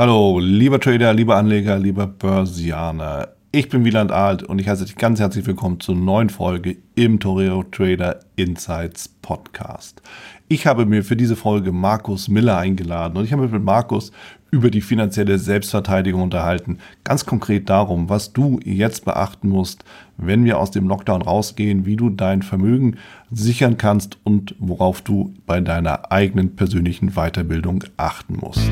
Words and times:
Hallo, 0.00 0.38
lieber 0.38 0.80
Trader, 0.80 1.12
lieber 1.12 1.36
Anleger, 1.36 1.78
lieber 1.78 2.06
Börsianer. 2.06 3.28
Ich 3.52 3.68
bin 3.68 3.84
Wieland 3.84 4.10
Alt 4.10 4.42
und 4.42 4.58
ich 4.58 4.66
heiße 4.66 4.86
dich 4.86 4.96
ganz 4.96 5.20
herzlich 5.20 5.46
willkommen 5.46 5.78
zur 5.78 5.94
neuen 5.94 6.30
Folge 6.30 6.78
im 6.94 7.20
Toreo 7.20 7.64
Trader 7.64 8.20
Insights 8.34 9.08
Podcast. 9.20 10.00
Ich 10.48 10.66
habe 10.66 10.86
mir 10.86 11.04
für 11.04 11.16
diese 11.16 11.36
Folge 11.36 11.70
Markus 11.70 12.28
Miller 12.28 12.56
eingeladen 12.56 13.18
und 13.18 13.26
ich 13.26 13.32
habe 13.32 13.42
mich 13.42 13.52
mit 13.52 13.62
Markus 13.62 14.10
über 14.50 14.70
die 14.70 14.80
finanzielle 14.80 15.38
Selbstverteidigung 15.38 16.22
unterhalten. 16.22 16.78
Ganz 17.04 17.26
konkret 17.26 17.68
darum, 17.68 18.08
was 18.08 18.32
du 18.32 18.58
jetzt 18.64 19.04
beachten 19.04 19.50
musst, 19.50 19.84
wenn 20.16 20.46
wir 20.46 20.58
aus 20.58 20.70
dem 20.70 20.88
Lockdown 20.88 21.20
rausgehen, 21.20 21.84
wie 21.84 21.96
du 21.96 22.08
dein 22.08 22.40
Vermögen 22.40 22.96
sichern 23.30 23.76
kannst 23.76 24.16
und 24.24 24.54
worauf 24.60 25.02
du 25.02 25.34
bei 25.44 25.60
deiner 25.60 26.10
eigenen 26.10 26.56
persönlichen 26.56 27.10
Weiterbildung 27.16 27.84
achten 27.98 28.38
musst. 28.40 28.70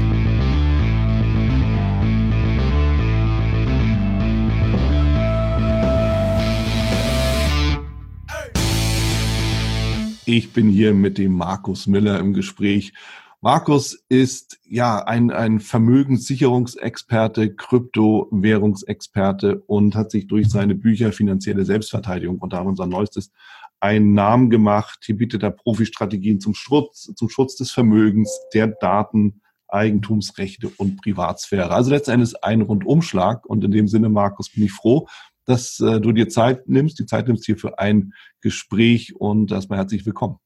Ich 10.31 10.53
bin 10.53 10.68
hier 10.68 10.93
mit 10.93 11.17
dem 11.17 11.32
Markus 11.32 11.87
Miller 11.87 12.18
im 12.18 12.35
Gespräch. 12.35 12.93
Markus 13.41 14.05
ist 14.11 14.61
ja 14.68 14.99
ein, 14.99 15.31
ein 15.31 15.59
Vermögenssicherungsexperte, 15.59 17.54
Kryptowährungsexperte 17.54 19.63
und 19.67 19.95
hat 19.95 20.11
sich 20.11 20.27
durch 20.27 20.51
seine 20.51 20.75
Bücher 20.75 21.13
Finanzielle 21.13 21.64
Selbstverteidigung, 21.64 22.41
unter 22.41 22.59
anderem 22.59 22.77
sein 22.77 22.91
neuestes, 22.91 23.32
einen 23.81 24.13
Namen 24.13 24.51
gemacht. 24.51 24.99
Hier 25.03 25.17
bietet 25.17 25.45
er 25.45 25.51
Profi-Strategien 25.51 26.40
zum 26.40 26.54
Schutz, 26.54 27.11
zum 27.17 27.31
Schutz 27.31 27.57
des 27.57 27.71
Vermögens, 27.71 28.31
der 28.53 28.67
Daten, 28.67 29.40
Eigentumsrechte 29.67 30.68
und 30.76 31.01
Privatsphäre. 31.01 31.71
Also 31.71 31.90
letztendlich 31.90 32.34
ein 32.45 32.61
Rundumschlag. 32.61 33.47
Und 33.47 33.65
in 33.65 33.70
dem 33.70 33.89
Sinne, 33.89 34.11
Markus, 34.11 34.51
bin 34.51 34.65
ich 34.65 34.73
froh, 34.73 35.09
dass 35.49 35.81
äh, 35.81 36.01
du 36.01 36.13
dir 36.13 36.29
Zeit 36.29 36.69
nimmst, 36.69 36.99
die 36.99 37.07
Zeit 37.07 37.27
nimmst 37.27 37.47
hier 37.47 37.57
für 37.57 37.79
ein 37.79 38.13
Gespräch 38.43 39.17
und 39.17 39.51
erstmal 39.51 39.79
herzlich 39.79 40.05
willkommen. 40.05 40.37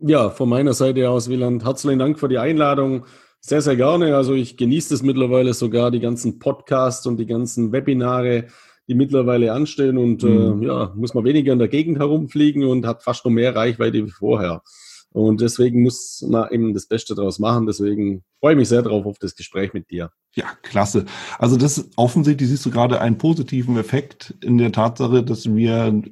Ja, 0.00 0.30
von 0.30 0.48
meiner 0.48 0.74
Seite 0.74 1.08
aus, 1.08 1.28
Wieland, 1.28 1.64
herzlichen 1.64 1.98
Dank 1.98 2.20
für 2.20 2.28
die 2.28 2.38
Einladung. 2.38 3.06
Sehr, 3.40 3.62
sehr 3.62 3.76
gerne. 3.76 4.16
Also 4.16 4.34
ich 4.34 4.56
genieße 4.56 4.94
es 4.94 5.02
mittlerweile 5.02 5.54
sogar, 5.54 5.90
die 5.90 6.00
ganzen 6.00 6.38
Podcasts 6.38 7.06
und 7.06 7.16
die 7.16 7.26
ganzen 7.26 7.72
Webinare, 7.72 8.48
die 8.86 8.94
mittlerweile 8.94 9.52
anstehen 9.52 9.96
und 9.96 10.22
mhm. 10.22 10.62
äh, 10.62 10.66
ja, 10.66 10.92
muss 10.94 11.14
man 11.14 11.24
weniger 11.24 11.54
in 11.54 11.58
der 11.58 11.68
Gegend 11.68 11.98
herumfliegen 11.98 12.64
und 12.64 12.86
hat 12.86 13.02
fast 13.02 13.24
noch 13.24 13.32
mehr 13.32 13.56
Reichweite 13.56 14.04
wie 14.04 14.10
vorher. 14.10 14.62
Und 15.10 15.40
deswegen 15.40 15.82
muss 15.82 16.24
man 16.28 16.50
eben 16.50 16.74
das 16.74 16.86
Beste 16.86 17.14
daraus 17.14 17.38
machen. 17.38 17.66
Deswegen 17.66 18.24
freue 18.40 18.52
ich 18.52 18.58
mich 18.58 18.68
sehr 18.68 18.82
darauf 18.82 19.06
auf 19.06 19.18
das 19.18 19.34
Gespräch 19.34 19.72
mit 19.72 19.90
dir. 19.90 20.10
Ja, 20.34 20.46
klasse. 20.62 21.06
Also 21.38 21.56
das 21.56 21.88
offensichtlich 21.96 22.48
siehst 22.48 22.66
du 22.66 22.70
gerade 22.70 23.00
einen 23.00 23.18
positiven 23.18 23.76
Effekt 23.78 24.34
in 24.42 24.58
der 24.58 24.72
Tatsache, 24.72 25.22
dass 25.24 25.54
wir, 25.54 26.02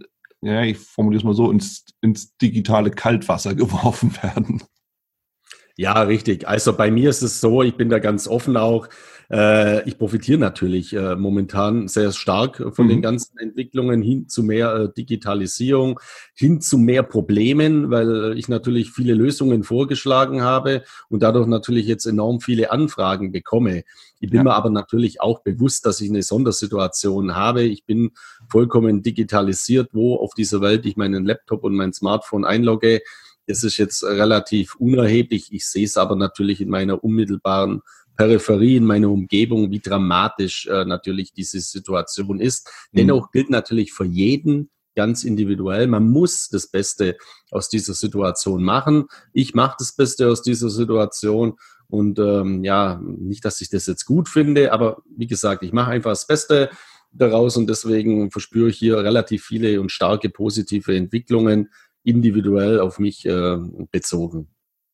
ja, 0.41 0.63
ich 0.63 0.79
formuliere 0.79 1.21
es 1.21 1.25
mal 1.25 1.35
so, 1.35 1.51
ins, 1.51 1.85
ins 2.01 2.37
digitale 2.39 2.91
Kaltwasser 2.91 3.55
geworfen 3.55 4.17
werden. 4.23 4.63
Ja, 5.77 6.01
richtig. 6.03 6.49
Also 6.49 6.75
bei 6.75 6.91
mir 6.91 7.11
ist 7.11 7.23
es 7.23 7.41
so, 7.41 7.63
ich 7.63 7.77
bin 7.77 7.91
da 7.91 7.99
ganz 7.99 8.27
offen 8.27 8.57
auch. 8.57 8.89
Äh, 9.31 9.89
ich 9.89 9.99
profitiere 9.99 10.39
natürlich 10.39 10.93
äh, 10.93 11.17
momentan 11.17 11.89
sehr 11.89 12.13
stark 12.13 12.63
von 12.75 12.87
mhm. 12.87 12.91
den 12.91 13.03
ganzen 13.03 13.39
Entwicklungen 13.39 14.03
hin 14.03 14.29
zu 14.29 14.43
mehr 14.43 14.75
äh, 14.75 14.89
Digitalisierung, 14.93 16.01
hin 16.35 16.61
zu 16.61 16.79
mehr 16.79 17.03
Problemen, 17.03 17.91
weil 17.91 18.35
ich 18.37 18.49
natürlich 18.49 18.93
viele 18.93 19.15
Lösungen 19.15 19.65
vorgeschlagen 19.65 20.43
habe 20.43 20.83
und 21.09 21.23
dadurch 21.23 21.47
natürlich 21.47 21.87
jetzt 21.87 22.07
enorm 22.07 22.41
viele 22.41 22.71
Anfragen 22.71 23.33
bekomme. 23.33 23.83
Ich 24.21 24.31
bin 24.31 24.39
ja. 24.39 24.45
mir 24.45 24.55
aber 24.55 24.71
natürlich 24.71 25.21
auch 25.21 25.41
bewusst, 25.43 25.85
dass 25.87 26.01
ich 26.01 26.09
eine 26.09 26.23
Sondersituation 26.23 27.35
habe. 27.35 27.63
Ich 27.63 27.85
bin 27.85 28.13
vollkommen 28.49 29.03
digitalisiert, 29.03 29.91
wo 29.93 30.17
auf 30.17 30.35
dieser 30.35 30.61
Welt 30.61 30.87
ich 30.87 30.97
meinen 30.97 31.25
Laptop 31.25 31.65
und 31.65 31.75
mein 31.75 31.93
Smartphone 31.93 32.45
einlogge. 32.45 33.03
Das 33.47 33.63
ist 33.63 33.77
jetzt 33.77 34.03
relativ 34.03 34.75
unerheblich. 34.77 35.53
Ich 35.53 35.67
sehe 35.67 35.85
es 35.85 35.97
aber 35.97 36.17
natürlich 36.17 36.61
in 36.61 36.69
meiner 36.69 37.05
unmittelbaren 37.05 37.83
Peripherie, 38.17 38.77
in 38.77 38.85
meiner 38.85 39.11
Umgebung, 39.11 39.71
wie 39.71 39.81
dramatisch 39.81 40.67
äh, 40.67 40.85
natürlich 40.85 41.33
diese 41.33 41.61
Situation 41.61 42.41
ist. 42.41 42.69
Mhm. 42.93 42.99
Dennoch 42.99 43.31
gilt 43.31 43.51
natürlich 43.51 43.93
für 43.93 44.05
jeden 44.05 44.71
ganz 44.97 45.25
individuell. 45.25 45.87
Man 45.87 46.09
muss 46.09 46.49
das 46.49 46.67
Beste 46.69 47.17
aus 47.51 47.69
dieser 47.69 47.95
Situation 47.95 48.65
machen. 48.65 49.07
Ich 49.33 49.55
mache 49.55 49.77
das 49.79 49.95
Beste 49.95 50.29
aus 50.29 50.43
dieser 50.43 50.71
Situation. 50.71 51.59
Und 51.89 52.19
ähm, 52.19 52.65
ja, 52.65 53.01
nicht, 53.05 53.45
dass 53.45 53.61
ich 53.61 53.69
das 53.69 53.87
jetzt 53.87 54.07
gut 54.07 54.29
finde, 54.29 54.73
aber 54.73 55.03
wie 55.17 55.29
gesagt, 55.29 55.63
ich 55.63 55.73
mache 55.73 55.93
einfach 55.93 56.11
das 56.11 56.27
Beste 56.27 56.71
daraus 57.13 57.57
und 57.57 57.69
deswegen 57.69 58.31
verspüre 58.31 58.71
ich 58.71 58.79
hier 58.79 58.99
relativ 58.99 59.45
viele 59.45 59.81
und 59.81 59.93
starke 59.93 60.29
positive 60.29 60.97
Entwicklungen 60.97 61.71
individuell 62.03 62.81
auf 62.81 62.99
mich 62.99 63.25
äh, 63.27 63.59
bezogen. 63.91 64.49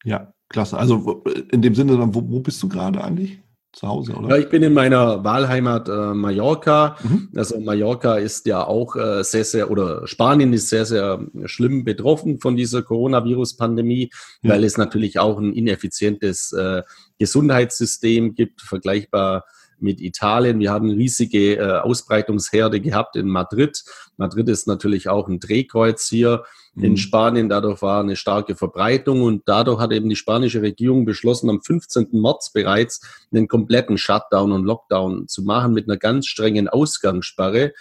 Ja, 0.05 0.35
klasse. 0.53 0.79
Also 0.79 1.25
in 1.51 1.63
dem 1.63 1.75
Sinne, 1.75 1.99
wo, 2.15 2.23
wo 2.27 2.41
bist 2.41 2.63
du 2.63 2.69
gerade 2.69 3.03
eigentlich? 3.03 3.41
Zu 3.73 3.89
Hause, 3.89 4.13
oder? 4.13 4.29
Ja, 4.29 4.37
ich 4.37 4.51
bin 4.51 4.63
in 4.63 4.75
meiner 4.75 5.25
Wahlheimat 5.25 5.89
äh, 5.89 6.13
Mallorca. 6.13 6.97
Mhm. 7.03 7.31
Also 7.35 7.59
Mallorca 7.59 8.17
ist 8.17 8.45
ja 8.45 8.67
auch 8.67 8.97
äh, 8.97 9.25
sehr, 9.25 9.47
sehr, 9.47 9.71
oder 9.71 10.07
Spanien 10.07 10.53
ist 10.53 10.69
sehr, 10.69 10.85
sehr 10.85 11.27
schlimm 11.47 11.83
betroffen 11.83 12.39
von 12.39 12.55
dieser 12.55 12.83
Coronavirus-Pandemie, 12.83 14.11
ja. 14.43 14.51
weil 14.51 14.65
es 14.65 14.77
natürlich 14.77 15.19
auch 15.19 15.39
ein 15.39 15.55
ineffizientes 15.55 16.53
äh, 16.53 16.83
Gesundheitssystem 17.19 18.35
gibt, 18.35 18.61
vergleichbar 18.61 19.45
mit 19.79 20.01
Italien. 20.03 20.61
Wir 20.61 20.71
haben 20.71 20.91
riesige 20.91 21.57
äh, 21.57 21.81
Ausbreitungsherde 21.81 22.79
gehabt 22.81 23.17
in 23.17 23.27
Madrid. 23.27 23.83
Madrid 24.19 24.51
ist 24.51 24.67
natürlich 24.67 25.09
auch 25.09 25.29
ein 25.29 25.41
Drehkreuz 25.41 26.09
hier. 26.09 26.45
In 26.77 26.97
Spanien. 26.97 27.49
Dadurch 27.49 27.83
war 27.83 28.01
eine 28.01 28.17
starke 28.17 28.57
Verbreitung 28.57 29.23
und 29.23 29.43
dadurch 29.47 29.79
hat 29.79 29.93
eben 29.93 30.09
die 30.09 30.17
spanische 30.17 30.63
Regierung 30.63 31.05
beschlossen, 31.05 31.51
am 31.51 31.61
15. 31.61 32.09
März 32.13 32.53
bereits 32.53 33.01
einen 33.33 33.49
kompletten 33.49 33.99
Shutdown 33.99 34.53
und 34.53 34.65
Lockdown 34.65 35.29
zu 35.29 35.43
machen 35.43 35.75
mit 35.75 35.89
einer 35.89 35.99
ganz 35.99 36.27
strengen 36.27 36.69
Ausgangssperre 36.69 37.73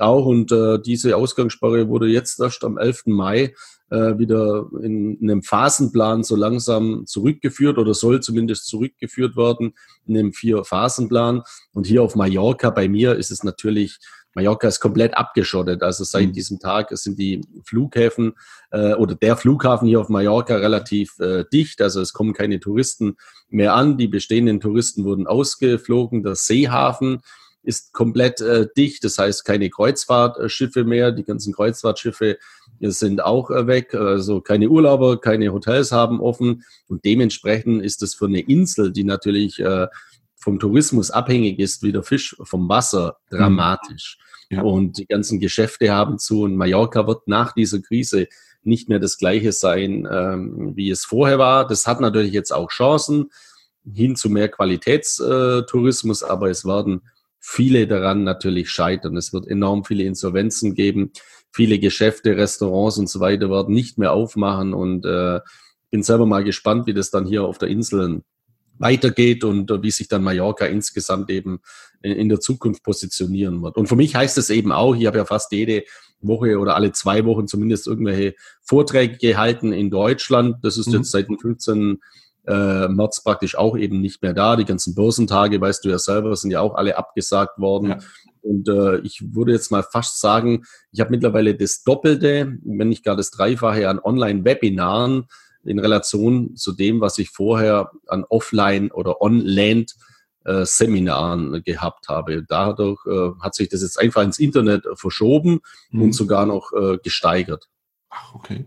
auch. 0.00 0.26
Und 0.26 0.52
äh, 0.52 0.78
diese 0.80 1.16
Ausgangssperre 1.16 1.88
wurde 1.88 2.06
jetzt 2.06 2.40
erst 2.40 2.64
am 2.64 2.78
11. 2.78 3.06
Mai 3.06 3.54
äh, 3.90 4.18
wieder 4.18 4.66
in, 4.82 5.18
in 5.18 5.30
einem 5.30 5.42
Phasenplan 5.42 6.22
so 6.24 6.36
langsam 6.36 7.06
zurückgeführt 7.06 7.78
oder 7.78 7.94
soll 7.94 8.20
zumindest 8.20 8.66
zurückgeführt 8.66 9.36
werden 9.36 9.74
in 10.06 10.18
einem 10.18 10.32
Vier-Phasenplan. 10.32 11.42
Und 11.72 11.86
hier 11.86 12.02
auf 12.02 12.16
Mallorca, 12.16 12.70
bei 12.70 12.88
mir 12.88 13.14
ist 13.16 13.30
es 13.30 13.44
natürlich 13.44 13.98
Mallorca 14.34 14.68
ist 14.68 14.80
komplett 14.80 15.16
abgeschottet. 15.16 15.82
Also 15.82 16.04
seit 16.04 16.28
mhm. 16.28 16.32
diesem 16.32 16.58
Tag 16.58 16.88
sind 16.92 17.18
die 17.18 17.40
Flughäfen 17.64 18.34
äh, 18.70 18.94
oder 18.94 19.14
der 19.14 19.36
Flughafen 19.36 19.88
hier 19.88 20.00
auf 20.00 20.08
Mallorca 20.08 20.56
relativ 20.56 21.18
äh, 21.20 21.44
dicht. 21.52 21.80
Also 21.80 22.00
es 22.00 22.12
kommen 22.12 22.32
keine 22.32 22.60
Touristen 22.60 23.16
mehr 23.48 23.74
an. 23.74 23.96
Die 23.96 24.08
bestehenden 24.08 24.60
Touristen 24.60 25.04
wurden 25.04 25.26
ausgeflogen. 25.26 26.22
Der 26.22 26.34
Seehafen 26.34 27.20
ist 27.62 27.92
komplett 27.92 28.40
äh, 28.40 28.66
dicht. 28.76 29.04
Das 29.04 29.18
heißt 29.18 29.44
keine 29.44 29.70
Kreuzfahrtschiffe 29.70 30.84
mehr. 30.84 31.12
Die 31.12 31.24
ganzen 31.24 31.54
Kreuzfahrtschiffe 31.54 32.38
sind 32.80 33.22
auch 33.22 33.50
äh, 33.50 33.66
weg. 33.66 33.94
Also 33.94 34.40
keine 34.40 34.68
Urlauber, 34.68 35.20
keine 35.20 35.52
Hotels 35.52 35.92
haben 35.92 36.20
offen. 36.20 36.64
Und 36.88 37.04
dementsprechend 37.04 37.82
ist 37.82 38.02
es 38.02 38.14
für 38.14 38.26
eine 38.26 38.40
Insel, 38.40 38.92
die 38.92 39.04
natürlich 39.04 39.60
äh, 39.60 39.86
vom 40.36 40.58
Tourismus 40.58 41.10
abhängig 41.10 41.58
ist, 41.58 41.82
wie 41.82 41.92
der 41.92 42.02
Fisch 42.02 42.36
vom 42.42 42.68
Wasser, 42.68 43.16
mhm. 43.30 43.36
dramatisch. 43.36 44.18
Ja. 44.50 44.62
Und 44.62 44.98
die 44.98 45.06
ganzen 45.06 45.40
Geschäfte 45.40 45.92
haben 45.92 46.18
zu. 46.18 46.42
Und 46.42 46.56
Mallorca 46.56 47.06
wird 47.06 47.26
nach 47.28 47.52
dieser 47.52 47.80
Krise 47.80 48.28
nicht 48.62 48.88
mehr 48.88 48.98
das 48.98 49.18
gleiche 49.18 49.52
sein, 49.52 50.08
ähm, 50.10 50.72
wie 50.74 50.90
es 50.90 51.04
vorher 51.04 51.38
war. 51.38 51.66
Das 51.66 51.86
hat 51.86 52.00
natürlich 52.00 52.32
jetzt 52.32 52.52
auch 52.52 52.70
Chancen 52.70 53.30
hin 53.92 54.16
zu 54.16 54.30
mehr 54.30 54.48
Qualitätstourismus, 54.48 56.22
aber 56.22 56.48
es 56.48 56.64
werden 56.64 57.02
viele 57.40 57.86
daran 57.86 58.24
natürlich 58.24 58.70
scheitern. 58.70 59.16
Es 59.18 59.34
wird 59.34 59.46
enorm 59.46 59.84
viele 59.84 60.04
Insolvenzen 60.04 60.74
geben 60.74 61.12
viele 61.54 61.78
Geschäfte, 61.78 62.36
Restaurants 62.36 62.98
und 62.98 63.08
so 63.08 63.20
weiter 63.20 63.48
werden 63.48 63.72
nicht 63.72 63.96
mehr 63.96 64.12
aufmachen 64.12 64.74
und 64.74 65.06
äh, 65.06 65.40
bin 65.90 66.02
selber 66.02 66.26
mal 66.26 66.42
gespannt, 66.42 66.88
wie 66.88 66.94
das 66.94 67.12
dann 67.12 67.26
hier 67.26 67.44
auf 67.44 67.58
der 67.58 67.68
Insel 67.68 68.22
weitergeht 68.78 69.44
und 69.44 69.70
äh, 69.70 69.82
wie 69.82 69.90
sich 69.90 70.08
dann 70.08 70.22
Mallorca 70.22 70.66
insgesamt 70.66 71.30
eben 71.30 71.60
in, 72.02 72.28
der 72.28 72.40
Zukunft 72.40 72.82
positionieren 72.82 73.62
wird. 73.62 73.76
Und 73.76 73.88
für 73.88 73.96
mich 73.96 74.14
heißt 74.14 74.36
es 74.36 74.50
eben 74.50 74.72
auch, 74.72 74.94
ich 74.94 75.06
habe 75.06 75.18
ja 75.18 75.24
fast 75.24 75.52
jede 75.52 75.84
Woche 76.20 76.58
oder 76.58 76.74
alle 76.74 76.92
zwei 76.92 77.24
Wochen 77.24 77.46
zumindest 77.46 77.86
irgendwelche 77.86 78.34
Vorträge 78.62 79.16
gehalten 79.16 79.72
in 79.72 79.90
Deutschland. 79.90 80.56
Das 80.62 80.76
ist 80.76 80.88
mhm. 80.88 80.94
jetzt 80.94 81.10
seit 81.10 81.28
dem 81.28 81.38
15. 81.38 82.00
Äh, 82.46 82.88
März 82.88 83.22
praktisch 83.22 83.56
auch 83.56 83.76
eben 83.76 84.02
nicht 84.02 84.20
mehr 84.20 84.34
da. 84.34 84.56
Die 84.56 84.66
ganzen 84.66 84.94
Börsentage, 84.94 85.58
weißt 85.60 85.82
du 85.84 85.88
ja 85.88 85.98
selber, 85.98 86.36
sind 86.36 86.50
ja 86.50 86.60
auch 86.60 86.74
alle 86.74 86.98
abgesagt 86.98 87.58
worden. 87.58 87.90
Ja. 87.90 87.98
Und 88.42 88.68
äh, 88.68 88.98
ich 88.98 89.34
würde 89.34 89.52
jetzt 89.52 89.70
mal 89.70 89.82
fast 89.82 90.20
sagen, 90.20 90.64
ich 90.92 91.00
habe 91.00 91.10
mittlerweile 91.10 91.54
das 91.54 91.84
Doppelte, 91.84 92.58
wenn 92.62 92.90
nicht 92.90 93.02
gar 93.02 93.16
das 93.16 93.30
Dreifache 93.30 93.88
an 93.88 93.98
Online-Webinaren 93.98 95.24
in 95.66 95.78
Relation 95.78 96.56
zu 96.56 96.72
dem, 96.72 97.00
was 97.00 97.18
ich 97.18 97.30
vorher 97.30 97.90
an 98.06 98.24
Offline- 98.28 98.90
oder 98.90 99.20
On-Land 99.20 99.94
äh, 100.44 100.64
Seminaren 100.64 101.62
gehabt 101.64 102.08
habe. 102.08 102.44
Dadurch 102.46 103.04
äh, 103.06 103.30
hat 103.40 103.54
sich 103.54 103.68
das 103.68 103.82
jetzt 103.82 103.98
einfach 103.98 104.22
ins 104.22 104.38
Internet 104.38 104.86
verschoben 104.94 105.60
mhm. 105.90 106.02
und 106.02 106.12
sogar 106.12 106.46
noch 106.46 106.72
äh, 106.72 106.98
gesteigert. 106.98 107.68
Ach, 108.10 108.34
okay. 108.34 108.66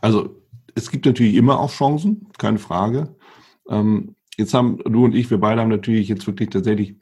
Also 0.00 0.42
es 0.74 0.90
gibt 0.90 1.06
natürlich 1.06 1.34
immer 1.34 1.58
auch 1.58 1.72
Chancen, 1.72 2.28
keine 2.38 2.58
Frage. 2.58 3.16
Ähm, 3.68 4.14
jetzt 4.36 4.54
haben 4.54 4.78
du 4.84 5.04
und 5.04 5.14
ich, 5.14 5.30
wir 5.30 5.38
beide 5.38 5.60
haben 5.60 5.68
natürlich 5.68 6.08
jetzt 6.08 6.26
wirklich 6.26 6.50
tatsächlich 6.50 6.96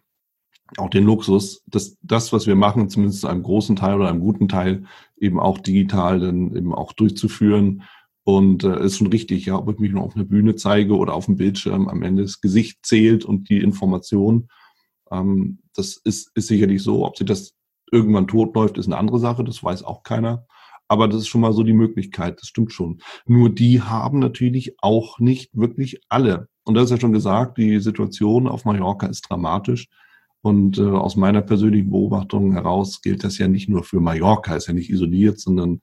auch 0.78 0.90
den 0.90 1.04
Luxus, 1.04 1.62
dass 1.66 1.96
das, 2.02 2.32
was 2.32 2.46
wir 2.46 2.56
machen, 2.56 2.88
zumindest 2.88 3.20
zu 3.20 3.28
einem 3.28 3.42
großen 3.42 3.76
Teil 3.76 3.96
oder 3.96 4.08
einem 4.08 4.20
guten 4.20 4.48
Teil, 4.48 4.84
eben 5.16 5.38
auch 5.38 5.58
digital 5.58 6.20
dann 6.20 6.56
eben 6.56 6.74
auch 6.74 6.92
durchzuführen. 6.92 7.82
Und 8.28 8.64
äh, 8.64 8.84
ist 8.84 8.96
schon 8.96 9.06
richtig, 9.06 9.46
ja, 9.46 9.56
ob 9.56 9.70
ich 9.70 9.78
mich 9.78 9.92
nur 9.92 10.02
auf 10.02 10.16
einer 10.16 10.24
Bühne 10.24 10.56
zeige 10.56 10.96
oder 10.96 11.14
auf 11.14 11.26
dem 11.26 11.36
Bildschirm, 11.36 11.86
am 11.88 12.02
Ende 12.02 12.22
das 12.22 12.40
Gesicht 12.40 12.84
zählt 12.84 13.24
und 13.24 13.48
die 13.48 13.60
Information. 13.60 14.48
Ähm, 15.12 15.60
das 15.76 15.96
ist, 16.02 16.32
ist 16.34 16.48
sicherlich 16.48 16.82
so. 16.82 17.06
Ob 17.06 17.16
sie 17.16 17.24
das 17.24 17.54
irgendwann 17.92 18.26
totläuft, 18.26 18.78
ist 18.78 18.86
eine 18.86 18.98
andere 18.98 19.20
Sache, 19.20 19.44
das 19.44 19.62
weiß 19.62 19.84
auch 19.84 20.02
keiner. 20.02 20.44
Aber 20.88 21.06
das 21.06 21.18
ist 21.18 21.28
schon 21.28 21.40
mal 21.40 21.52
so 21.52 21.62
die 21.62 21.72
Möglichkeit, 21.72 22.40
das 22.40 22.48
stimmt 22.48 22.72
schon. 22.72 22.98
Nur 23.26 23.48
die 23.48 23.80
haben 23.80 24.18
natürlich 24.18 24.74
auch 24.82 25.20
nicht 25.20 25.56
wirklich 25.56 26.00
alle. 26.08 26.48
Und 26.64 26.74
das 26.74 26.86
ist 26.86 26.90
ja 26.90 27.00
schon 27.00 27.12
gesagt, 27.12 27.58
die 27.58 27.78
Situation 27.78 28.48
auf 28.48 28.64
Mallorca 28.64 29.06
ist 29.06 29.30
dramatisch. 29.30 29.86
Und 30.40 30.78
äh, 30.78 30.82
aus 30.82 31.14
meiner 31.14 31.42
persönlichen 31.42 31.90
Beobachtung 31.90 32.54
heraus 32.54 33.02
gilt 33.02 33.22
das 33.22 33.38
ja 33.38 33.46
nicht 33.46 33.68
nur 33.68 33.84
für 33.84 34.00
Mallorca, 34.00 34.56
ist 34.56 34.66
ja 34.66 34.74
nicht 34.74 34.90
isoliert, 34.90 35.38
sondern 35.38 35.80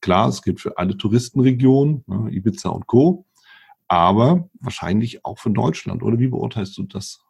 klar, 0.00 0.28
es 0.28 0.42
gilt 0.42 0.60
für 0.60 0.78
alle 0.78 0.96
Touristenregionen, 0.96 2.04
ne, 2.06 2.30
Ibiza 2.30 2.68
und 2.70 2.86
Co. 2.86 3.26
Aber 3.88 4.48
wahrscheinlich 4.60 5.24
auch 5.24 5.38
für 5.38 5.50
Deutschland. 5.50 6.02
Oder 6.02 6.18
wie 6.18 6.28
beurteilst 6.28 6.78
du 6.78 6.84
das? 6.84 7.20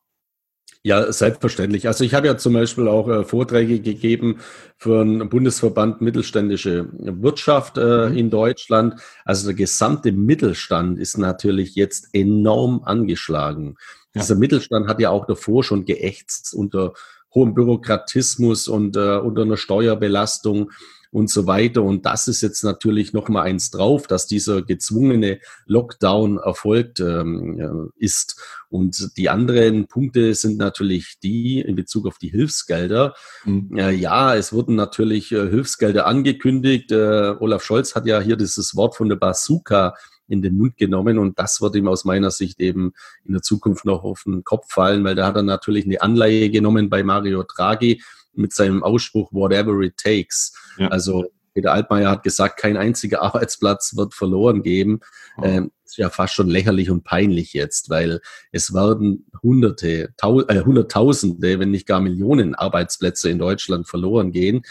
Ja, 0.83 1.13
selbstverständlich. 1.13 1.87
Also 1.87 2.05
ich 2.05 2.15
habe 2.15 2.27
ja 2.27 2.39
zum 2.39 2.55
Beispiel 2.55 2.89
auch 2.89 3.07
äh, 3.09 3.25
Vorträge 3.25 3.81
gegeben 3.81 4.39
für 4.79 5.03
einen 5.03 5.29
Bundesverband 5.29 6.01
Mittelständische 6.01 6.89
Wirtschaft 6.93 7.77
äh, 7.77 8.09
mhm. 8.09 8.17
in 8.17 8.31
Deutschland. 8.31 8.95
Also 9.27 9.49
der 9.49 9.57
gesamte 9.57 10.11
Mittelstand 10.13 10.99
ist 10.99 11.19
natürlich 11.19 11.75
jetzt 11.75 12.09
enorm 12.15 12.83
angeschlagen. 12.83 13.77
Ja. 14.15 14.23
Dieser 14.23 14.37
Mittelstand 14.37 14.89
hat 14.89 15.01
ja 15.01 15.11
auch 15.11 15.27
davor 15.27 15.65
schon 15.65 15.85
geächtzt 15.85 16.55
unter 16.55 16.95
hohem 17.35 17.53
Bürokratismus 17.53 18.67
und 18.67 18.97
äh, 18.97 19.19
unter 19.19 19.43
einer 19.43 19.59
Steuerbelastung 19.59 20.71
und 21.13 21.29
so 21.29 21.47
weiter. 21.47 21.83
Und 21.83 22.07
das 22.07 22.29
ist 22.29 22.41
jetzt 22.41 22.63
natürlich 22.63 23.13
noch 23.13 23.29
mal 23.29 23.43
eins 23.43 23.71
drauf, 23.71 24.07
dass 24.07 24.27
dieser 24.27 24.63
gezwungene 24.63 25.41
Lockdown 25.67 26.39
erfolgt 26.39 27.01
ähm, 27.01 27.91
ist. 27.97 28.41
Und 28.69 29.17
die 29.17 29.29
anderen 29.29 29.87
Punkte 29.87 30.35
sind 30.35 30.57
natürlich 30.57 31.19
die 31.23 31.61
in 31.61 31.75
Bezug 31.75 32.07
auf 32.07 32.19
die 32.19 32.29
Hilfsgelder. 32.29 33.15
Mhm. 33.45 33.77
Äh, 33.77 33.91
ja, 33.93 34.37
es 34.37 34.53
wurden 34.53 34.77
natürlich 34.77 35.33
äh, 35.33 35.49
Hilfsgelder 35.49 36.07
angekündigt. 36.07 36.93
Äh, 36.93 37.35
Olaf 37.41 37.65
Scholz 37.65 37.95
hat 37.95 38.07
ja 38.07 38.21
hier 38.21 38.37
dieses 38.37 38.77
Wort 38.77 38.95
von 38.95 39.09
der 39.09 39.17
Bazooka 39.17 39.95
in 40.29 40.43
den 40.43 40.57
Mund 40.57 40.77
genommen 40.77 41.19
und 41.19 41.41
das 41.41 41.61
wird 41.61 41.75
ihm 41.75 41.89
aus 41.89 42.05
meiner 42.05 42.31
Sicht 42.31 42.61
eben 42.61 42.93
in 43.25 43.33
der 43.33 43.43
Zukunft 43.43 43.85
noch 43.85 44.05
auf 44.05 44.23
den 44.25 44.45
Kopf 44.45 44.73
fallen, 44.73 45.03
weil 45.03 45.17
da 45.17 45.27
hat 45.27 45.35
er 45.35 45.43
natürlich 45.43 45.85
eine 45.85 46.01
Anleihe 46.01 46.51
genommen 46.51 46.89
bei 46.89 47.03
Mario 47.03 47.43
Draghi 47.43 48.01
mit 48.35 48.53
seinem 48.53 48.83
Ausspruch 48.83 49.33
Whatever 49.33 49.81
it 49.81 49.97
takes. 49.97 50.53
Ja. 50.79 50.89
Also 50.89 51.27
Peter 51.55 51.73
Altmaier 51.73 52.11
hat 52.11 52.23
gesagt, 52.23 52.59
kein 52.59 52.77
einziger 52.77 53.23
Arbeitsplatz 53.23 53.97
wird 53.97 54.15
verloren 54.15 54.63
geben. 54.63 55.01
Oh. 55.37 55.45
Ähm, 55.45 55.73
ist 55.85 55.97
ja 55.97 56.09
fast 56.09 56.35
schon 56.35 56.49
lächerlich 56.49 56.91
und 56.91 57.03
peinlich 57.03 57.53
jetzt, 57.53 57.91
weil 57.91 58.21
es 58.53 58.73
werden 58.73 59.27
Hunderte, 59.43 60.15
Tau 60.17 60.43
äh, 60.43 60.63
Hunderttausende, 60.65 61.59
wenn 61.59 61.73
nicht 61.73 61.87
gar 61.87 62.01
Millionen 62.01 62.55
Arbeitsplätze 62.55 63.29
in 63.29 63.39
Deutschland 63.39 63.89
verloren 63.89 64.31
gehen. 64.31 64.63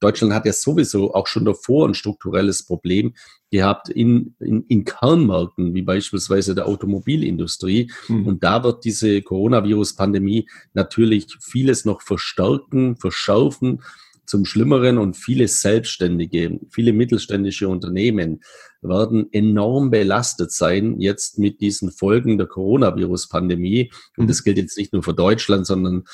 Deutschland 0.00 0.32
hat 0.32 0.46
ja 0.46 0.52
sowieso 0.52 1.14
auch 1.14 1.26
schon 1.26 1.44
davor 1.44 1.88
ein 1.88 1.94
strukturelles 1.94 2.64
Problem 2.64 3.14
gehabt 3.50 3.88
in, 3.88 4.34
in, 4.40 4.64
in 4.68 4.84
Kernmärkten, 4.84 5.74
wie 5.74 5.82
beispielsweise 5.82 6.54
der 6.54 6.66
Automobilindustrie. 6.66 7.90
Mhm. 8.08 8.26
Und 8.26 8.44
da 8.44 8.62
wird 8.62 8.84
diese 8.84 9.22
Coronavirus-Pandemie 9.22 10.48
natürlich 10.74 11.26
vieles 11.40 11.84
noch 11.84 12.02
verstärken, 12.02 12.96
verschärfen 12.96 13.80
zum 14.28 14.44
Schlimmeren 14.44 14.98
und 14.98 15.16
viele 15.16 15.48
Selbstständige, 15.48 16.60
viele 16.70 16.92
mittelständische 16.92 17.66
Unternehmen 17.66 18.42
werden 18.82 19.32
enorm 19.32 19.90
belastet 19.90 20.52
sein 20.52 21.00
jetzt 21.00 21.38
mit 21.38 21.60
diesen 21.60 21.90
Folgen 21.90 22.36
der 22.36 22.46
Coronavirus-Pandemie. 22.46 23.90
Und 24.16 24.24
mhm. 24.24 24.28
das 24.28 24.44
gilt 24.44 24.58
jetzt 24.58 24.76
nicht 24.76 24.92
nur 24.92 25.02
für 25.02 25.14
Deutschland, 25.14 25.66
sondern 25.66 26.04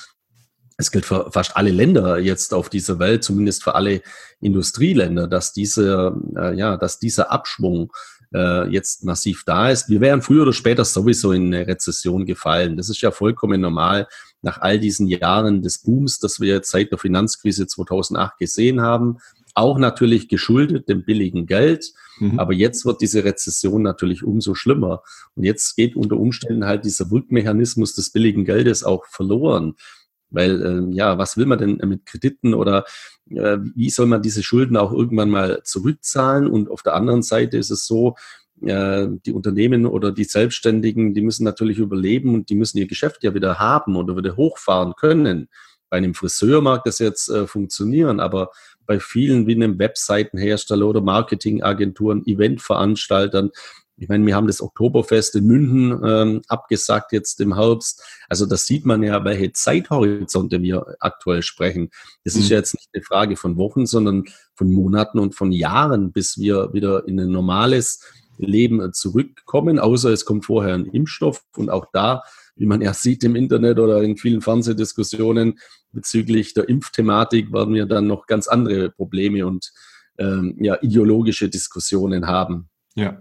es 0.76 0.90
gilt 0.90 1.04
für 1.04 1.30
fast 1.30 1.56
alle 1.56 1.70
Länder 1.70 2.18
jetzt 2.18 2.52
auf 2.52 2.68
dieser 2.68 2.98
Welt, 2.98 3.22
zumindest 3.22 3.62
für 3.62 3.74
alle 3.74 4.02
Industrieländer, 4.40 5.28
dass 5.28 5.52
diese, 5.52 6.16
äh, 6.36 6.56
ja, 6.56 6.76
dass 6.76 6.98
dieser 6.98 7.30
Abschwung 7.30 7.92
äh, 8.34 8.68
jetzt 8.68 9.04
massiv 9.04 9.44
da 9.44 9.70
ist. 9.70 9.88
Wir 9.88 10.00
wären 10.00 10.22
früher 10.22 10.42
oder 10.42 10.52
später 10.52 10.84
sowieso 10.84 11.32
in 11.32 11.54
eine 11.54 11.66
Rezession 11.66 12.26
gefallen. 12.26 12.76
Das 12.76 12.88
ist 12.88 13.00
ja 13.00 13.12
vollkommen 13.12 13.60
normal 13.60 14.08
nach 14.42 14.60
all 14.60 14.78
diesen 14.78 15.06
Jahren 15.06 15.62
des 15.62 15.78
Booms, 15.78 16.18
das 16.18 16.40
wir 16.40 16.54
jetzt 16.54 16.70
seit 16.70 16.90
der 16.90 16.98
Finanzkrise 16.98 17.66
2008 17.66 18.38
gesehen 18.38 18.80
haben. 18.80 19.18
Auch 19.54 19.78
natürlich 19.78 20.28
geschuldet 20.28 20.88
dem 20.88 21.04
billigen 21.04 21.46
Geld. 21.46 21.92
Mhm. 22.18 22.40
Aber 22.40 22.52
jetzt 22.52 22.84
wird 22.84 23.00
diese 23.00 23.24
Rezession 23.24 23.82
natürlich 23.82 24.24
umso 24.24 24.54
schlimmer. 24.54 25.02
Und 25.36 25.44
jetzt 25.44 25.76
geht 25.76 25.94
unter 25.94 26.16
Umständen 26.16 26.66
halt 26.66 26.84
dieser 26.84 27.10
Wirkmechanismus 27.10 27.94
des 27.94 28.10
billigen 28.10 28.44
Geldes 28.44 28.82
auch 28.82 29.06
verloren. 29.06 29.76
Weil, 30.34 30.62
äh, 30.62 30.94
ja, 30.94 31.16
was 31.19 31.36
will 31.36 31.46
man 31.46 31.58
denn 31.58 31.78
mit 31.88 32.06
Krediten 32.06 32.54
oder 32.54 32.84
äh, 33.31 33.58
wie 33.75 33.90
soll 33.90 34.06
man 34.06 34.22
diese 34.22 34.42
Schulden 34.42 34.76
auch 34.76 34.92
irgendwann 34.92 35.31
mal 35.31 35.62
zurückzahlen? 35.64 36.46
Und 36.46 36.70
auf 36.70 36.82
der 36.82 36.94
anderen 36.94 37.22
Seite 37.22 37.56
ist 37.56 37.70
es 37.70 37.86
so, 37.86 38.16
äh, 38.62 39.06
die 39.26 39.32
Unternehmen 39.32 39.86
oder 39.86 40.12
die 40.12 40.25
Selbstständigen, 40.25 41.14
die 41.14 41.22
müssen 41.22 41.44
natürlich 41.44 41.78
überleben 41.78 42.34
und 42.34 42.50
die 42.50 42.54
müssen 42.54 42.78
ihr 42.78 42.86
Geschäft 42.86 43.22
ja 43.25 43.34
wieder 43.34 43.58
haben 43.58 43.96
oder 43.96 44.16
wieder 44.16 44.36
hochfahren 44.36 44.94
können. 44.96 45.48
Bei 45.90 45.98
einem 45.98 46.14
Friseur 46.14 46.60
mag 46.60 46.84
das 46.84 46.98
jetzt 46.98 47.28
äh, 47.28 47.46
funktionieren, 47.46 48.20
aber 48.20 48.50
bei 48.86 49.00
vielen 49.00 49.46
wie 49.46 49.54
einem 49.54 49.78
Webseitenhersteller 49.78 50.86
oder 50.86 51.00
Marketingagenturen, 51.00 52.26
Eventveranstaltern, 52.26 53.50
ich 53.96 54.08
meine, 54.08 54.26
wir 54.26 54.35
haben 54.35 54.49
das 54.49 54.61
Oktoberfest 54.61 55.37
in 55.37 55.46
München 55.46 56.00
ähm, 56.05 56.43
abgesagt 56.49 57.12
jetzt 57.12 57.41
im 57.41 57.55
Herbst. 57.55 58.02
Also 58.29 58.44
das 58.44 58.67
sieht 58.67 58.85
man 58.85 59.02
ja, 59.02 59.25
welche 59.25 59.52
Zeithorizonte 59.52 60.61
wir 60.62 60.96
aktuell 60.99 61.43
sprechen. 61.43 61.91
Das 62.24 62.34
mhm. 62.34 62.41
ist 62.41 62.51
ja 62.51 62.56
jetzt 62.56 62.74
nicht 62.74 62.89
eine 62.93 63.05
Frage 63.05 63.36
von 63.36 63.56
Wochen, 63.56 63.86
sondern 63.86 64.24
von 64.56 64.72
Monaten 64.72 65.19
und 65.19 65.34
von 65.34 65.53
Jahren, 65.53 66.13
bis 66.13 66.39
wir 66.39 66.72
wieder 66.72 67.06
in 67.06 67.20
ein 67.20 67.31
normales 67.31 68.01
Leben 68.36 68.93
zurückkommen, 68.93 69.79
außer 69.79 70.10
es 70.10 70.24
kommt 70.24 70.44
vorher 70.44 70.74
ein 70.74 70.86
Impfstoff. 70.86 71.44
Und 71.56 71.70
auch 71.70 71.86
da, 71.93 72.24
wie 72.56 72.67
man 72.67 72.81
ja 72.81 72.94
sieht 72.94 73.22
im 73.22 73.36
Internet 73.36 73.79
oder 73.79 74.03
in 74.03 74.17
vielen 74.17 74.41
Fernsehdiskussionen 74.41 75.60
bezüglich 75.93 76.53
der 76.53 76.69
Impfthematik, 76.69 77.53
werden 77.53 77.74
wir 77.74 77.86
dann 77.86 78.08
noch 78.08 78.27
ganz 78.27 78.48
andere 78.48 78.91
Probleme 78.91 79.46
und 79.46 79.72
ähm, 80.19 80.56
ja, 80.58 80.79
ideologische 80.82 81.48
Diskussionen 81.48 82.27
haben. 82.27 82.69
Ja, 82.96 83.20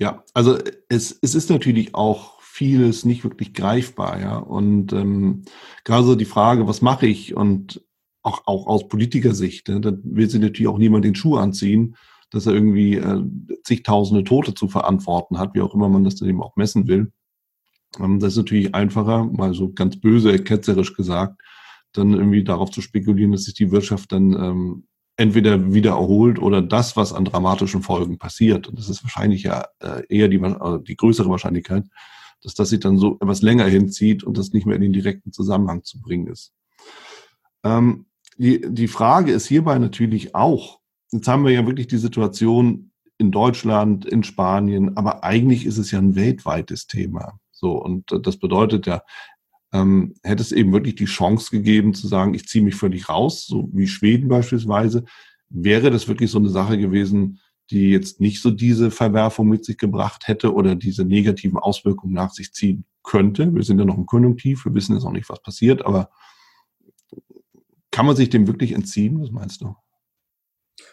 ja, 0.00 0.24
also 0.32 0.58
es, 0.88 1.18
es 1.20 1.34
ist 1.34 1.50
natürlich 1.50 1.94
auch 1.94 2.40
vieles 2.40 3.04
nicht 3.04 3.22
wirklich 3.22 3.52
greifbar, 3.52 4.18
ja. 4.18 4.38
Und 4.38 4.94
ähm, 4.94 5.42
gerade 5.84 6.04
so 6.04 6.14
die 6.14 6.24
Frage, 6.24 6.66
was 6.66 6.80
mache 6.80 7.06
ich? 7.06 7.36
Und 7.36 7.84
auch, 8.22 8.46
auch 8.46 8.66
aus 8.66 8.88
Politikersicht, 8.88 9.68
ne, 9.68 9.80
dann 9.80 10.00
will 10.02 10.28
sich 10.28 10.40
natürlich 10.40 10.68
auch 10.68 10.78
niemand 10.78 11.04
den 11.04 11.14
Schuh 11.14 11.36
anziehen, 11.36 11.96
dass 12.30 12.46
er 12.46 12.54
irgendwie 12.54 12.94
äh, 12.96 13.22
zigtausende 13.64 14.24
Tote 14.24 14.54
zu 14.54 14.68
verantworten 14.68 15.38
hat, 15.38 15.54
wie 15.54 15.60
auch 15.60 15.74
immer 15.74 15.88
man 15.90 16.04
das 16.04 16.16
dann 16.16 16.28
eben 16.30 16.42
auch 16.42 16.56
messen 16.56 16.88
will. 16.88 17.12
Ähm, 17.98 18.20
das 18.20 18.32
ist 18.32 18.38
natürlich 18.38 18.74
einfacher, 18.74 19.24
mal 19.24 19.52
so 19.52 19.70
ganz 19.72 20.00
böse, 20.00 20.38
ketzerisch 20.38 20.94
gesagt, 20.94 21.42
dann 21.92 22.14
irgendwie 22.14 22.44
darauf 22.44 22.70
zu 22.70 22.80
spekulieren, 22.80 23.32
dass 23.32 23.44
sich 23.44 23.54
die 23.54 23.70
Wirtschaft 23.70 24.12
dann 24.12 24.32
ähm, 24.32 24.86
entweder 25.20 25.74
wieder 25.74 25.90
erholt 25.90 26.38
oder 26.38 26.62
das, 26.62 26.96
was 26.96 27.12
an 27.12 27.26
dramatischen 27.26 27.82
Folgen 27.82 28.16
passiert. 28.16 28.66
Und 28.68 28.78
das 28.78 28.88
ist 28.88 29.04
wahrscheinlich 29.04 29.42
ja 29.42 29.66
äh, 29.80 30.02
eher 30.08 30.28
die, 30.28 30.38
äh, 30.38 30.82
die 30.82 30.96
größere 30.96 31.28
Wahrscheinlichkeit, 31.28 31.84
dass 32.42 32.54
das 32.54 32.70
sich 32.70 32.80
dann 32.80 32.96
so 32.96 33.18
etwas 33.20 33.42
länger 33.42 33.66
hinzieht 33.66 34.24
und 34.24 34.38
das 34.38 34.54
nicht 34.54 34.64
mehr 34.64 34.76
in 34.76 34.82
den 34.82 34.94
direkten 34.94 35.30
Zusammenhang 35.30 35.84
zu 35.84 36.00
bringen 36.00 36.26
ist. 36.26 36.54
Ähm, 37.64 38.06
die, 38.38 38.62
die 38.66 38.88
Frage 38.88 39.32
ist 39.32 39.46
hierbei 39.46 39.78
natürlich 39.78 40.34
auch, 40.34 40.80
jetzt 41.12 41.28
haben 41.28 41.44
wir 41.44 41.52
ja 41.52 41.66
wirklich 41.66 41.88
die 41.88 41.98
Situation 41.98 42.90
in 43.18 43.30
Deutschland, 43.30 44.06
in 44.06 44.22
Spanien, 44.22 44.96
aber 44.96 45.22
eigentlich 45.22 45.66
ist 45.66 45.76
es 45.76 45.90
ja 45.90 45.98
ein 45.98 46.16
weltweites 46.16 46.86
Thema. 46.86 47.38
So, 47.50 47.72
und 47.72 48.06
das 48.22 48.38
bedeutet 48.38 48.86
ja, 48.86 49.02
ähm, 49.72 50.14
hätte 50.22 50.42
es 50.42 50.52
eben 50.52 50.72
wirklich 50.72 50.96
die 50.96 51.04
Chance 51.04 51.50
gegeben 51.50 51.94
zu 51.94 52.08
sagen, 52.08 52.34
ich 52.34 52.46
ziehe 52.48 52.64
mich 52.64 52.74
völlig 52.74 53.08
raus, 53.08 53.46
so 53.46 53.68
wie 53.72 53.86
Schweden 53.86 54.28
beispielsweise, 54.28 55.04
wäre 55.48 55.90
das 55.90 56.08
wirklich 56.08 56.30
so 56.30 56.38
eine 56.38 56.48
Sache 56.48 56.78
gewesen, 56.78 57.40
die 57.70 57.90
jetzt 57.90 58.20
nicht 58.20 58.42
so 58.42 58.50
diese 58.50 58.90
Verwerfung 58.90 59.48
mit 59.48 59.64
sich 59.64 59.78
gebracht 59.78 60.26
hätte 60.26 60.52
oder 60.54 60.74
diese 60.74 61.04
negativen 61.04 61.58
Auswirkungen 61.58 62.14
nach 62.14 62.32
sich 62.32 62.52
ziehen 62.52 62.84
könnte. 63.02 63.54
Wir 63.54 63.62
sind 63.62 63.78
ja 63.78 63.84
noch 63.84 63.96
im 63.96 64.06
Konjunktiv, 64.06 64.64
wir 64.64 64.74
wissen 64.74 64.94
jetzt 64.94 65.04
noch 65.04 65.12
nicht, 65.12 65.28
was 65.28 65.42
passiert, 65.42 65.84
aber 65.84 66.10
kann 67.90 68.06
man 68.06 68.16
sich 68.16 68.30
dem 68.30 68.46
wirklich 68.46 68.72
entziehen? 68.72 69.20
Was 69.20 69.30
meinst 69.30 69.60
du? 69.60 69.74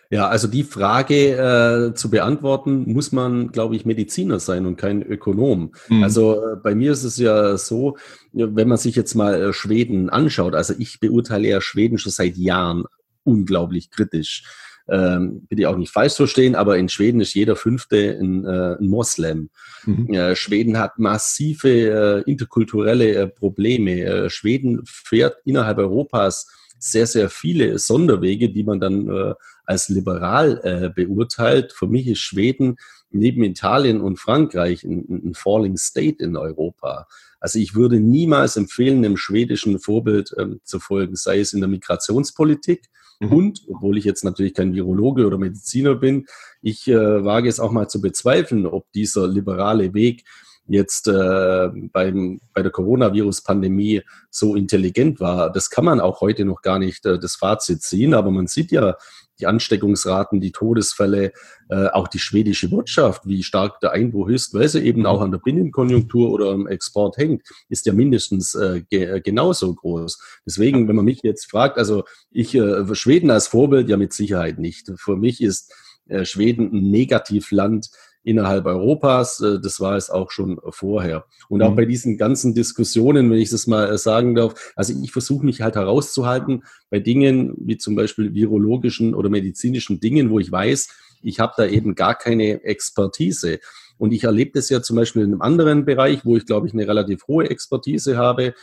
Ja, 0.10 0.28
also 0.30 0.48
die 0.48 0.64
Frage 0.64 1.90
äh, 1.90 1.94
zu 1.94 2.10
beantworten, 2.10 2.92
muss 2.92 3.12
man, 3.12 3.52
glaube 3.52 3.76
ich, 3.76 3.86
Mediziner 3.86 4.40
sein 4.40 4.66
und 4.66 4.78
kein 4.78 5.04
Ökonom. 5.04 5.74
Mhm. 5.90 6.04
Also 6.04 6.36
äh, 6.36 6.56
bei 6.56 6.76
mir 6.76 6.94
ist 6.94 7.04
es 7.04 7.18
ja 7.18 7.58
so, 7.58 7.98
wenn 8.32 8.70
man 8.70 8.78
sich 8.78 8.96
jetzt 8.96 9.16
mal 9.16 9.42
äh, 9.42 9.54
Schweden 9.54 10.10
anschaut, 10.10 10.56
also 10.56 10.74
ich 10.78 11.00
beurteile 11.00 11.50
ja 11.50 11.62
Schweden 11.62 11.98
schon 11.98 12.12
seit 12.12 12.38
Jahren 12.38 12.86
unglaublich 13.24 13.92
kritisch. 13.92 14.44
Ähm, 14.90 15.46
bitte 15.50 15.68
auch 15.70 15.76
nicht 15.76 15.92
falsch 15.92 16.14
verstehen, 16.14 16.56
aber 16.56 16.78
in 16.78 16.88
Schweden 16.88 17.20
ist 17.20 17.34
jeder 17.34 17.58
Fünfte 17.58 18.18
ein, 18.18 18.46
äh, 18.46 18.78
ein 18.80 18.88
Moslem. 18.88 19.50
Mhm. 19.86 20.14
Äh, 20.14 20.36
Schweden 20.38 20.80
hat 20.80 20.98
massive 20.98 22.24
äh, 22.26 22.32
interkulturelle 22.32 23.14
äh, 23.14 23.28
Probleme. 23.28 24.00
Äh, 24.00 24.30
Schweden 24.30 24.82
fährt 24.86 25.36
innerhalb 25.44 25.78
Europas 25.78 26.48
sehr, 26.80 27.08
sehr 27.08 27.30
viele 27.30 27.80
Sonderwege, 27.80 28.50
die 28.50 28.64
man 28.64 28.80
dann 28.80 29.10
äh, 29.10 29.34
als 29.68 29.90
liberal 29.90 30.60
äh, 30.64 30.90
beurteilt. 30.90 31.74
Für 31.74 31.88
mich 31.88 32.08
ist 32.08 32.20
Schweden 32.20 32.78
neben 33.12 33.44
Italien 33.44 34.02
und 34.02 34.18
Frankreich 34.18 34.84
ein, 34.84 35.22
ein 35.28 35.34
Falling 35.36 35.78
State 35.78 36.24
in 36.24 36.36
Europa. 36.36 37.08
Also 37.40 37.60
ich 37.60 37.76
würde 37.76 38.00
niemals 38.00 38.56
empfehlen, 38.56 39.04
dem 39.04 39.18
schwedischen 39.18 39.80
Vorbild 39.80 40.34
ähm, 40.38 40.60
zu 40.64 40.80
folgen, 40.80 41.16
sei 41.16 41.40
es 41.40 41.54
in 41.54 41.60
der 41.60 41.70
Migrationspolitik 41.70 42.88
mhm. 43.20 43.32
und, 43.32 43.62
obwohl 43.70 43.98
ich 43.98 44.06
jetzt 44.06 44.24
natürlich 44.24 44.54
kein 44.54 44.74
Virologe 44.74 45.28
oder 45.28 45.38
Mediziner 45.38 45.96
bin, 45.96 46.26
ich 46.62 46.88
äh, 46.88 47.24
wage 47.24 47.50
es 47.50 47.60
auch 47.60 47.72
mal 47.72 47.88
zu 47.88 48.02
bezweifeln, 48.02 48.66
ob 48.66 48.92
dieser 48.94 49.28
liberale 49.28 49.94
Weg 49.94 50.24
jetzt 50.68 51.08
äh, 51.08 51.70
beim, 51.92 52.40
bei 52.54 52.62
der 52.62 52.72
Coronavirus-Pandemie 52.72 54.02
so 54.30 54.56
intelligent 54.56 55.20
war. 55.20 55.52
Das 55.52 55.70
kann 55.70 55.86
man 55.86 56.00
auch 56.00 56.22
heute 56.22 56.46
noch 56.46 56.62
gar 56.62 56.80
nicht 56.80 57.06
äh, 57.06 57.20
das 57.20 57.36
Fazit 57.36 57.82
ziehen, 57.82 58.14
aber 58.14 58.32
man 58.32 58.48
sieht 58.48 58.72
ja 58.72 58.96
die 59.40 59.46
Ansteckungsraten, 59.46 60.42
die 60.42 60.52
Todesfälle, 60.52 61.32
äh, 61.70 61.88
auch 61.88 62.08
die 62.08 62.20
schwedische 62.20 62.72
Wirtschaft, 62.72 63.28
wie 63.28 63.44
stark 63.44 63.80
der 63.82 63.92
Einbruch 63.92 64.30
ist, 64.30 64.54
weil 64.54 64.68
sie 64.68 64.82
eben 64.82 65.06
auch 65.06 65.22
an 65.22 65.32
der 65.32 65.40
Binnenkonjunktur 65.40 66.32
oder 66.32 66.52
am 66.52 66.68
Export 66.68 67.18
hängt, 67.18 67.44
ist 67.70 67.86
ja 67.86 67.94
mindestens 67.94 68.56
äh, 68.56 68.82
ge 68.90 69.06
äh, 69.06 69.22
genauso 69.22 69.74
groß. 69.74 70.20
Deswegen, 70.46 70.88
wenn 70.88 70.96
man 70.96 71.06
mich 71.06 71.22
jetzt 71.24 71.50
fragt, 71.50 71.78
also 71.78 72.04
ich 72.32 72.56
äh, 72.56 72.96
Schweden 72.96 73.32
als 73.32 73.48
Vorbild 73.48 73.90
ja 73.90 73.98
mit 73.98 74.14
Sicherheit 74.14 74.60
nicht. 74.60 74.92
Für 74.98 75.16
mich 75.16 75.42
ist 75.42 75.72
äh, 76.08 76.26
Schweden 76.26 76.72
ein 76.74 76.90
Negativland 76.90 77.90
innerhalb 78.28 78.66
Europas. 78.66 79.40
Äh, 79.40 79.60
das 79.62 79.80
war 79.80 79.96
es 79.96 80.10
auch 80.10 80.32
schon 80.32 80.60
vorher. 80.70 81.26
Und 81.50 81.62
auch 81.64 81.72
mhm. 81.72 81.76
bei 81.76 81.86
diesen 81.86 82.18
ganzen 82.18 82.54
Diskussionen, 82.54 83.32
wenn 83.32 83.38
ich 83.38 83.50
das 83.50 83.68
mal 83.68 83.90
äh, 83.90 83.98
sagen 83.98 84.36
darf, 84.36 84.74
also 84.76 84.94
ich 85.02 85.12
versuche 85.12 85.46
mich 85.46 85.62
halt 85.62 85.76
herauszuhalten 85.76 86.64
bei 86.90 87.00
Dingen 87.00 87.56
wie 87.58 87.78
zum 87.78 87.96
Beispiel 87.96 88.34
virologischen 88.34 89.16
oder 89.16 89.30
medizinischen 89.30 90.00
Dingen, 90.00 90.30
wo 90.30 90.40
ich 90.40 90.52
weiß, 90.52 90.90
ich 91.24 91.40
habe 91.40 91.54
da 91.58 91.66
eben 91.66 91.96
gar 91.96 92.16
keine 92.16 92.64
Expertise. 92.64 93.60
Und 93.98 94.12
ich 94.12 94.26
erlebe 94.26 94.52
das 94.54 94.70
ja 94.70 94.82
zum 94.82 94.98
Beispiel 94.98 95.24
in 95.24 95.32
einem 95.32 95.42
anderen 95.42 95.86
Bereich, 95.86 96.26
wo 96.26 96.36
ich 96.36 96.46
glaube 96.46 96.68
ich 96.68 96.74
eine 96.74 96.88
relativ 96.88 97.28
hohe 97.28 97.50
Expertise 97.50 98.18
habe 98.18 98.54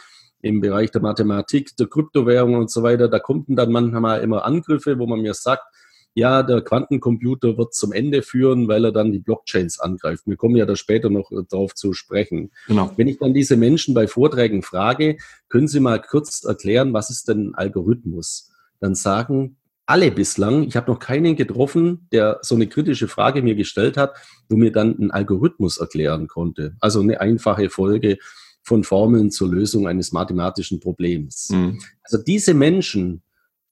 im 0.42 0.60
Bereich 0.60 0.90
der 0.90 1.00
Mathematik, 1.00 1.74
der 1.78 1.86
Kryptowährung 1.86 2.54
und 2.54 2.70
so 2.70 2.82
weiter. 2.82 3.08
Da 3.08 3.18
kommen 3.18 3.46
dann 3.48 3.72
manchmal 3.72 4.20
immer 4.20 4.44
Angriffe, 4.44 4.98
wo 4.98 5.06
man 5.06 5.20
mir 5.20 5.32
sagt, 5.32 5.64
ja, 6.14 6.42
der 6.42 6.62
Quantencomputer 6.62 7.58
wird 7.58 7.74
zum 7.74 7.92
Ende 7.92 8.22
führen, 8.22 8.68
weil 8.68 8.84
er 8.84 8.92
dann 8.92 9.12
die 9.12 9.18
Blockchains 9.18 9.80
angreift. 9.80 10.26
Wir 10.26 10.36
kommen 10.36 10.56
ja 10.56 10.64
da 10.64 10.76
später 10.76 11.10
noch 11.10 11.30
darauf 11.50 11.74
zu 11.74 11.92
sprechen. 11.92 12.52
Genau. 12.68 12.92
Wenn 12.96 13.08
ich 13.08 13.18
dann 13.18 13.34
diese 13.34 13.56
Menschen 13.56 13.94
bei 13.94 14.06
Vorträgen 14.06 14.62
frage, 14.62 15.16
können 15.48 15.68
Sie 15.68 15.80
mal 15.80 16.00
kurz 16.00 16.44
erklären, 16.44 16.92
was 16.92 17.10
ist 17.10 17.28
denn 17.28 17.48
ein 17.48 17.54
Algorithmus? 17.54 18.52
Dann 18.80 18.94
sagen 18.94 19.56
alle 19.86 20.10
bislang, 20.10 20.62
ich 20.64 20.76
habe 20.76 20.90
noch 20.90 20.98
keinen 20.98 21.36
getroffen, 21.36 22.08
der 22.10 22.38
so 22.42 22.54
eine 22.54 22.66
kritische 22.66 23.08
Frage 23.08 23.42
mir 23.42 23.54
gestellt 23.54 23.96
hat, 23.96 24.14
wo 24.48 24.56
mir 24.56 24.72
dann 24.72 24.98
einen 24.98 25.10
Algorithmus 25.10 25.78
erklären 25.78 26.26
konnte. 26.26 26.76
Also 26.80 27.00
eine 27.00 27.20
einfache 27.20 27.68
Folge 27.68 28.18
von 28.62 28.82
Formeln 28.82 29.30
zur 29.30 29.50
Lösung 29.50 29.86
eines 29.86 30.12
mathematischen 30.12 30.80
Problems. 30.80 31.50
Mhm. 31.50 31.80
Also 32.02 32.16
diese 32.18 32.54
Menschen, 32.54 33.22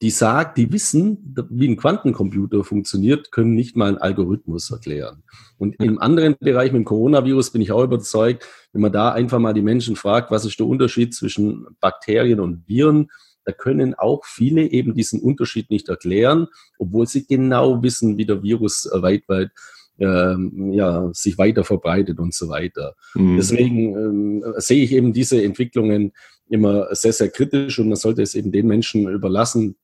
die 0.01 0.09
sagt, 0.09 0.57
die 0.57 0.71
wissen, 0.71 1.35
wie 1.49 1.69
ein 1.69 1.77
Quantencomputer 1.77 2.63
funktioniert, 2.63 3.31
können 3.31 3.53
nicht 3.53 3.77
mal 3.77 3.87
einen 3.87 3.97
Algorithmus 3.99 4.69
erklären. 4.69 5.23
Und 5.57 5.75
im 5.81 5.97
anderen 5.99 6.35
Bereich 6.39 6.73
mit 6.73 6.81
dem 6.81 6.85
Coronavirus 6.85 7.51
bin 7.51 7.61
ich 7.61 7.71
auch 7.71 7.83
überzeugt, 7.83 8.45
wenn 8.73 8.81
man 8.81 8.91
da 8.91 9.13
einfach 9.13 9.39
mal 9.39 9.53
die 9.53 9.61
Menschen 9.61 9.95
fragt, 9.95 10.29
was 10.29 10.45
ist 10.45 10.59
der 10.59 10.67
Unterschied 10.67 11.13
zwischen 11.13 11.67
Bakterien 11.79 12.41
und 12.41 12.67
Viren, 12.67 13.09
da 13.45 13.51
können 13.51 13.93
auch 13.93 14.25
viele 14.25 14.63
eben 14.63 14.93
diesen 14.93 15.21
Unterschied 15.21 15.69
nicht 15.69 15.89
erklären, 15.89 16.47
obwohl 16.77 17.07
sie 17.07 17.25
genau 17.25 17.83
wissen, 17.83 18.17
wie 18.17 18.25
der 18.25 18.41
Virus 18.41 18.85
äh, 18.85 19.01
weit, 19.01 19.23
weit 19.27 19.51
ähm, 19.99 20.71
ja, 20.73 21.09
sich 21.13 21.37
weiter 21.37 21.63
verbreitet 21.63 22.19
und 22.19 22.33
so 22.33 22.49
weiter. 22.49 22.95
Mhm. 23.15 23.37
Deswegen 23.37 23.95
ähm, 23.95 24.43
sehe 24.57 24.83
ich 24.83 24.91
eben 24.91 25.13
diese 25.13 25.43
Entwicklungen 25.43 26.13
immer 26.49 26.93
sehr, 26.95 27.13
sehr 27.13 27.29
kritisch 27.29 27.79
und 27.79 27.89
man 27.89 27.95
sollte 27.95 28.21
es 28.21 28.35
eben 28.35 28.51
den 28.51 28.67
Menschen 28.67 29.07
überlassen, 29.07 29.75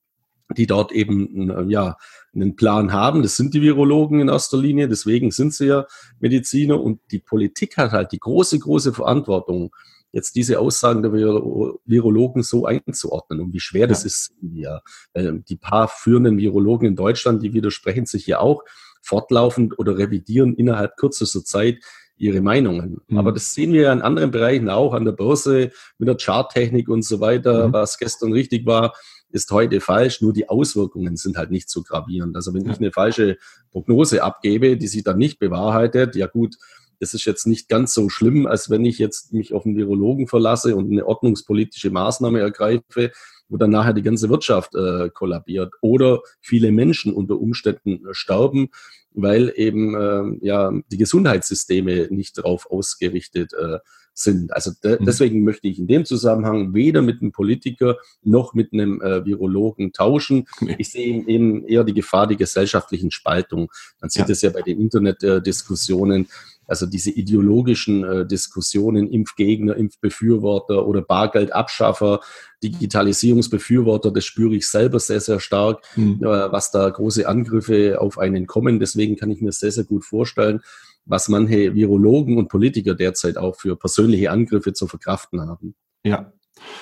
die 0.57 0.67
dort 0.67 0.91
eben 0.91 1.49
äh, 1.49 1.63
ja 1.71 1.97
einen 2.33 2.55
Plan 2.55 2.93
haben. 2.93 3.21
Das 3.21 3.35
sind 3.37 3.53
die 3.53 3.61
Virologen 3.61 4.19
in 4.19 4.29
erster 4.29 4.57
Linie, 4.57 4.87
deswegen 4.87 5.31
sind 5.31 5.53
sie 5.53 5.67
ja 5.67 5.85
Mediziner 6.19 6.79
und 6.79 6.99
die 7.11 7.19
Politik 7.19 7.77
hat 7.77 7.91
halt 7.91 8.11
die 8.11 8.19
große, 8.19 8.59
große 8.59 8.93
Verantwortung, 8.93 9.75
jetzt 10.11 10.35
diese 10.35 10.59
Aussagen 10.59 11.03
der 11.03 11.13
Virologen 11.13 12.41
so 12.41 12.65
einzuordnen 12.65 13.41
und 13.41 13.53
wie 13.53 13.59
schwer 13.59 13.81
ja. 13.81 13.87
das 13.87 14.05
ist. 14.05 14.31
Ja, 14.41 14.81
die 15.15 15.55
paar 15.55 15.87
führenden 15.87 16.37
Virologen 16.37 16.87
in 16.87 16.95
Deutschland, 16.95 17.43
die 17.43 17.53
widersprechen 17.53 18.05
sich 18.05 18.25
ja 18.25 18.39
auch 18.39 18.63
fortlaufend 19.01 19.77
oder 19.77 19.97
revidieren 19.97 20.55
innerhalb 20.55 20.97
kürzester 20.97 21.43
Zeit 21.43 21.79
ihre 22.17 22.41
Meinungen. 22.41 23.01
Mhm. 23.07 23.17
Aber 23.17 23.31
das 23.31 23.53
sehen 23.53 23.71
wir 23.71 23.83
ja 23.83 23.93
in 23.93 24.01
anderen 24.01 24.31
Bereichen 24.31 24.69
auch, 24.69 24.93
an 24.93 25.05
der 25.05 25.13
Börse, 25.13 25.71
mit 25.99 26.07
der 26.07 26.17
Charttechnik 26.17 26.89
und 26.89 27.03
so 27.03 27.19
weiter, 27.21 27.67
mhm. 27.67 27.73
was 27.73 27.97
gestern 27.97 28.33
richtig 28.33 28.65
war 28.65 28.93
ist 29.31 29.51
heute 29.51 29.79
falsch, 29.81 30.21
nur 30.21 30.33
die 30.33 30.49
Auswirkungen 30.49 31.15
sind 31.17 31.37
halt 31.37 31.51
nicht 31.51 31.69
so 31.69 31.83
gravierend. 31.83 32.35
Also 32.35 32.53
wenn 32.53 32.65
ja. 32.65 32.71
ich 32.71 32.77
eine 32.77 32.91
falsche 32.91 33.37
Prognose 33.71 34.23
abgebe, 34.23 34.77
die 34.77 34.87
sich 34.87 35.03
dann 35.03 35.17
nicht 35.17 35.39
bewahrheitet, 35.39 36.15
ja 36.15 36.27
gut, 36.27 36.55
das 36.99 37.13
ist 37.13 37.25
jetzt 37.25 37.47
nicht 37.47 37.69
ganz 37.69 37.93
so 37.93 38.09
schlimm, 38.09 38.45
als 38.45 38.69
wenn 38.69 38.83
ich 38.85 38.99
jetzt 38.99 39.33
mich 39.33 39.53
auf 39.53 39.65
einen 39.65 39.77
Virologen 39.77 40.27
verlasse 40.27 40.75
und 40.75 40.91
eine 40.91 41.05
ordnungspolitische 41.05 41.91
Maßnahme 41.91 42.39
ergreife, 42.39 43.11
wo 43.47 43.57
dann 43.57 43.71
nachher 43.71 43.93
die 43.93 44.03
ganze 44.03 44.29
Wirtschaft 44.29 44.75
äh, 44.75 45.09
kollabiert 45.09 45.73
oder 45.81 46.21
viele 46.41 46.71
Menschen 46.71 47.13
unter 47.13 47.39
Umständen 47.39 48.05
äh, 48.05 48.13
sterben, 48.13 48.69
weil 49.13 49.51
eben 49.55 49.95
äh, 49.95 50.45
ja 50.45 50.71
die 50.91 50.97
Gesundheitssysteme 50.97 52.07
nicht 52.11 52.37
darauf 52.37 52.69
ausgerichtet 52.69 53.53
äh, 53.53 53.79
sind. 54.13 54.53
Also 54.53 54.71
de 54.83 54.99
mhm. 54.99 55.05
deswegen 55.05 55.43
möchte 55.43 55.67
ich 55.67 55.79
in 55.79 55.87
dem 55.87 56.05
Zusammenhang 56.05 56.73
weder 56.73 57.01
mit 57.01 57.21
einem 57.21 57.31
Politiker 57.31 57.97
noch 58.23 58.53
mit 58.53 58.73
einem 58.73 59.01
äh, 59.01 59.25
Virologen 59.25 59.93
tauschen. 59.93 60.47
Ich 60.77 60.91
sehe 60.91 61.27
eben 61.27 61.65
eher 61.65 61.83
die 61.83 61.93
Gefahr 61.93 62.27
der 62.27 62.37
gesellschaftlichen 62.37 63.11
Spaltung. 63.11 63.71
Man 64.01 64.09
sieht 64.09 64.29
es 64.29 64.41
ja. 64.41 64.49
ja 64.49 64.53
bei 64.53 64.61
den 64.61 64.79
Internetdiskussionen. 64.79 66.27
Also 66.69 66.85
diese 66.85 67.09
ideologischen 67.09 68.03
äh, 68.03 68.27
Diskussionen, 68.27 69.09
Impfgegner, 69.11 69.75
Impfbefürworter 69.75 70.85
oder 70.85 71.01
Bargeldabschaffer, 71.01 72.19
Digitalisierungsbefürworter, 72.61 74.11
das 74.11 74.25
spüre 74.25 74.55
ich 74.55 74.69
selber 74.69 74.99
sehr, 74.99 75.19
sehr 75.19 75.39
stark, 75.39 75.83
mhm. 75.95 76.19
äh, 76.21 76.51
was 76.51 76.69
da 76.69 76.87
große 76.87 77.27
Angriffe 77.27 77.99
auf 77.99 78.19
einen 78.19 78.45
kommen. 78.45 78.79
Deswegen 78.79 79.15
kann 79.15 79.31
ich 79.31 79.41
mir 79.41 79.51
sehr, 79.51 79.71
sehr 79.71 79.85
gut 79.85 80.05
vorstellen, 80.05 80.61
was 81.09 81.27
manche 81.27 81.75
Virologen 81.75 82.37
und 82.37 82.47
Politiker 82.47 82.95
derzeit 82.95 83.37
auch 83.37 83.55
für 83.55 83.75
persönliche 83.75 84.31
Angriffe 84.31 84.73
zu 84.73 84.87
verkraften 84.87 85.41
haben. 85.41 85.75
Ja, 86.03 86.31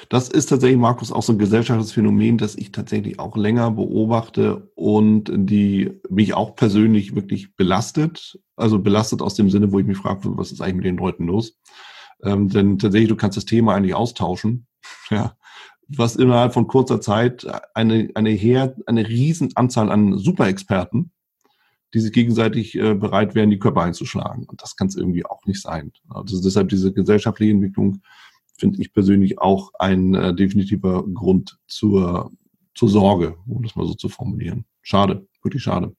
das 0.10 0.30
ist 0.30 0.48
tatsächlich, 0.48 0.80
Markus, 0.80 1.12
auch 1.12 1.24
so 1.24 1.34
ein 1.34 1.40
gesellschaftliches 1.40 1.94
Phänomen, 1.94 2.38
das 2.38 2.56
ich 2.56 2.72
tatsächlich 2.72 3.20
auch 3.20 3.36
länger 3.38 3.72
beobachte 3.72 4.72
und 4.76 5.32
die 5.34 5.92
mich 6.10 6.34
auch 6.34 6.56
persönlich 6.56 7.16
wirklich 7.16 7.56
belastet. 7.56 8.40
Also 8.56 8.80
belastet 8.80 9.22
aus 9.22 9.36
dem 9.36 9.50
Sinne, 9.50 9.72
wo 9.72 9.80
ich 9.80 9.86
mich 9.86 9.98
frage, 9.98 10.22
was 10.38 10.52
ist 10.52 10.62
eigentlich 10.62 10.76
mit 10.76 10.86
den 10.86 10.98
Leuten 10.98 11.28
los? 11.28 11.58
Ähm, 12.24 12.50
denn 12.50 12.80
tatsächlich, 12.80 13.10
du 13.10 13.16
kannst 13.16 13.38
das 13.38 13.46
Thema 13.46 13.76
eigentlich 13.76 13.96
austauschen. 13.96 14.68
Ja. 15.10 15.36
Was 15.90 16.18
innerhalb 16.18 16.54
von 16.54 16.68
kurzer 16.68 17.00
Zeit 17.00 17.48
eine, 17.74 18.10
eine, 18.14 18.32
Her 18.32 18.76
eine 18.88 19.08
riesen 19.08 19.56
Anzahl 19.56 19.90
an 19.90 20.18
Superexperten 20.18 21.12
die 21.94 22.00
sich 22.00 22.12
gegenseitig 22.12 22.76
äh, 22.76 22.94
bereit 22.94 23.36
wären, 23.36 23.50
die 23.50 23.60
Körper 23.60 23.82
einzuschlagen. 23.82 24.46
Und 24.46 24.62
das 24.62 24.76
kann 24.76 24.88
es 24.88 24.96
irgendwie 24.96 25.26
auch 25.26 25.46
nicht 25.46 25.62
sein. 25.62 25.92
Also 26.10 26.42
deshalb 26.42 26.70
diese 26.70 26.94
gesellschaftliche 26.94 27.54
Entwicklung 27.54 28.02
finde 28.58 28.82
ich 28.82 28.94
persönlich 28.94 29.40
auch 29.40 29.72
ein 29.80 30.14
äh, 30.14 30.36
definitiver 30.36 31.04
Grund 31.08 31.58
zur, 31.68 32.32
zur 32.76 32.90
Sorge, 32.90 33.38
um 33.48 33.64
das 33.64 33.76
mal 33.76 33.88
so 33.88 33.94
zu 33.94 34.10
formulieren. 34.10 34.66
Schade, 34.82 35.28
wirklich 35.42 35.64
schade. 35.64 35.96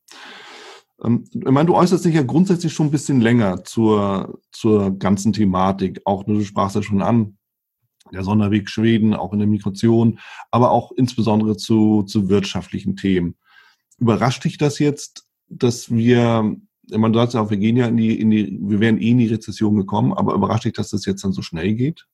Ähm, 1.02 1.25
ich 1.33 1.45
meine, 1.45 1.66
du 1.66 1.75
äußerst 1.75 2.04
dich 2.04 2.14
ja 2.14 2.23
grundsätzlich 2.23 2.73
schon 2.73 2.88
ein 2.88 2.92
bisschen 2.92 3.21
länger 3.21 3.64
zur, 3.64 4.40
zur 4.52 4.99
ganzen 4.99 5.33
Thematik. 5.33 6.00
Auch 6.04 6.25
du 6.25 6.42
sprachst 6.42 6.76
ja 6.76 6.83
schon 6.83 7.02
an, 7.02 7.38
der 8.12 8.25
Sonderweg 8.25 8.68
Schweden, 8.68 9.14
auch 9.14 9.33
in 9.33 9.38
der 9.38 9.49
Migration, 9.49 10.18
aber 10.50 10.71
auch 10.71 10.92
insbesondere 10.92 11.57
zu, 11.57 12.02
zu 12.04 12.28
wirtschaftlichen 12.28 12.97
Themen. 12.97 13.37
Überrascht 13.99 14.45
dich 14.45 14.59
das 14.59 14.78
jetzt, 14.78 15.27
dass 15.48 15.90
wir, 15.90 16.56
man 16.90 17.14
sagt 17.14 17.34
ja 17.34 17.40
auch, 17.40 17.50
wir 17.50 17.56
gehen 17.56 17.76
ja 17.76 17.86
in 17.86 17.96
die, 17.96 18.20
in 18.20 18.30
die, 18.30 18.58
wir 18.60 18.80
wären 18.80 19.00
eh 19.00 19.10
in 19.10 19.18
die 19.18 19.28
Rezession 19.28 19.76
gekommen, 19.76 20.12
aber 20.12 20.34
überrascht 20.34 20.64
dich, 20.64 20.74
dass 20.74 20.90
das 20.90 21.04
jetzt 21.04 21.24
dann 21.24 21.32
so 21.32 21.42
schnell 21.42 21.74
geht 21.74 22.06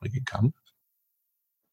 oder 0.00 0.10
gehen 0.10 0.24
kann? 0.24 0.52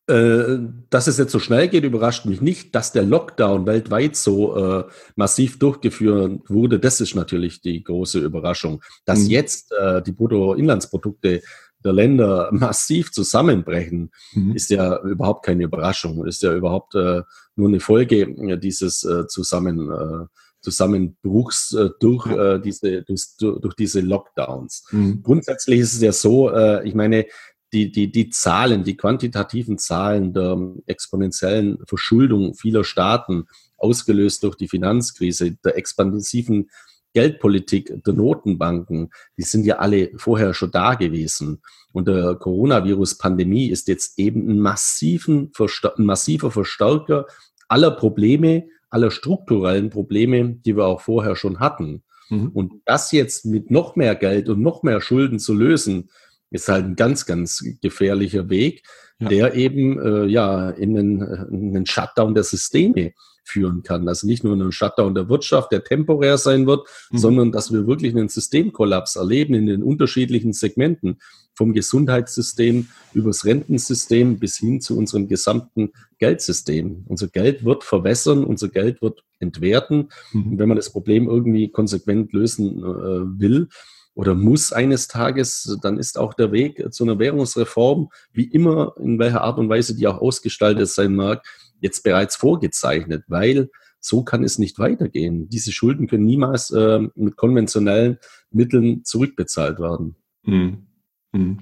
Äh, 0.10 0.58
dass 0.90 1.06
es 1.06 1.20
jetzt 1.20 1.32
so 1.32 1.38
schnell 1.38 1.68
geht, 1.68 1.84
überrascht 1.84 2.26
mich 2.26 2.42
nicht. 2.42 2.74
Dass 2.74 2.92
der 2.92 3.04
Lockdown 3.04 3.68
weltweit 3.68 4.16
so 4.16 4.56
äh, 4.56 4.84
massiv 5.16 5.60
durchgeführt 5.60 6.50
wurde, 6.50 6.80
das 6.80 7.00
ist 7.00 7.14
natürlich 7.14 7.62
die 7.62 7.84
große 7.84 8.20
Überraschung. 8.20 8.82
Dass 9.06 9.20
mhm. 9.20 9.30
jetzt 9.30 9.72
äh, 9.72 10.02
die 10.02 10.12
Bruttoinlandsprodukte 10.12 11.44
der 11.84 11.94
Länder 11.94 12.50
massiv 12.52 13.12
zusammenbrechen, 13.12 14.10
mhm. 14.34 14.56
ist 14.56 14.72
ja 14.72 15.00
überhaupt 15.04 15.46
keine 15.46 15.66
Überraschung. 15.66 16.26
Ist 16.26 16.42
ja 16.42 16.56
überhaupt 16.56 16.96
äh, 16.96 17.22
nur 17.56 17.68
eine 17.68 17.80
Folge 17.80 18.58
dieses 18.58 19.04
äh, 19.04 19.28
Zusammen, 19.28 19.92
äh, 19.92 20.26
Zusammenbruchs 20.62 21.74
äh, 21.74 21.90
durch, 22.00 22.28
äh, 22.28 22.60
diese, 22.60 23.04
durch, 23.04 23.26
durch 23.40 23.76
diese 23.76 24.02
Lockdowns. 24.02 24.86
Mhm. 24.92 25.22
Grundsätzlich 25.24 25.80
ist 25.80 25.94
es 25.94 26.02
ja 26.02 26.12
so, 26.12 26.52
äh, 26.52 26.88
ich 26.88 26.96
meine, 26.96 27.26
die, 27.72 27.92
die, 27.92 28.12
die 28.12 28.30
Zahlen, 28.30 28.84
die 28.84 28.98
quantitativen 28.98 29.78
Zahlen 29.78 30.34
der 30.34 30.58
exponentiellen 30.88 31.78
Verschuldung 31.86 32.56
vieler 32.56 32.84
Staaten, 32.84 33.46
ausgelöst 33.78 34.44
durch 34.44 34.56
die 34.56 34.68
Finanzkrise, 34.68 35.52
der 35.64 35.78
expansiven 35.78 36.70
Geldpolitik 37.14 38.04
der 38.04 38.14
Notenbanken, 38.14 39.10
die 39.38 39.44
sind 39.44 39.66
ja 39.66 39.78
alle 39.78 40.12
vorher 40.18 40.54
schon 40.54 40.72
da 40.72 40.94
gewesen. 40.94 41.62
Und 41.92 42.08
der 42.08 42.36
Coronavirus-Pandemie 42.36 43.68
ist 43.68 43.88
jetzt 43.88 44.20
eben 44.20 44.48
ein, 44.48 44.60
massiven, 44.60 45.52
ein 45.58 46.06
massiver 46.06 46.52
Verstärker 46.52 47.26
aller 47.68 47.92
Probleme, 47.92 48.68
aller 48.90 49.12
strukturellen 49.12 49.90
Probleme, 49.90 50.56
die 50.66 50.76
wir 50.76 50.86
auch 50.86 51.02
vorher 51.02 51.36
schon 51.36 51.60
hatten. 51.60 52.04
Mhm. 52.30 52.50
Und 52.50 52.74
das 52.86 53.12
jetzt 53.12 53.46
mit 53.46 53.72
noch 53.72 53.96
mehr 53.96 54.16
Geld 54.16 54.50
und 54.50 54.62
noch 54.62 54.84
mehr 54.84 55.02
Schulden 55.02 55.40
zu 55.40 55.54
lösen, 55.54 56.10
ist 56.52 56.68
halt 56.68 56.86
ein 56.86 56.96
ganz, 56.96 57.26
ganz 57.26 57.64
gefährlicher 57.82 58.50
Weg, 58.50 58.84
ja. 59.20 59.30
der 59.30 59.54
eben 59.56 60.00
äh, 60.00 60.26
ja 60.26 60.70
in 60.72 60.98
einen, 60.98 61.22
in 61.22 61.76
einen 61.76 61.86
Shutdown 61.86 62.34
der 62.34 62.44
Systeme 62.44 63.14
führen 63.44 63.84
kann. 63.84 64.08
Also 64.08 64.28
nicht 64.28 64.44
nur 64.44 64.54
einen 64.54 64.72
Shutdown 64.72 65.16
der 65.16 65.30
Wirtschaft, 65.30 65.72
der 65.72 65.84
temporär 65.84 66.38
sein 66.38 66.68
wird, 66.68 66.88
mhm. 67.12 67.18
sondern 67.18 67.52
dass 67.52 67.74
wir 67.74 67.88
wirklich 67.88 68.16
einen 68.16 68.30
Systemkollaps 68.30 69.16
erleben 69.16 69.54
in 69.54 69.66
den 69.66 69.84
unterschiedlichen 69.84 70.54
Segmenten, 70.54 71.20
vom 71.60 71.74
Gesundheitssystem 71.74 72.88
übers 73.14 73.44
Rentensystem 73.44 74.40
bis 74.40 74.58
hin 74.58 74.80
zu 74.80 74.98
unserem 74.98 75.28
gesamten 75.28 75.92
Geldsystem. 76.18 77.04
Unser 77.06 77.28
Geld 77.28 77.66
wird 77.66 77.84
verwässern, 77.84 78.46
unser 78.46 78.70
Geld 78.70 79.02
wird 79.02 79.26
entwerten. 79.40 80.08
Mhm. 80.32 80.52
Und 80.54 80.60
wenn 80.60 80.70
man 80.70 80.78
das 80.78 80.90
Problem 80.90 81.28
irgendwie 81.28 81.70
konsequent 81.70 82.32
lösen 82.32 82.80
äh, 82.80 83.42
will, 83.42 83.68
oder 84.16 84.36
muss 84.36 84.74
eines 84.74 85.08
Tages, 85.08 85.78
dann 85.82 85.98
ist 85.98 86.18
auch 86.18 86.34
der 86.34 86.52
Weg 86.52 86.94
zu 86.94 87.04
einer 87.04 87.20
Währungsreform, 87.20 88.10
wie 88.34 88.46
immer, 88.46 88.94
in 88.98 89.20
welcher 89.20 89.42
Art 89.42 89.58
und 89.60 89.70
Weise 89.70 89.96
die 89.96 90.08
auch 90.08 90.20
ausgestaltet 90.20 90.88
sein 90.88 91.16
mag, 91.16 91.46
jetzt 91.80 92.04
bereits 92.04 92.36
vorgezeichnet, 92.36 93.24
weil 93.28 93.70
so 94.00 94.24
kann 94.24 94.44
es 94.44 94.60
nicht 94.60 94.80
weitergehen. 94.80 95.50
Diese 95.50 95.72
Schulden 95.72 96.08
können 96.08 96.26
niemals 96.26 96.72
äh, 96.72 97.00
mit 97.16 97.36
konventionellen 97.36 98.18
Mitteln 98.50 99.04
zurückbezahlt 99.04 99.80
werden. 99.80 100.16
Hm. 100.44 100.89
Hm. 101.34 101.60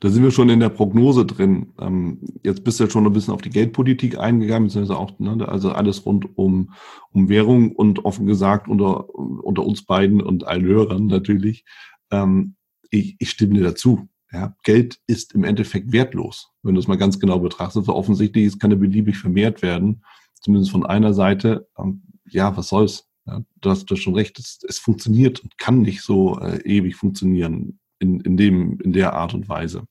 Da 0.00 0.08
sind 0.08 0.22
wir 0.22 0.30
schon 0.30 0.48
in 0.48 0.60
der 0.60 0.70
Prognose 0.70 1.26
drin. 1.26 1.72
Ähm, 1.78 2.20
jetzt 2.42 2.64
bist 2.64 2.80
du 2.80 2.84
ja 2.84 2.90
schon 2.90 3.06
ein 3.06 3.12
bisschen 3.12 3.34
auf 3.34 3.42
die 3.42 3.50
Geldpolitik 3.50 4.18
eingegangen, 4.18 4.68
beziehungsweise 4.68 4.98
auch, 4.98 5.18
ne, 5.18 5.46
also 5.46 5.72
alles 5.72 6.06
rund 6.06 6.38
um, 6.38 6.72
um 7.12 7.28
Währung 7.28 7.72
und 7.72 8.04
offen 8.04 8.26
gesagt 8.26 8.68
unter, 8.68 9.14
unter 9.14 9.64
uns 9.64 9.84
beiden 9.84 10.22
und 10.22 10.46
allen 10.46 10.64
Hörern 10.64 11.06
natürlich. 11.06 11.64
Ähm, 12.10 12.56
ich, 12.90 13.16
ich 13.18 13.30
stimme 13.30 13.54
dir 13.54 13.64
dazu. 13.64 14.08
Ja, 14.32 14.54
Geld 14.62 15.00
ist 15.06 15.34
im 15.34 15.44
Endeffekt 15.44 15.92
wertlos, 15.92 16.50
wenn 16.62 16.74
du 16.74 16.80
es 16.80 16.86
mal 16.86 16.96
ganz 16.96 17.18
genau 17.18 17.40
betrachtest. 17.40 17.86
So 17.86 17.94
offensichtlich 17.94 18.46
es 18.46 18.58
kann 18.58 18.70
ja 18.70 18.76
beliebig 18.76 19.18
vermehrt 19.18 19.60
werden, 19.60 20.04
zumindest 20.40 20.70
von 20.70 20.86
einer 20.86 21.12
Seite. 21.12 21.68
Ähm, 21.78 22.02
ja, 22.26 22.56
was 22.56 22.68
soll's? 22.68 23.06
Ja, 23.26 23.42
du 23.60 23.70
hast, 23.70 23.86
du 23.86 23.94
hast 23.94 24.02
schon 24.02 24.14
recht, 24.14 24.38
es, 24.38 24.60
es 24.66 24.78
funktioniert 24.78 25.40
und 25.40 25.58
kann 25.58 25.82
nicht 25.82 26.00
so 26.02 26.38
äh, 26.38 26.62
ewig 26.64 26.96
funktionieren 26.96 27.79
in, 28.00 28.20
in, 28.20 28.36
dem, 28.36 28.80
in 28.80 28.92
der 28.92 29.12
Art 29.12 29.34
und 29.34 29.48
Weise. 29.48 29.84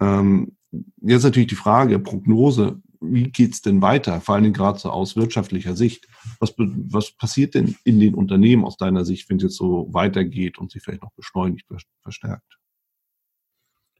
Ähm, 0.00 0.56
jetzt 1.00 1.24
natürlich 1.24 1.48
die 1.48 1.54
Frage, 1.56 1.98
Prognose, 1.98 2.80
wie 3.00 3.24
geht's 3.24 3.60
denn 3.60 3.82
weiter, 3.82 4.20
vor 4.20 4.36
Dingen 4.44 4.54
gerade 4.54 4.78
so 4.78 4.90
aus 4.90 5.16
wirtschaftlicher 5.16 5.76
Sicht? 5.76 6.06
Was, 6.38 6.54
was 6.56 7.12
passiert 7.12 7.54
denn 7.54 7.76
in 7.84 8.00
den 8.00 8.14
Unternehmen 8.14 8.64
aus 8.64 8.76
deiner 8.76 9.04
Sicht, 9.04 9.28
wenn 9.28 9.36
es 9.38 9.42
jetzt 9.42 9.56
so 9.56 9.88
weitergeht 9.92 10.58
und 10.58 10.70
sich 10.70 10.82
vielleicht 10.82 11.02
noch 11.02 11.12
beschleunigt, 11.12 11.66
verstärkt? 12.02 12.58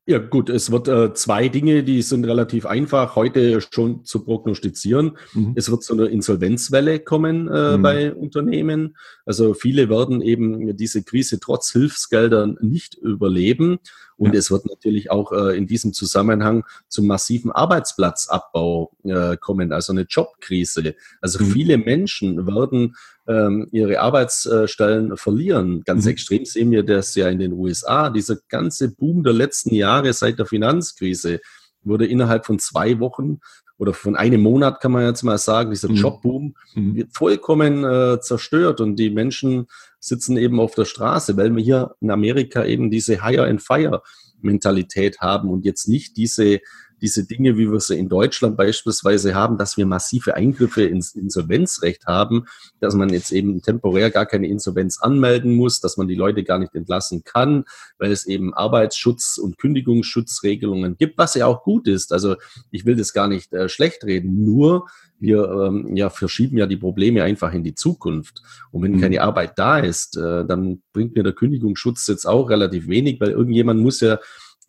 Ja, 0.07 0.19
gut, 0.19 0.51
es 0.51 0.71
wird 0.71 0.87
äh, 0.87 1.15
zwei 1.15 1.49
Dinge, 1.49 1.83
die 1.83 2.03
sind 2.03 2.27
relativ 2.27 2.67
einfach 2.67 3.17
heute 3.17 3.63
schon 3.63 4.05
zu 4.05 4.23
prognostizieren. 4.23 5.17
Mhm. 5.33 5.53
Es 5.57 5.71
wird 5.71 5.83
zu 5.83 5.95
einer 5.95 6.11
Insolvenzwelle 6.11 7.01
kommen 7.01 7.49
äh, 7.49 7.79
mhm. 7.79 7.83
bei 7.83 8.15
Unternehmen. 8.15 8.97
Also 9.25 9.55
viele 9.55 9.89
werden 9.89 10.21
eben 10.21 10.77
diese 10.77 11.05
Krise 11.05 11.41
trotz 11.41 11.73
Hilfsgeldern 11.73 12.59
nicht 12.61 12.97
überleben. 12.97 13.79
Und 14.17 14.35
ja. 14.35 14.39
es 14.39 14.51
wird 14.51 14.67
natürlich 14.67 15.11
auch 15.11 15.33
äh, 15.33 15.57
in 15.57 15.67
diesem 15.67 15.95
Zusammenhang 15.95 16.65
zum 16.89 17.07
massiven 17.07 17.51
Arbeitsplatzabbau 17.51 18.93
äh, 19.05 19.39
kommen, 19.39 19.73
also 19.73 19.93
eine 19.93 20.03
Jobkrise. 20.03 20.97
Also 21.23 21.43
mhm. 21.43 21.51
viele 21.51 21.79
Menschen 21.79 22.47
werden 22.47 22.95
ähm, 23.27 23.69
ihre 23.73 24.01
Arbeitsstellen 24.01 25.17
verlieren. 25.17 25.83
Ganz 25.85 26.05
mhm. 26.05 26.11
extrem 26.11 26.45
sehen 26.45 26.71
wir 26.71 26.83
das 26.83 27.15
ja 27.15 27.29
in 27.29 27.39
den 27.39 27.53
USA. 27.53 28.11
Dieser 28.11 28.37
ganze 28.49 28.95
Boom 28.95 29.23
der 29.23 29.33
letzten 29.33 29.75
Jahre 29.75 30.13
seit 30.13 30.39
der 30.39 30.47
Finanzkrise 30.47 31.41
wurde 31.83 32.07
innerhalb 32.07 32.47
von 32.47 32.59
zwei 32.59 32.99
Wochen 33.01 33.39
oder 33.77 33.93
von 33.93 34.15
einem 34.15 34.41
Monat 34.41 34.81
kann 34.81 34.93
man 34.93 35.05
jetzt 35.05 35.23
mal 35.23 35.39
sagen, 35.39 35.71
dieser 35.71 35.91
mhm. 35.91 35.97
Jobboom 35.97 36.55
mhm. 36.75 36.95
wird 36.95 37.13
vollkommen 37.13 37.85
äh, 37.85 38.21
zerstört 38.21 38.81
und 38.81 38.97
die 38.97 39.11
Menschen 39.11 39.67
sitzen 39.99 40.37
eben 40.37 40.61
auf 40.61 40.75
der 40.75 40.85
Straße, 40.85 41.37
weil 41.37 41.55
wir 41.55 41.63
hier 41.63 41.95
in 42.01 42.11
Amerika 42.11 42.65
eben 42.65 42.91
diese 42.91 43.25
Hire 43.25 43.47
and 43.47 43.63
Fire 43.63 44.03
Mentalität 44.41 45.21
haben 45.21 45.51
und 45.51 45.65
jetzt 45.65 45.89
nicht 45.89 46.17
diese 46.17 46.61
diese 47.05 47.27
Dinge, 47.27 47.59
wie 47.59 47.71
wir 47.71 47.81
sie 47.81 47.99
in 47.99 48.09
Deutschland 48.09 48.57
beispielsweise 48.57 49.35
haben, 49.35 49.59
dass 49.59 49.77
wir 49.77 49.85
massive 49.85 50.37
Eingriffe 50.37 50.85
ins 50.85 51.15
Insolvenzrecht 51.15 52.07
haben, 52.07 52.47
dass 52.81 52.95
man 52.95 53.11
jetzt 53.11 53.31
eben 53.31 53.61
temporär 53.61 54.11
gar 54.11 54.25
keine 54.25 54.49
Insolvenz 54.49 55.03
anmelden 55.03 55.55
muss, 55.55 55.81
dass 55.81 55.99
man 55.99 56.09
die 56.09 56.15
Leute 56.15 56.45
gar 56.45 56.59
nicht 56.59 56.75
entlassen 56.75 57.23
kann, 57.23 57.65
weil 57.99 58.11
es 58.11 58.27
eben 58.27 58.55
Arbeitsschutz- 58.55 59.39
und 59.39 59.59
Kündigungsschutzregelungen 59.59 60.97
gibt, 60.97 61.19
was 61.19 61.35
ja 61.35 61.47
auch 61.47 61.63
gut 61.63 61.89
ist. 61.89 62.11
Also 62.11 62.37
ich 62.71 62.87
will 62.87 62.97
das 62.97 63.13
gar 63.13 63.29
nicht 63.29 63.53
äh, 63.53 63.69
schlecht 63.69 64.05
reden, 64.05 64.43
nur 64.43 64.87
wir 65.19 65.49
ähm, 65.49 65.95
ja, 65.95 66.09
verschieben 66.09 66.57
ja 66.57 66.67
die 66.67 66.79
Probleme 66.79 67.23
einfach 67.23 67.53
in 67.53 67.65
die 67.65 67.75
Zukunft. 67.75 68.43
Und 68.71 68.83
wenn 68.83 68.93
mhm. 68.93 69.01
keine 69.03 69.21
Arbeit 69.21 69.59
da 69.59 69.79
ist, 69.79 70.17
äh, 70.17 70.47
dann 70.47 70.83
bringt 70.95 71.15
mir 71.15 71.23
der 71.23 71.35
Kündigungsschutz 71.35 72.07
jetzt 72.07 72.25
auch 72.25 72.49
relativ 72.49 72.89
wenig, 72.89 73.21
weil 73.21 73.31
irgendjemand 73.31 73.81
muss 73.81 74.01
ja 74.01 74.19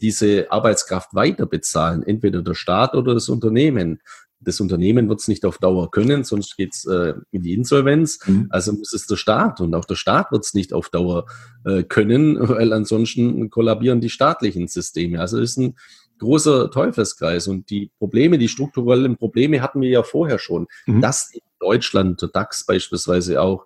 diese 0.01 0.51
Arbeitskraft 0.51 1.13
weiter 1.13 1.45
bezahlen, 1.45 2.03
entweder 2.03 2.41
der 2.41 2.53
Staat 2.53 2.95
oder 2.95 3.13
das 3.13 3.29
Unternehmen. 3.29 4.01
Das 4.41 4.59
Unternehmen 4.59 5.09
wird 5.09 5.21
es 5.21 5.27
nicht 5.27 5.45
auf 5.45 5.57
Dauer 5.57 5.89
können, 5.89 6.23
sonst 6.23 6.57
geht 6.57 6.73
es 6.73 6.85
äh, 6.85 7.13
in 7.31 7.41
die 7.41 7.53
Insolvenz. 7.53 8.19
Mhm. 8.27 8.47
Also 8.49 8.73
muss 8.73 8.93
es 8.93 9.07
der 9.07 9.15
Staat 9.15 9.61
und 9.61 9.73
auch 9.73 9.85
der 9.85 9.95
Staat 9.95 10.31
wird 10.31 10.45
es 10.45 10.53
nicht 10.53 10.73
auf 10.73 10.89
Dauer 10.89 11.25
äh, 11.65 11.83
können, 11.83 12.37
weil 12.49 12.73
ansonsten 12.73 13.49
kollabieren 13.49 14.01
die 14.01 14.09
staatlichen 14.09 14.67
Systeme. 14.67 15.19
Also 15.19 15.39
es 15.39 15.51
ist 15.51 15.57
ein 15.57 15.75
großer 16.19 16.71
Teufelskreis 16.71 17.47
und 17.47 17.69
die 17.69 17.91
Probleme, 17.97 18.37
die 18.37 18.47
strukturellen 18.47 19.17
Probleme 19.17 19.61
hatten 19.61 19.81
wir 19.81 19.89
ja 19.89 20.03
vorher 20.03 20.39
schon. 20.39 20.67
Mhm. 20.85 21.01
Dass 21.01 21.31
in 21.33 21.41
Deutschland, 21.59 22.21
der 22.21 22.29
DAX 22.29 22.65
beispielsweise 22.65 23.41
auch, 23.41 23.65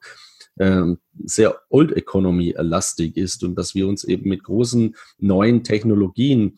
sehr 1.24 1.56
Old 1.70 1.96
Economy 1.96 2.54
lastig 2.58 3.16
ist 3.16 3.44
und 3.44 3.56
dass 3.56 3.76
wir 3.76 3.88
uns 3.88 4.04
eben 4.04 4.30
mit 4.30 4.44
großen 4.44 4.96
neuen 5.18 5.64
Technologien 5.64 6.58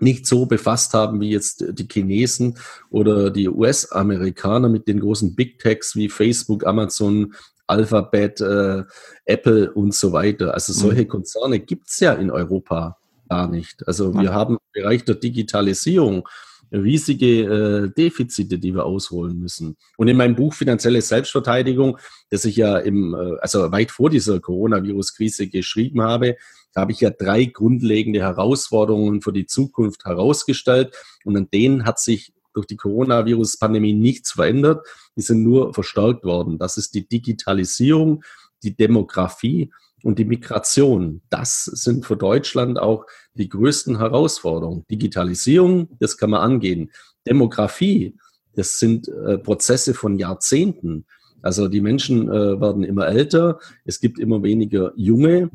nicht 0.00 0.26
so 0.26 0.46
befasst 0.46 0.94
haben 0.94 1.20
wie 1.20 1.30
jetzt 1.30 1.64
die 1.70 1.88
Chinesen 1.90 2.58
oder 2.90 3.30
die 3.30 3.48
US-Amerikaner 3.48 4.68
mit 4.68 4.88
den 4.88 5.00
großen 5.00 5.34
Big 5.34 5.58
Techs 5.58 5.96
wie 5.96 6.08
Facebook, 6.08 6.66
Amazon, 6.66 7.34
Alphabet, 7.66 8.40
äh, 8.40 8.84
Apple 9.24 9.72
und 9.72 9.94
so 9.94 10.12
weiter. 10.12 10.54
Also 10.54 10.72
mhm. 10.72 10.76
solche 10.76 11.06
Konzerne 11.06 11.60
gibt's 11.60 12.00
ja 12.00 12.14
in 12.14 12.30
Europa 12.30 12.96
gar 13.28 13.48
nicht. 13.48 13.86
Also 13.86 14.14
wir 14.14 14.32
haben 14.32 14.54
im 14.54 14.82
Bereich 14.82 15.04
der 15.04 15.16
Digitalisierung 15.16 16.26
riesige 16.72 17.42
äh, 17.44 17.90
Defizite, 17.90 18.58
die 18.58 18.74
wir 18.74 18.84
ausholen 18.84 19.38
müssen. 19.38 19.76
Und 19.96 20.08
in 20.08 20.16
meinem 20.16 20.36
Buch 20.36 20.54
Finanzielle 20.54 21.02
Selbstverteidigung, 21.02 21.98
das 22.30 22.44
ich 22.44 22.56
ja 22.56 22.78
im, 22.78 23.14
äh, 23.14 23.38
also 23.40 23.70
weit 23.72 23.90
vor 23.90 24.10
dieser 24.10 24.40
Coronavirus-Krise 24.40 25.48
geschrieben 25.48 26.02
habe, 26.02 26.36
da 26.74 26.82
habe 26.82 26.92
ich 26.92 27.00
ja 27.00 27.10
drei 27.10 27.46
grundlegende 27.46 28.20
Herausforderungen 28.20 29.22
für 29.22 29.32
die 29.32 29.46
Zukunft 29.46 30.04
herausgestellt. 30.04 30.94
Und 31.24 31.36
an 31.36 31.48
denen 31.50 31.84
hat 31.84 31.98
sich 31.98 32.32
durch 32.52 32.66
die 32.66 32.76
Coronavirus-Pandemie 32.76 33.94
nichts 33.94 34.32
verändert. 34.32 34.86
Die 35.16 35.22
sind 35.22 35.42
nur 35.42 35.74
verstärkt 35.74 36.24
worden. 36.24 36.58
Das 36.58 36.76
ist 36.76 36.94
die 36.94 37.08
Digitalisierung, 37.08 38.22
die 38.62 38.76
Demografie 38.76 39.70
und 40.02 40.18
die 40.18 40.24
Migration. 40.24 41.22
Das 41.30 41.64
sind 41.64 42.06
für 42.06 42.16
Deutschland 42.16 42.78
auch 42.78 43.06
die 43.34 43.48
größten 43.48 43.98
Herausforderungen. 43.98 44.84
Digitalisierung, 44.90 45.88
das 45.98 46.16
kann 46.16 46.30
man 46.30 46.40
angehen. 46.40 46.90
Demografie, 47.26 48.16
das 48.54 48.78
sind 48.78 49.08
äh, 49.08 49.38
Prozesse 49.38 49.94
von 49.94 50.18
Jahrzehnten. 50.18 51.04
Also 51.42 51.68
die 51.68 51.80
Menschen 51.80 52.28
äh, 52.28 52.60
werden 52.60 52.84
immer 52.84 53.06
älter, 53.06 53.60
es 53.84 54.00
gibt 54.00 54.18
immer 54.18 54.42
weniger 54.42 54.92
Junge. 54.96 55.50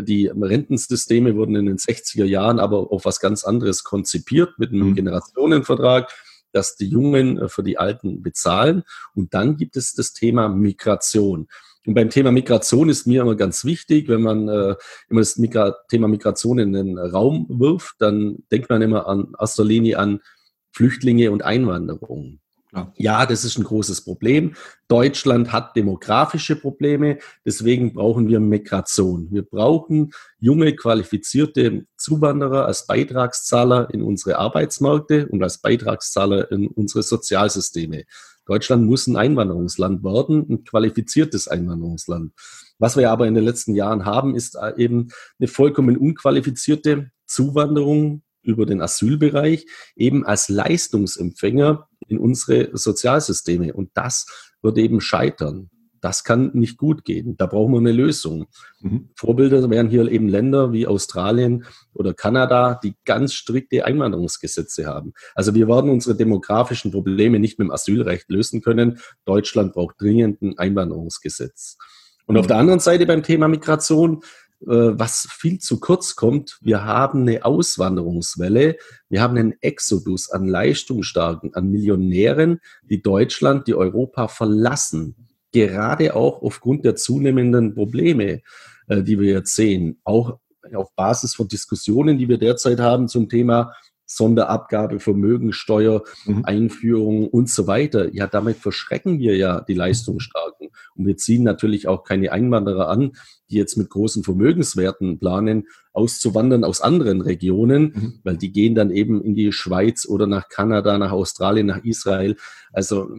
Die 0.00 0.26
Rentensysteme 0.26 1.34
wurden 1.36 1.56
in 1.56 1.66
den 1.66 1.76
60er 1.76 2.24
Jahren 2.24 2.60
aber 2.60 2.92
auf 2.92 3.04
was 3.04 3.20
ganz 3.20 3.44
anderes 3.44 3.84
konzipiert 3.84 4.58
mit 4.58 4.72
einem 4.72 4.90
mhm. 4.90 4.94
Generationenvertrag, 4.94 6.12
dass 6.52 6.76
die 6.76 6.86
Jungen 6.86 7.38
äh, 7.38 7.48
für 7.48 7.62
die 7.62 7.78
Alten 7.78 8.22
bezahlen. 8.22 8.82
Und 9.14 9.34
dann 9.34 9.56
gibt 9.56 9.76
es 9.76 9.94
das 9.94 10.12
Thema 10.12 10.48
Migration. 10.48 11.48
Und 11.88 11.94
beim 11.94 12.10
Thema 12.10 12.30
Migration 12.32 12.90
ist 12.90 13.06
mir 13.06 13.22
immer 13.22 13.34
ganz 13.34 13.64
wichtig, 13.64 14.10
wenn 14.10 14.20
man 14.20 14.46
äh, 14.46 14.74
immer 15.08 15.20
das 15.22 15.38
Migra 15.38 15.74
Thema 15.88 16.06
Migration 16.06 16.58
in 16.58 16.74
den 16.74 16.98
Raum 16.98 17.46
wirft, 17.48 17.94
dann 18.00 18.44
denkt 18.52 18.68
man 18.68 18.82
immer 18.82 19.06
an 19.08 19.32
erster 19.40 19.64
Linie 19.64 19.98
an 19.98 20.20
Flüchtlinge 20.70 21.30
und 21.30 21.42
Einwanderung. 21.42 22.40
Ja. 22.74 22.92
ja, 22.98 23.24
das 23.24 23.42
ist 23.42 23.56
ein 23.56 23.64
großes 23.64 24.02
Problem. 24.02 24.54
Deutschland 24.88 25.50
hat 25.50 25.76
demografische 25.76 26.56
Probleme, 26.56 27.16
deswegen 27.46 27.94
brauchen 27.94 28.28
wir 28.28 28.38
Migration. 28.38 29.28
Wir 29.30 29.40
brauchen 29.40 30.10
junge, 30.38 30.76
qualifizierte 30.76 31.86
Zuwanderer 31.96 32.66
als 32.66 32.86
Beitragszahler 32.86 33.88
in 33.94 34.02
unsere 34.02 34.36
Arbeitsmärkte 34.36 35.26
und 35.28 35.42
als 35.42 35.62
Beitragszahler 35.62 36.52
in 36.52 36.68
unsere 36.68 37.02
Sozialsysteme. 37.02 38.04
Deutschland 38.48 38.86
muss 38.86 39.06
ein 39.06 39.16
Einwanderungsland 39.16 40.02
werden, 40.02 40.46
ein 40.48 40.64
qualifiziertes 40.64 41.48
Einwanderungsland. 41.48 42.32
Was 42.78 42.96
wir 42.96 43.10
aber 43.10 43.26
in 43.26 43.34
den 43.34 43.44
letzten 43.44 43.74
Jahren 43.74 44.06
haben, 44.06 44.34
ist 44.34 44.56
eben 44.76 45.08
eine 45.38 45.48
vollkommen 45.48 45.98
unqualifizierte 45.98 47.10
Zuwanderung 47.26 48.22
über 48.42 48.64
den 48.64 48.80
Asylbereich, 48.80 49.66
eben 49.96 50.24
als 50.24 50.48
Leistungsempfänger 50.48 51.88
in 52.06 52.18
unsere 52.18 52.76
Sozialsysteme. 52.76 53.74
Und 53.74 53.90
das 53.94 54.26
wird 54.62 54.78
eben 54.78 55.02
scheitern. 55.02 55.68
Das 56.00 56.24
kann 56.24 56.50
nicht 56.54 56.78
gut 56.78 57.04
gehen. 57.04 57.36
Da 57.36 57.46
brauchen 57.46 57.72
wir 57.72 57.78
eine 57.78 57.92
Lösung. 57.92 58.46
Mhm. 58.80 59.10
Vorbilder 59.14 59.68
wären 59.70 59.88
hier 59.88 60.08
eben 60.10 60.28
Länder 60.28 60.72
wie 60.72 60.86
Australien 60.86 61.64
oder 61.94 62.14
Kanada, 62.14 62.78
die 62.82 62.94
ganz 63.04 63.32
strikte 63.32 63.84
Einwanderungsgesetze 63.84 64.86
haben. 64.86 65.12
Also 65.34 65.54
wir 65.54 65.68
werden 65.68 65.90
unsere 65.90 66.16
demografischen 66.16 66.90
Probleme 66.90 67.38
nicht 67.38 67.58
mit 67.58 67.66
dem 67.66 67.72
Asylrecht 67.72 68.30
lösen 68.30 68.60
können. 68.60 68.98
Deutschland 69.24 69.72
braucht 69.74 70.00
dringend 70.00 70.42
ein 70.42 70.58
Einwanderungsgesetz. 70.58 71.76
Und 72.26 72.36
auf 72.36 72.46
der 72.46 72.58
anderen 72.58 72.80
Seite 72.80 73.06
beim 73.06 73.22
Thema 73.22 73.48
Migration, 73.48 74.22
äh, 74.60 74.66
was 74.66 75.28
viel 75.30 75.58
zu 75.60 75.80
kurz 75.80 76.14
kommt, 76.14 76.58
wir 76.60 76.84
haben 76.84 77.22
eine 77.22 77.44
Auswanderungswelle, 77.44 78.76
wir 79.08 79.22
haben 79.22 79.36
einen 79.38 79.54
Exodus 79.60 80.30
an 80.30 80.46
Leistungsstarken, 80.46 81.54
an 81.54 81.70
Millionären, 81.70 82.60
die 82.82 83.00
Deutschland, 83.00 83.66
die 83.66 83.74
Europa 83.74 84.28
verlassen 84.28 85.27
gerade 85.52 86.14
auch 86.14 86.42
aufgrund 86.42 86.84
der 86.84 86.96
zunehmenden 86.96 87.74
Probleme, 87.74 88.42
äh, 88.88 89.02
die 89.02 89.18
wir 89.18 89.32
jetzt 89.32 89.54
sehen, 89.54 90.00
auch 90.04 90.38
auf 90.74 90.94
Basis 90.94 91.34
von 91.34 91.48
Diskussionen, 91.48 92.18
die 92.18 92.28
wir 92.28 92.38
derzeit 92.38 92.80
haben 92.80 93.08
zum 93.08 93.28
Thema 93.28 93.72
Sonderabgabe, 94.10 95.00
Vermögensteuer, 95.00 96.02
mhm. 96.24 96.44
Einführung 96.44 97.28
und 97.28 97.50
so 97.50 97.66
weiter. 97.66 98.12
Ja, 98.14 98.26
damit 98.26 98.56
verschrecken 98.56 99.18
wir 99.18 99.36
ja 99.36 99.60
die 99.60 99.74
Leistungsstarken. 99.74 100.70
Und 100.96 101.06
wir 101.06 101.18
ziehen 101.18 101.42
natürlich 101.42 101.88
auch 101.88 102.04
keine 102.04 102.32
Einwanderer 102.32 102.88
an, 102.88 103.12
die 103.50 103.56
jetzt 103.56 103.76
mit 103.76 103.90
großen 103.90 104.24
Vermögenswerten 104.24 105.18
planen, 105.18 105.68
auszuwandern 105.92 106.64
aus 106.64 106.80
anderen 106.80 107.20
Regionen, 107.20 107.82
mhm. 107.82 108.20
weil 108.24 108.38
die 108.38 108.50
gehen 108.50 108.74
dann 108.74 108.90
eben 108.90 109.22
in 109.22 109.34
die 109.34 109.52
Schweiz 109.52 110.08
oder 110.08 110.26
nach 110.26 110.48
Kanada, 110.48 110.96
nach 110.96 111.12
Australien, 111.12 111.66
nach 111.66 111.84
Israel. 111.84 112.36
Also 112.72 113.10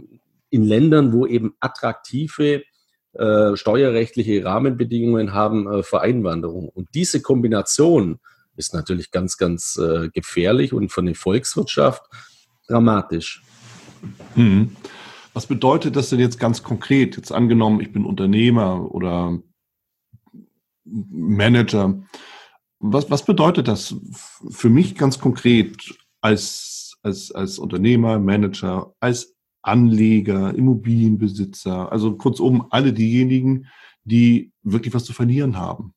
in 0.50 0.64
Ländern, 0.64 1.14
wo 1.14 1.26
eben 1.26 1.56
attraktive 1.60 2.64
äh, 3.14 3.56
steuerrechtliche 3.56 4.44
Rahmenbedingungen 4.46 5.34
haben 5.34 5.72
äh, 5.72 5.84
für 5.84 6.02
Einwanderung. 6.02 6.70
Und 6.70 6.90
diese 6.94 7.22
Kombination 7.22 8.20
ist 8.56 8.74
natürlich 8.74 9.12
ganz, 9.12 9.38
ganz 9.38 9.78
äh, 9.78 10.10
gefährlich 10.10 10.74
und 10.74 10.92
für 10.92 11.02
eine 11.02 11.16
Volkswirtschaft 11.16 12.04
dramatisch. 12.68 13.42
Hm. 14.36 14.76
Was 15.34 15.48
bedeutet 15.48 15.96
das 15.96 16.10
denn 16.10 16.20
jetzt 16.20 16.40
ganz 16.40 16.64
konkret? 16.64 17.16
Jetzt 17.16 17.32
angenommen, 17.32 17.82
ich 17.82 17.92
bin 17.92 18.06
Unternehmer 18.06 18.94
oder 18.94 19.40
Manager. 20.84 22.02
Was, 22.80 23.10
was 23.10 23.26
bedeutet 23.26 23.68
das 23.68 23.96
für 24.50 24.70
mich 24.70 24.96
ganz 24.96 25.20
konkret 25.20 25.98
als, 26.22 26.98
als, 27.04 27.32
als 27.32 27.60
Unternehmer, 27.60 28.20
Manager, 28.20 28.94
als 29.00 29.36
Anleger, 29.62 30.54
Immobilienbesitzer, 30.56 31.92
also 31.92 32.16
kurzum 32.16 32.68
alle 32.70 32.94
diejenigen, 32.94 33.68
die 34.04 34.52
wirklich 34.64 34.94
was 34.94 35.06
zu 35.06 35.14
verlieren 35.14 35.58
haben. 35.58 35.94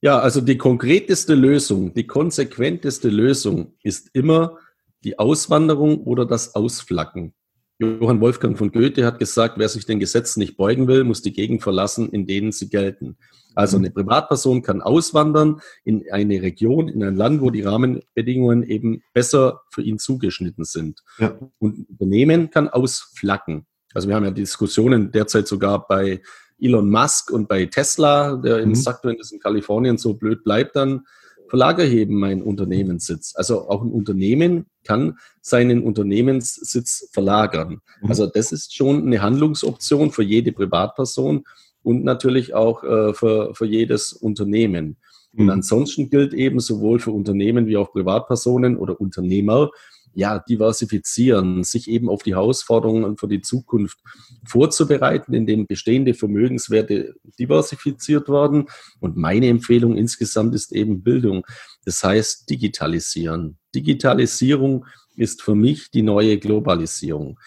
Ja, 0.00 0.18
also 0.18 0.40
die 0.40 0.58
konkreteste 0.58 1.34
Lösung, 1.34 1.94
die 1.94 2.06
konsequenteste 2.06 3.08
Lösung 3.08 3.74
ist 3.82 4.10
immer 4.12 4.58
die 5.04 5.18
Auswanderung 5.18 6.02
oder 6.02 6.26
das 6.26 6.54
Ausflacken. 6.54 7.34
Johann 7.78 8.20
Wolfgang 8.20 8.56
von 8.56 8.72
Goethe 8.72 9.04
hat 9.04 9.18
gesagt, 9.18 9.58
wer 9.58 9.68
sich 9.68 9.84
den 9.84 10.00
Gesetzen 10.00 10.40
nicht 10.40 10.56
beugen 10.56 10.88
will, 10.88 11.04
muss 11.04 11.22
die 11.22 11.32
Gegend 11.32 11.62
verlassen, 11.62 12.10
in 12.10 12.26
denen 12.26 12.52
sie 12.52 12.70
gelten. 12.70 13.18
Also 13.56 13.78
eine 13.78 13.90
Privatperson 13.90 14.62
kann 14.62 14.82
auswandern 14.82 15.60
in 15.82 16.04
eine 16.12 16.42
Region, 16.42 16.88
in 16.88 17.02
ein 17.02 17.16
Land, 17.16 17.40
wo 17.40 17.50
die 17.50 17.62
Rahmenbedingungen 17.62 18.62
eben 18.62 19.02
besser 19.14 19.62
für 19.70 19.82
ihn 19.82 19.98
zugeschnitten 19.98 20.64
sind. 20.64 21.00
Ja. 21.18 21.36
Und 21.58 21.78
ein 21.78 21.86
Unternehmen 21.88 22.50
kann 22.50 22.68
ausflacken. 22.68 23.66
Also 23.94 24.08
wir 24.08 24.14
haben 24.14 24.24
ja 24.24 24.30
Diskussionen 24.30 25.10
derzeit 25.10 25.48
sogar 25.48 25.86
bei 25.88 26.20
Elon 26.60 26.90
Musk 26.90 27.30
und 27.30 27.48
bei 27.48 27.64
Tesla, 27.64 28.36
der 28.36 28.64
mhm. 28.64 28.74
sagt, 28.74 29.04
wenn 29.04 29.18
es 29.18 29.32
in 29.32 29.40
Kalifornien 29.40 29.96
so 29.96 30.14
blöd 30.14 30.44
bleibt, 30.44 30.76
dann 30.76 31.06
Verlagerheben 31.48 32.18
mein 32.18 32.42
Unternehmenssitz. 32.42 33.34
Also 33.36 33.68
auch 33.68 33.82
ein 33.82 33.92
Unternehmen 33.92 34.66
kann 34.84 35.18
seinen 35.40 35.82
Unternehmenssitz 35.82 37.08
verlagern. 37.12 37.80
Mhm. 38.02 38.08
Also 38.08 38.26
das 38.26 38.52
ist 38.52 38.74
schon 38.74 39.06
eine 39.06 39.22
Handlungsoption 39.22 40.10
für 40.10 40.22
jede 40.22 40.52
Privatperson 40.52 41.44
und 41.86 42.02
natürlich 42.02 42.52
auch 42.52 42.82
äh, 42.82 43.14
für, 43.14 43.54
für 43.54 43.64
jedes 43.64 44.12
Unternehmen. 44.12 44.96
Und 45.32 45.44
mhm. 45.44 45.50
ansonsten 45.50 46.10
gilt 46.10 46.34
eben 46.34 46.58
sowohl 46.58 46.98
für 46.98 47.12
Unternehmen 47.12 47.68
wie 47.68 47.76
auch 47.76 47.92
Privatpersonen 47.92 48.76
oder 48.76 49.00
Unternehmer, 49.00 49.70
ja, 50.12 50.40
diversifizieren, 50.40 51.62
sich 51.62 51.88
eben 51.88 52.08
auf 52.08 52.24
die 52.24 52.34
Herausforderungen 52.34 53.16
für 53.18 53.28
die 53.28 53.40
Zukunft 53.40 53.98
vorzubereiten, 54.44 55.32
indem 55.32 55.68
bestehende 55.68 56.14
Vermögenswerte 56.14 57.14
diversifiziert 57.38 58.28
werden. 58.28 58.64
Und 58.98 59.16
meine 59.16 59.46
Empfehlung 59.46 59.96
insgesamt 59.96 60.56
ist 60.56 60.72
eben 60.72 61.04
Bildung. 61.04 61.46
Das 61.84 62.02
heißt, 62.02 62.50
digitalisieren. 62.50 63.58
Digitalisierung 63.76 64.86
ist 65.14 65.40
für 65.40 65.54
mich 65.54 65.92
die 65.92 66.02
neue 66.02 66.38
Globalisierung. 66.38 67.38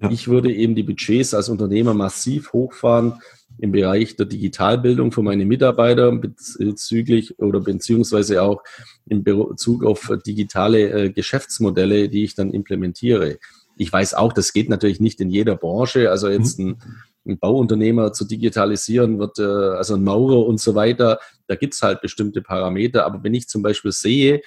Ja. 0.00 0.10
Ich 0.10 0.28
würde 0.28 0.54
eben 0.54 0.76
die 0.76 0.84
Budgets 0.84 1.34
als 1.34 1.48
Unternehmer 1.48 1.94
massiv 1.94 2.52
hochfahren, 2.52 3.14
im 3.58 3.72
Bereich 3.72 4.16
der 4.16 4.26
Digitalbildung 4.26 5.12
für 5.12 5.22
meine 5.22 5.44
Mitarbeiter 5.44 6.12
bezüglich 6.12 7.38
oder 7.38 7.60
beziehungsweise 7.60 8.42
auch 8.42 8.62
in 9.06 9.24
Bezug 9.24 9.84
auf 9.84 10.10
digitale 10.26 10.90
äh, 10.90 11.10
Geschäftsmodelle, 11.10 12.08
die 12.08 12.24
ich 12.24 12.34
dann 12.34 12.52
implementiere. 12.52 13.38
Ich 13.76 13.92
weiß 13.92 14.14
auch, 14.14 14.32
das 14.32 14.52
geht 14.52 14.68
natürlich 14.68 15.00
nicht 15.00 15.20
in 15.20 15.30
jeder 15.30 15.56
Branche. 15.56 16.10
Also 16.10 16.28
jetzt 16.28 16.58
mhm. 16.58 16.76
ein, 17.26 17.32
ein 17.32 17.38
Bauunternehmer 17.38 18.12
zu 18.12 18.24
digitalisieren 18.24 19.18
wird, 19.18 19.38
äh, 19.38 19.42
also 19.42 19.94
ein 19.94 20.04
Maurer 20.04 20.46
und 20.46 20.60
so 20.60 20.74
weiter, 20.74 21.18
da 21.46 21.54
gibt's 21.54 21.82
halt 21.82 22.00
bestimmte 22.00 22.42
Parameter. 22.42 23.06
Aber 23.06 23.22
wenn 23.22 23.34
ich 23.34 23.48
zum 23.48 23.62
Beispiel 23.62 23.92
sehe, 23.92 24.40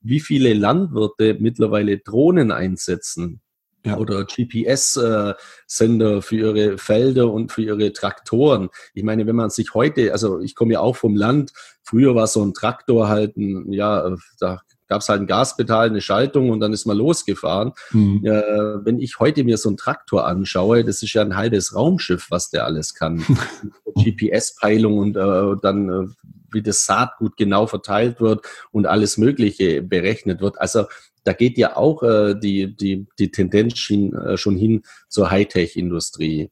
wie 0.00 0.20
viele 0.20 0.54
Landwirte 0.54 1.36
mittlerweile 1.40 1.98
Drohnen 1.98 2.52
einsetzen, 2.52 3.40
ja. 3.84 3.96
oder 3.96 4.24
GPS-Sender 4.24 6.16
äh, 6.16 6.22
für 6.22 6.36
ihre 6.36 6.78
Felder 6.78 7.32
und 7.32 7.52
für 7.52 7.62
ihre 7.62 7.92
Traktoren. 7.92 8.68
Ich 8.94 9.02
meine, 9.02 9.26
wenn 9.26 9.36
man 9.36 9.50
sich 9.50 9.74
heute, 9.74 10.12
also 10.12 10.40
ich 10.40 10.54
komme 10.54 10.74
ja 10.74 10.80
auch 10.80 10.96
vom 10.96 11.16
Land, 11.16 11.52
früher 11.82 12.14
war 12.14 12.26
so 12.26 12.44
ein 12.44 12.54
Traktor 12.54 13.08
halt 13.08 13.36
ein, 13.36 13.72
ja, 13.72 14.14
da 14.40 14.60
gab 14.88 15.02
es 15.02 15.08
halt 15.08 15.20
ein 15.20 15.26
Gaspedal, 15.26 15.88
eine 15.88 16.00
Schaltung 16.00 16.50
und 16.50 16.60
dann 16.60 16.72
ist 16.72 16.86
man 16.86 16.96
losgefahren. 16.96 17.72
Mhm. 17.92 18.24
Äh, 18.24 18.84
wenn 18.84 18.98
ich 18.98 19.18
heute 19.18 19.44
mir 19.44 19.58
so 19.58 19.68
einen 19.68 19.76
Traktor 19.76 20.26
anschaue, 20.26 20.84
das 20.84 21.02
ist 21.02 21.12
ja 21.12 21.22
ein 21.22 21.36
halbes 21.36 21.74
Raumschiff, 21.74 22.30
was 22.30 22.50
der 22.50 22.64
alles 22.64 22.94
kann. 22.94 23.24
GPS-Peilung 23.96 24.98
und 24.98 25.16
äh, 25.16 25.56
dann 25.62 25.88
äh, 25.88 26.06
wie 26.50 26.62
das 26.62 26.86
Saatgut 26.86 27.36
genau 27.36 27.66
verteilt 27.66 28.20
wird 28.20 28.46
und 28.70 28.86
alles 28.86 29.18
Mögliche 29.18 29.82
berechnet 29.82 30.40
wird. 30.40 30.60
Also 30.60 30.86
da 31.24 31.32
geht 31.34 31.58
ja 31.58 31.76
auch 31.76 32.02
äh, 32.02 32.34
die, 32.34 32.74
die, 32.74 33.06
die 33.18 33.30
Tendenz 33.30 33.78
schon, 33.78 34.14
äh, 34.14 34.36
schon 34.38 34.56
hin 34.56 34.82
zur 35.08 35.30
Hightech-Industrie. 35.30 36.50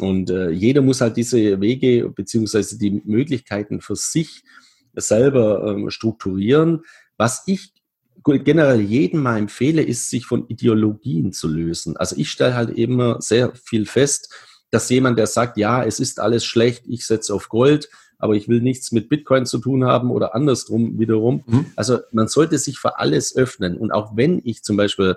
Und 0.00 0.30
äh, 0.30 0.50
jeder 0.50 0.82
muss 0.82 1.00
halt 1.00 1.16
diese 1.16 1.60
Wege 1.60 2.10
beziehungsweise 2.10 2.78
die 2.78 3.02
Möglichkeiten 3.04 3.80
für 3.80 3.96
sich 3.96 4.42
selber 4.94 5.66
ähm, 5.66 5.90
strukturieren. 5.90 6.82
Was 7.16 7.44
ich 7.46 7.72
generell 8.36 8.80
jedem 8.80 9.22
mal 9.22 9.38
empfehle, 9.38 9.82
ist, 9.82 10.10
sich 10.10 10.26
von 10.26 10.46
Ideologien 10.48 11.32
zu 11.32 11.48
lösen. 11.48 11.96
Also 11.96 12.16
ich 12.16 12.30
stelle 12.30 12.54
halt 12.54 12.70
immer 12.70 13.20
sehr 13.20 13.54
viel 13.54 13.86
fest, 13.86 14.32
dass 14.70 14.90
jemand, 14.90 15.18
der 15.18 15.26
sagt, 15.26 15.56
ja, 15.56 15.82
es 15.84 15.98
ist 16.00 16.20
alles 16.20 16.44
schlecht, 16.44 16.84
ich 16.86 17.06
setze 17.06 17.34
auf 17.34 17.48
Gold, 17.48 17.88
aber 18.18 18.34
ich 18.34 18.48
will 18.48 18.60
nichts 18.60 18.92
mit 18.92 19.08
Bitcoin 19.08 19.46
zu 19.46 19.58
tun 19.58 19.84
haben 19.84 20.10
oder 20.10 20.34
andersrum 20.34 20.98
wiederum. 20.98 21.44
Mhm. 21.46 21.66
Also 21.76 21.98
man 22.12 22.28
sollte 22.28 22.58
sich 22.58 22.78
für 22.78 22.98
alles 22.98 23.34
öffnen. 23.36 23.78
Und 23.78 23.92
auch 23.92 24.16
wenn 24.16 24.40
ich 24.44 24.62
zum 24.62 24.76
Beispiel 24.76 25.16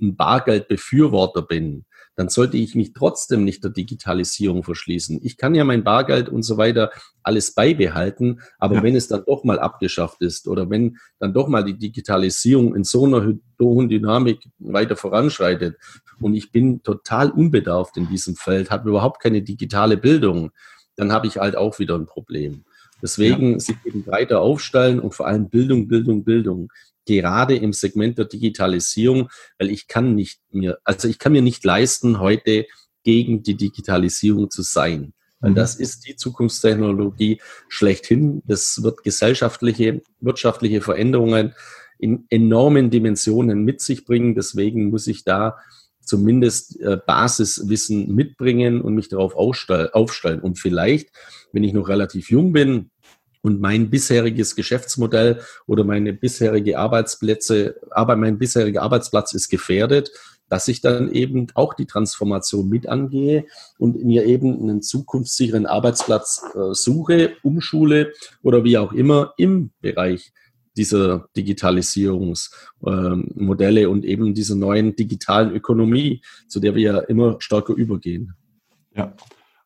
ein 0.00 0.16
Bargeldbefürworter 0.16 1.42
bin, 1.42 1.84
dann 2.16 2.28
sollte 2.28 2.56
ich 2.56 2.74
mich 2.74 2.92
trotzdem 2.92 3.44
nicht 3.44 3.64
der 3.64 3.70
Digitalisierung 3.70 4.62
verschließen. 4.62 5.20
Ich 5.22 5.36
kann 5.36 5.54
ja 5.54 5.64
mein 5.64 5.84
Bargeld 5.84 6.28
und 6.28 6.42
so 6.42 6.56
weiter 6.56 6.90
alles 7.22 7.54
beibehalten, 7.54 8.40
aber 8.58 8.76
ja. 8.76 8.82
wenn 8.82 8.96
es 8.96 9.08
dann 9.08 9.24
doch 9.26 9.44
mal 9.44 9.58
abgeschafft 9.58 10.20
ist 10.20 10.46
oder 10.46 10.70
wenn 10.70 10.98
dann 11.18 11.32
doch 11.32 11.48
mal 11.48 11.64
die 11.64 11.78
Digitalisierung 11.78 12.74
in 12.74 12.84
so 12.84 13.04
einer 13.04 13.34
hohen 13.60 13.88
Dynamik 13.88 14.48
weiter 14.58 14.96
voranschreitet 14.96 15.76
und 16.20 16.34
ich 16.34 16.52
bin 16.52 16.82
total 16.82 17.30
unbedarft 17.30 17.96
in 17.96 18.08
diesem 18.08 18.36
Feld, 18.36 18.70
habe 18.70 18.88
überhaupt 18.88 19.20
keine 19.20 19.42
digitale 19.42 19.96
Bildung, 19.96 20.50
dann 20.96 21.12
habe 21.12 21.26
ich 21.26 21.38
halt 21.38 21.56
auch 21.56 21.78
wieder 21.78 21.96
ein 21.96 22.06
Problem. 22.06 22.64
Deswegen 23.04 23.52
ja. 23.52 23.58
sich 23.58 23.76
eben 23.84 24.02
breiter 24.02 24.40
aufstellen 24.40 24.98
und 24.98 25.14
vor 25.14 25.26
allem 25.26 25.50
Bildung, 25.50 25.88
Bildung, 25.88 26.24
Bildung. 26.24 26.72
Gerade 27.04 27.54
im 27.54 27.74
Segment 27.74 28.16
der 28.16 28.24
Digitalisierung, 28.24 29.28
weil 29.58 29.70
ich 29.70 29.88
kann 29.88 30.14
nicht 30.14 30.40
mir, 30.50 30.78
also 30.84 31.06
ich 31.06 31.18
kann 31.18 31.32
mir 31.32 31.42
nicht 31.42 31.62
leisten, 31.64 32.18
heute 32.18 32.64
gegen 33.02 33.42
die 33.42 33.56
Digitalisierung 33.56 34.50
zu 34.50 34.62
sein. 34.62 35.12
Weil 35.40 35.50
mhm. 35.50 35.56
das 35.56 35.76
ist 35.76 36.06
die 36.08 36.16
Zukunftstechnologie 36.16 37.42
schlechthin. 37.68 38.42
Das 38.46 38.82
wird 38.82 39.02
gesellschaftliche, 39.02 40.00
wirtschaftliche 40.20 40.80
Veränderungen 40.80 41.52
in 41.98 42.24
enormen 42.30 42.88
Dimensionen 42.88 43.64
mit 43.64 43.82
sich 43.82 44.06
bringen. 44.06 44.34
Deswegen 44.34 44.88
muss 44.88 45.06
ich 45.08 45.24
da 45.24 45.58
zumindest 46.00 46.80
äh, 46.80 46.96
Basiswissen 47.06 48.14
mitbringen 48.14 48.80
und 48.80 48.94
mich 48.94 49.10
darauf 49.10 49.34
aufstellen. 49.36 50.40
Und 50.40 50.58
vielleicht, 50.58 51.10
wenn 51.52 51.64
ich 51.64 51.74
noch 51.74 51.88
relativ 51.88 52.30
jung 52.30 52.54
bin 52.54 52.90
und 53.44 53.60
mein 53.60 53.90
bisheriges 53.90 54.56
Geschäftsmodell 54.56 55.40
oder 55.66 55.84
meine 55.84 56.14
bisherige 56.14 56.78
Arbeitsplätze, 56.78 57.78
aber 57.90 58.16
mein 58.16 58.38
bisheriger 58.38 58.80
Arbeitsplatz 58.80 59.34
ist 59.34 59.50
gefährdet, 59.50 60.10
dass 60.48 60.66
ich 60.66 60.80
dann 60.80 61.12
eben 61.12 61.48
auch 61.52 61.74
die 61.74 61.84
Transformation 61.84 62.70
mit 62.70 62.88
angehe 62.88 63.44
und 63.78 64.02
mir 64.02 64.24
eben 64.24 64.62
einen 64.62 64.80
zukunftssicheren 64.80 65.66
Arbeitsplatz 65.66 66.42
äh, 66.54 66.72
suche, 66.72 67.32
umschule 67.42 68.14
oder 68.42 68.64
wie 68.64 68.78
auch 68.78 68.92
immer 68.92 69.34
im 69.36 69.72
Bereich 69.82 70.32
dieser 70.74 71.28
Digitalisierungsmodelle 71.36 73.82
ähm, 73.82 73.90
und 73.90 74.06
eben 74.06 74.32
dieser 74.32 74.54
neuen 74.54 74.96
digitalen 74.96 75.54
Ökonomie, 75.54 76.22
zu 76.48 76.60
der 76.60 76.74
wir 76.74 76.82
ja 76.82 76.98
immer 77.00 77.36
stärker 77.40 77.74
übergehen. 77.74 78.32
Ja. 78.96 79.14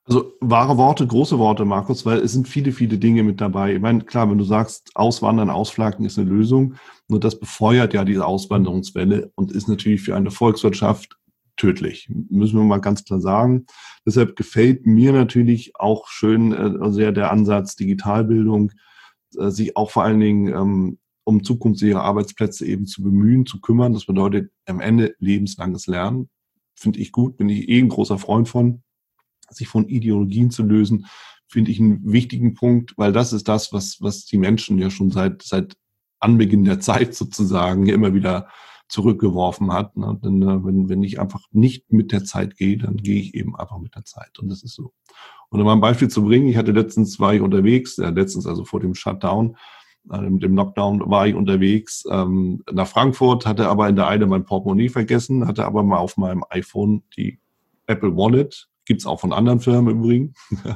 Also 0.09 0.33
wahre 0.41 0.79
Worte, 0.79 1.07
große 1.07 1.39
Worte, 1.39 1.67
Markus, 1.67 2.07
weil 2.07 2.21
es 2.21 2.33
sind 2.33 2.49
viele, 2.49 2.73
viele 2.73 2.97
Dinge 2.97 3.23
mit 3.23 3.43
dabei. 3.43 3.75
Ich 3.75 3.81
meine, 3.81 4.05
klar, 4.05 4.31
wenn 4.31 4.39
du 4.39 4.45
sagst, 4.45 4.91
Auswandern, 4.95 5.51
Ausflaggen 5.51 6.07
ist 6.07 6.19
eine 6.19 6.31
Lösung, 6.31 6.77
nur 7.09 7.21
das 7.21 7.39
befeuert 7.39 7.93
ja 7.93 8.07
diese 8.07 8.25
Auswanderungswelle 8.25 9.31
und 9.35 9.53
ist 9.53 9.69
natürlich 9.69 10.01
für 10.01 10.17
eine 10.17 10.31
Volkswirtschaft 10.31 11.19
tödlich. 11.59 12.09
Müssen 12.31 12.59
wir 12.59 12.65
mal 12.65 12.81
ganz 12.81 13.05
klar 13.05 13.21
sagen. 13.21 13.67
Deshalb 14.07 14.35
gefällt 14.35 14.87
mir 14.87 15.13
natürlich 15.13 15.73
auch 15.75 16.09
schön 16.09 16.53
äh, 16.53 16.91
sehr 16.91 17.13
der 17.13 17.31
Ansatz 17.31 17.77
Digitalbildung, 17.77 18.73
äh, 19.37 19.51
sich 19.51 19.77
auch 19.77 19.91
vor 19.91 20.05
allen 20.05 20.21
Dingen 20.21 20.49
ähm, 20.49 20.99
um 21.25 21.45
zukunftssichere 21.45 22.01
Arbeitsplätze 22.01 22.65
eben 22.65 22.87
zu 22.87 23.03
bemühen, 23.03 23.45
zu 23.45 23.61
kümmern. 23.61 23.93
Das 23.93 24.07
bedeutet 24.07 24.51
am 24.65 24.81
Ende 24.81 25.15
lebenslanges 25.19 25.87
Lernen. 25.87 26.31
Finde 26.75 26.99
ich 27.01 27.13
gut, 27.13 27.37
bin 27.37 27.51
ich 27.51 27.69
eh 27.69 27.79
ein 27.79 27.91
großer 27.91 28.17
Freund 28.17 28.49
von. 28.49 28.83
Sich 29.51 29.69
von 29.69 29.89
Ideologien 29.89 30.51
zu 30.51 30.63
lösen, 30.63 31.07
finde 31.47 31.71
ich 31.71 31.81
einen 31.81 32.13
wichtigen 32.13 32.55
Punkt, 32.55 32.95
weil 32.97 33.13
das 33.13 33.33
ist 33.33 33.49
das, 33.49 33.73
was, 33.73 34.01
was 34.01 34.27
die 34.27 34.39
Menschen 34.39 34.79
ja 34.79 34.91
schon 34.91 35.11
seit, 35.11 35.43
seit 35.43 35.77
Anbeginn 36.21 36.65
der 36.65 36.81
Zeit 36.81 37.15
sozusagen 37.15 37.87
immer 37.87 38.15
wieder 38.15 38.49
zurückgeworfen 38.89 39.73
hat. 39.73 39.97
Ne? 39.97 40.19
Denn 40.23 40.43
äh, 40.43 40.65
wenn, 40.65 40.89
wenn 40.89 41.03
ich 41.03 41.21
einfach 41.21 41.43
nicht 41.53 41.93
mit 41.93 42.13
der 42.13 42.25
Zeit 42.25 42.57
gehe, 42.57 42.79
dann 42.79 42.97
gehe 42.97 43.21
ich 43.21 43.35
eben 43.35 43.57
einfach 43.57 43.79
mit 43.79 43.95
der 43.95 44.05
Zeit. 44.05 44.39
Und 44.39 44.49
das 44.49 44.63
ist 44.63 44.75
so. 44.75 44.93
Und 45.51 45.61
um 45.61 45.67
mal 45.67 45.73
ein 45.73 45.81
Beispiel 45.81 46.09
zu 46.09 46.25
bringen, 46.25 46.49
ich 46.49 46.57
hatte 46.57 46.73
letztens, 46.73 47.21
war 47.21 47.35
ich 47.35 47.41
unterwegs, 47.41 47.97
ja, 47.97 48.09
letztens 48.11 48.47
also 48.47 48.65
vor 48.65 48.81
dem 48.81 48.95
Shutdown, 48.95 49.57
äh, 50.11 50.21
mit 50.21 50.43
dem 50.43 50.55
Lockdown 50.55 51.11
war 51.11 51.27
ich 51.27 51.35
unterwegs 51.35 52.05
ähm, 52.11 52.63
nach 52.71 52.89
Frankfurt, 52.89 53.47
hatte 53.47 53.69
aber 53.69 53.89
in 53.89 53.97
der 53.97 54.09
Eile 54.09 54.27
mein 54.27 54.45
Portemonnaie 54.45 54.89
vergessen, 54.89 55.47
hatte 55.47 55.65
aber 55.65 55.83
mal 55.83 55.99
auf 55.99 56.17
meinem 56.17 56.45
iPhone 56.51 57.03
die 57.17 57.39
Apple 57.87 58.17
Wallet, 58.17 58.69
gibt's 58.89 59.07
auch 59.07 59.21
von 59.21 59.33
anderen 59.33 59.61
Firmen 59.61 59.95
im 59.95 60.03
Übrigen. 60.03 60.35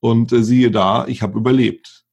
Und 0.00 0.32
äh, 0.32 0.42
siehe 0.42 0.70
da, 0.70 1.06
ich 1.06 1.20
habe 1.20 1.38
überlebt. 1.38 2.04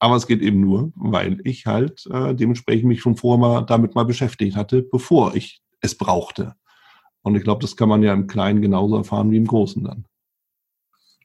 Aber 0.00 0.16
es 0.16 0.26
geht 0.26 0.40
eben 0.40 0.60
nur, 0.60 0.92
weil 0.94 1.40
ich 1.44 1.66
halt 1.66 2.06
äh, 2.10 2.34
dementsprechend 2.34 2.86
mich 2.86 3.00
schon 3.00 3.16
vorher 3.16 3.38
mal 3.38 3.62
damit 3.62 3.94
mal 3.94 4.04
beschäftigt 4.04 4.56
hatte, 4.56 4.82
bevor 4.82 5.34
ich 5.34 5.60
es 5.80 5.96
brauchte. 5.96 6.54
Und 7.22 7.34
ich 7.34 7.42
glaube, 7.42 7.60
das 7.60 7.76
kann 7.76 7.88
man 7.88 8.02
ja 8.02 8.12
im 8.12 8.26
Kleinen 8.26 8.62
genauso 8.62 8.96
erfahren 8.96 9.30
wie 9.30 9.36
im 9.36 9.46
Großen 9.46 9.84
dann. 9.84 10.04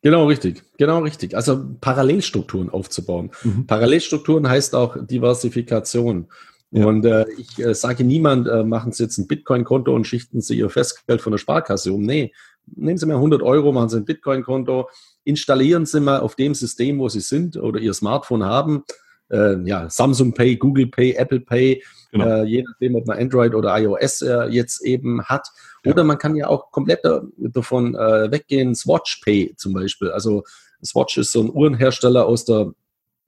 Genau 0.02 0.28
richtig, 0.28 0.64
genau 0.78 1.00
richtig. 1.00 1.34
Also 1.36 1.66
Parallelstrukturen 1.80 2.70
aufzubauen. 2.70 3.32
Mhm. 3.44 3.68
Parallelstrukturen 3.68 4.50
heißt 4.50 4.76
auch 4.76 4.98
Diversifikation. 5.00 6.28
Ja. 6.72 6.88
Und 6.88 7.06
äh, 7.06 7.26
ich 7.38 7.58
äh, 7.60 7.74
sage 7.74 8.04
niemand, 8.04 8.48
äh, 8.48 8.64
machen 8.64 8.92
Sie 8.92 9.04
jetzt 9.04 9.18
ein 9.18 9.28
Bitcoin-Konto 9.28 9.96
und 9.96 10.06
schichten 10.06 10.42
Sie 10.42 10.58
Ihr 10.58 10.70
Festgeld 10.70 11.22
von 11.22 11.32
der 11.32 11.38
Sparkasse 11.38 11.94
um. 11.94 12.02
Nee, 12.02 12.34
nehmen 12.66 12.98
Sie 12.98 13.06
mal 13.06 13.16
100 13.16 13.42
Euro, 13.42 13.72
machen 13.72 13.90
Sie 13.90 13.98
ein 13.98 14.06
Bitcoin-Konto, 14.06 14.90
installieren 15.24 15.86
Sie 15.86 16.00
mal 16.00 16.20
auf 16.20 16.36
dem 16.36 16.54
System, 16.54 17.00
wo 17.00 17.10
Sie 17.10 17.22
sind 17.22 17.58
oder 17.58 17.80
Ihr 17.80 17.94
Smartphone 17.94 18.44
haben, 18.44 18.84
äh, 19.30 19.58
ja, 19.66 19.90
Samsung 19.90 20.34
Pay, 20.34 20.58
Google 20.58 20.88
Pay, 20.88 21.14
Apple 21.14 21.40
Pay, 21.42 21.84
genau. 22.12 22.26
äh, 22.26 22.44
je 22.44 22.64
nachdem, 22.64 22.96
ob 22.96 23.08
man 23.08 23.18
Android 23.18 23.56
oder 23.56 23.78
iOS 23.78 24.22
äh, 24.22 24.46
jetzt 24.50 24.84
eben 24.84 25.24
hat. 25.26 25.48
Oder 25.86 26.00
ja. 26.00 26.04
man 26.04 26.18
kann 26.18 26.36
ja 26.36 26.48
auch 26.48 26.72
komplett 26.72 27.02
davon 27.38 27.96
äh, 27.96 28.32
weggehen, 28.32 28.76
Swatch 28.76 29.22
Pay 29.24 29.54
zum 29.58 29.74
Beispiel. 29.74 30.12
Also 30.12 30.44
Swatch 30.84 31.18
ist 31.18 31.32
so 31.32 31.42
ein 31.42 31.50
Uhrenhersteller 31.50 32.26
aus 32.26 32.46
der 32.46 32.74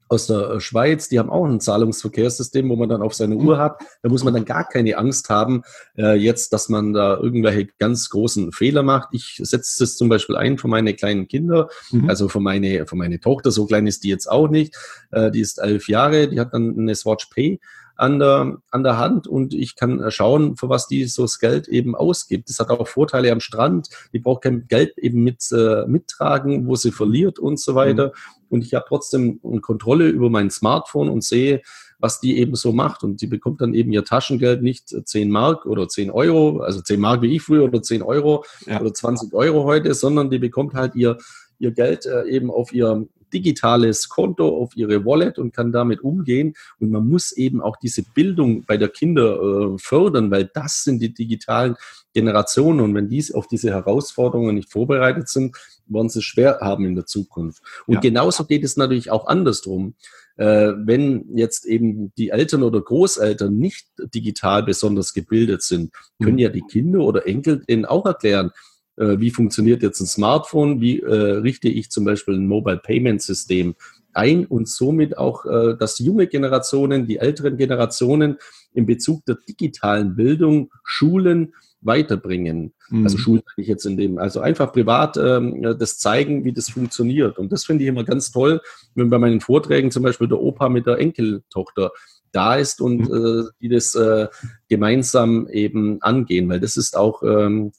aus 0.08 0.28
der 0.28 0.50
äh, 0.50 0.60
Schweiz, 0.60 1.10
die 1.10 1.20
haben 1.20 1.30
auch 1.30 1.46
ein 1.46 1.60
Zahlungsverkehrssystem, 1.60 2.70
wo 2.70 2.76
man 2.76 2.89
dann 2.89 3.02
auf 3.02 3.13
seine 3.13 3.36
Uhr 3.36 3.58
hat. 3.58 3.82
Da 4.04 4.10
muss 4.10 4.24
man 4.24 4.34
dann 4.34 4.46
gar 4.46 4.68
keine 4.68 4.98
Angst 4.98 5.30
haben, 5.30 5.63
äh, 5.98 6.15
jetzt, 6.15 6.54
dass 6.54 6.70
man 6.70 6.94
da 6.94 7.18
irgendwelche 7.18 7.68
ganz 7.80 8.10
großen 8.10 8.52
Fehler 8.52 8.84
macht. 8.84 9.10
Ich 9.12 9.39
setze 9.41 9.80
das 9.80 9.98
zum 9.98 10.10
Beispiel 10.10 10.36
ein 10.36 10.58
für 10.58 10.68
meine 10.68 10.94
kleinen 10.94 11.28
Kinder, 11.28 11.70
mhm. 11.91 12.10
also 12.10 12.30
für 12.30 12.39
meine, 12.39 12.86
für 12.86 12.96
meine 12.96 13.20
Tochter, 13.20 13.52
so 13.52 13.65
klein 13.65 13.88
ist 13.88 14.04
die 14.04 14.10
jetzt 14.10 14.30
auch 14.30 14.50
nicht. 14.50 14.76
Äh, 15.12 15.32
die 15.32 15.41
ist 15.41 15.60
elf 15.60 15.88
Jahre, 15.88 16.28
die 16.28 16.39
hat 16.39 16.54
dann 16.54 16.78
eine 16.78 16.96
Swatch 16.96 17.28
Pay 17.28 17.60
an 17.95 18.19
der, 18.19 18.58
an 18.71 18.84
der 18.84 18.97
Hand 18.97 19.27
und 19.27 19.53
ich 19.53 19.75
kann 19.75 20.01
äh, 20.01 20.12
schauen, 20.12 20.58
für 20.58 20.69
was 20.69 20.88
die 20.88 21.05
so 21.05 21.23
das 21.23 21.39
Geld 21.39 21.67
eben 21.67 21.95
ausgibt. 21.95 22.49
Das 22.49 22.60
hat 22.60 22.69
auch 22.69 22.88
Vorteile 22.88 23.31
am 23.31 23.39
Strand. 23.39 23.89
Die 24.13 24.19
braucht 24.19 24.43
kein 24.43 24.67
Geld 24.67 24.97
eben 24.97 25.23
mit, 25.23 25.49
äh, 25.51 25.86
mittragen, 25.88 26.67
wo 26.67 26.75
sie 26.75 26.91
verliert 26.91 27.39
und 27.39 27.60
so 27.60 27.75
weiter. 27.75 28.08
Mhm. 28.08 28.45
Und 28.49 28.65
ich 28.65 28.73
habe 28.73 28.86
trotzdem 28.88 29.39
eine 29.43 29.62
Kontrolle 29.62 30.08
über 30.08 30.29
mein 30.29 30.49
Smartphone 30.49 31.10
und 31.10 31.23
sehe, 31.23 31.62
was 31.99 32.19
die 32.19 32.38
eben 32.38 32.55
so 32.55 32.71
macht. 32.71 33.03
Und 33.03 33.21
die 33.21 33.27
bekommt 33.27 33.62
dann 33.62 33.73
eben 33.73 33.91
ihr 33.91 34.03
Taschengeld 34.03 34.62
nicht 34.62 34.89
10 34.89 35.31
Mark 35.31 35.65
oder 35.65 35.88
10 35.88 36.12
Euro, 36.12 36.60
also 36.60 36.81
10 36.81 36.99
Mark 36.99 37.21
wie 37.21 37.36
ich 37.36 37.41
früher 37.41 37.63
oder 37.63 37.81
10 37.81 38.01
Euro 38.01 38.43
ja. 38.65 38.79
oder 38.81 38.93
20 38.93 39.34
Euro 39.34 39.63
heute, 39.63 39.93
sondern 39.93 40.29
die 40.29 40.39
bekommt 40.39 40.73
halt 40.73 40.95
ihr, 40.95 41.17
ihr 41.60 41.71
Geld 41.71 42.05
äh, 42.05 42.25
eben 42.27 42.51
auf 42.51 42.73
ihr 42.73 43.08
digitales 43.34 44.10
Konto 44.10 44.48
auf 44.48 44.76
ihre 44.76 45.06
Wallet 45.06 45.40
und 45.40 45.54
kann 45.54 45.72
damit 45.72 46.02
umgehen. 46.02 46.54
Und 46.80 46.92
man 46.92 47.08
muss 47.08 47.32
eben 47.32 47.62
auch 47.62 47.78
diese 47.78 48.04
Bildung 48.04 48.64
bei 48.66 48.78
der 48.78 48.90
Kinder 48.90 49.40
äh, 49.42 49.78
fördern, 49.78 50.32
weil 50.32 50.50
das 50.54 50.84
sind 50.84 51.02
die 51.02 51.14
digitalen 51.14 51.76
Generationen. 52.14 52.80
Und 52.80 52.96
wenn 52.96 53.10
die 53.10 53.24
auf 53.34 53.48
diese 53.48 53.72
Herausforderungen 53.72 54.56
nicht 54.56 54.72
vorbereitet 54.72 55.30
sind, 55.30 55.56
werden 55.88 56.10
sie 56.10 56.20
es 56.20 56.26
schwer 56.26 56.60
haben 56.62 56.86
in 56.86 56.96
der 56.96 57.06
Zukunft. 57.06 57.62
Und 57.86 57.96
ja. 57.96 58.00
genauso 58.02 58.46
geht 58.46 58.64
es 58.64 58.78
natürlich 58.78 59.12
auch 59.12 59.28
andersrum. 59.28 59.96
äh, 60.38 60.74
wenn 60.78 61.26
jetzt 61.36 61.66
eben 61.66 62.14
die 62.18 62.30
Eltern 62.30 62.64
oder 62.64 62.82
Großeltern 62.82 63.58
nicht 63.58 63.88
digital 64.14 64.64
besonders 64.64 65.14
gebildet 65.14 65.62
sind, 65.62 65.94
können 66.22 66.34
mhm. 66.34 66.40
ja 66.40 66.50
die 66.50 66.64
Kinder 66.70 67.00
oder 67.00 67.26
Enkel 67.26 67.64
denen 67.66 67.86
auch 67.86 68.06
erklären, 68.06 68.52
äh, 68.97 69.19
wie 69.19 69.31
funktioniert 69.31 69.84
jetzt 69.84 69.99
ein 69.99 70.08
Smartphone, 70.08 70.81
wie 70.81 70.99
äh, 70.99 71.13
richte 71.13 71.67
ich 71.67 71.91
zum 71.91 72.05
Beispiel 72.05 72.36
ein 72.36 72.47
Mobile 72.47 72.77
Payment 72.77 73.21
System 73.21 73.75
ein 74.13 74.45
und 74.45 74.69
somit 74.69 75.17
auch, 75.17 75.45
äh, 75.45 75.75
dass 75.77 75.99
junge 75.99 76.27
Generationen, 76.27 77.05
die 77.05 77.17
älteren 77.17 77.58
Generationen 77.58 78.38
in 78.73 78.86
Bezug 78.86 79.25
der 79.25 79.38
digitalen 79.47 80.15
Bildung 80.15 80.71
Schulen 80.84 81.53
weiterbringen. 81.81 82.73
Mhm. 82.89 83.03
Also 83.03 83.17
Schulen 83.17 83.43
ich 83.58 83.67
jetzt 83.67 83.86
in 83.86 83.97
dem, 83.97 84.17
also 84.17 84.39
einfach 84.39 84.71
privat 84.71 85.17
ähm, 85.17 85.62
das 85.77 85.99
zeigen, 85.99 86.43
wie 86.45 86.53
das 86.53 86.69
funktioniert. 86.69 87.38
Und 87.38 87.51
das 87.51 87.65
finde 87.65 87.84
ich 87.84 87.89
immer 87.89 88.03
ganz 88.03 88.31
toll, 88.31 88.62
wenn 88.95 89.10
bei 89.10 89.19
meinen 89.19 89.41
Vorträgen 89.41 89.91
zum 89.91 90.03
Beispiel 90.03 90.27
der 90.27 90.39
Opa 90.39 90.69
mit 90.69 90.88
der 90.88 90.97
Enkeltochter 90.97 91.91
da 92.31 92.55
ist 92.55 92.81
und 92.81 93.10
mhm. 93.10 93.43
äh, 93.43 93.43
die 93.62 93.69
das 93.69 93.95
äh, 93.95 94.27
gemeinsam 94.67 95.47
eben 95.49 96.01
angehen, 96.01 96.49
weil 96.49 96.60
das 96.60 96.77
ist 96.77 96.97
auch 96.97 97.21
ähm, 97.23 97.67
äh, 97.67 97.71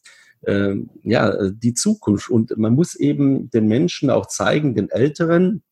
ja 1.03 1.51
die 1.51 1.75
Zukunft. 1.75 2.31
Und 2.31 2.57
man 2.57 2.75
muss 2.75 2.95
eben 2.95 3.51
den 3.51 3.67
Menschen 3.67 4.11
auch 4.11 4.27
zeigen, 4.27 4.77
den 4.77 4.91
Älteren 4.91 5.63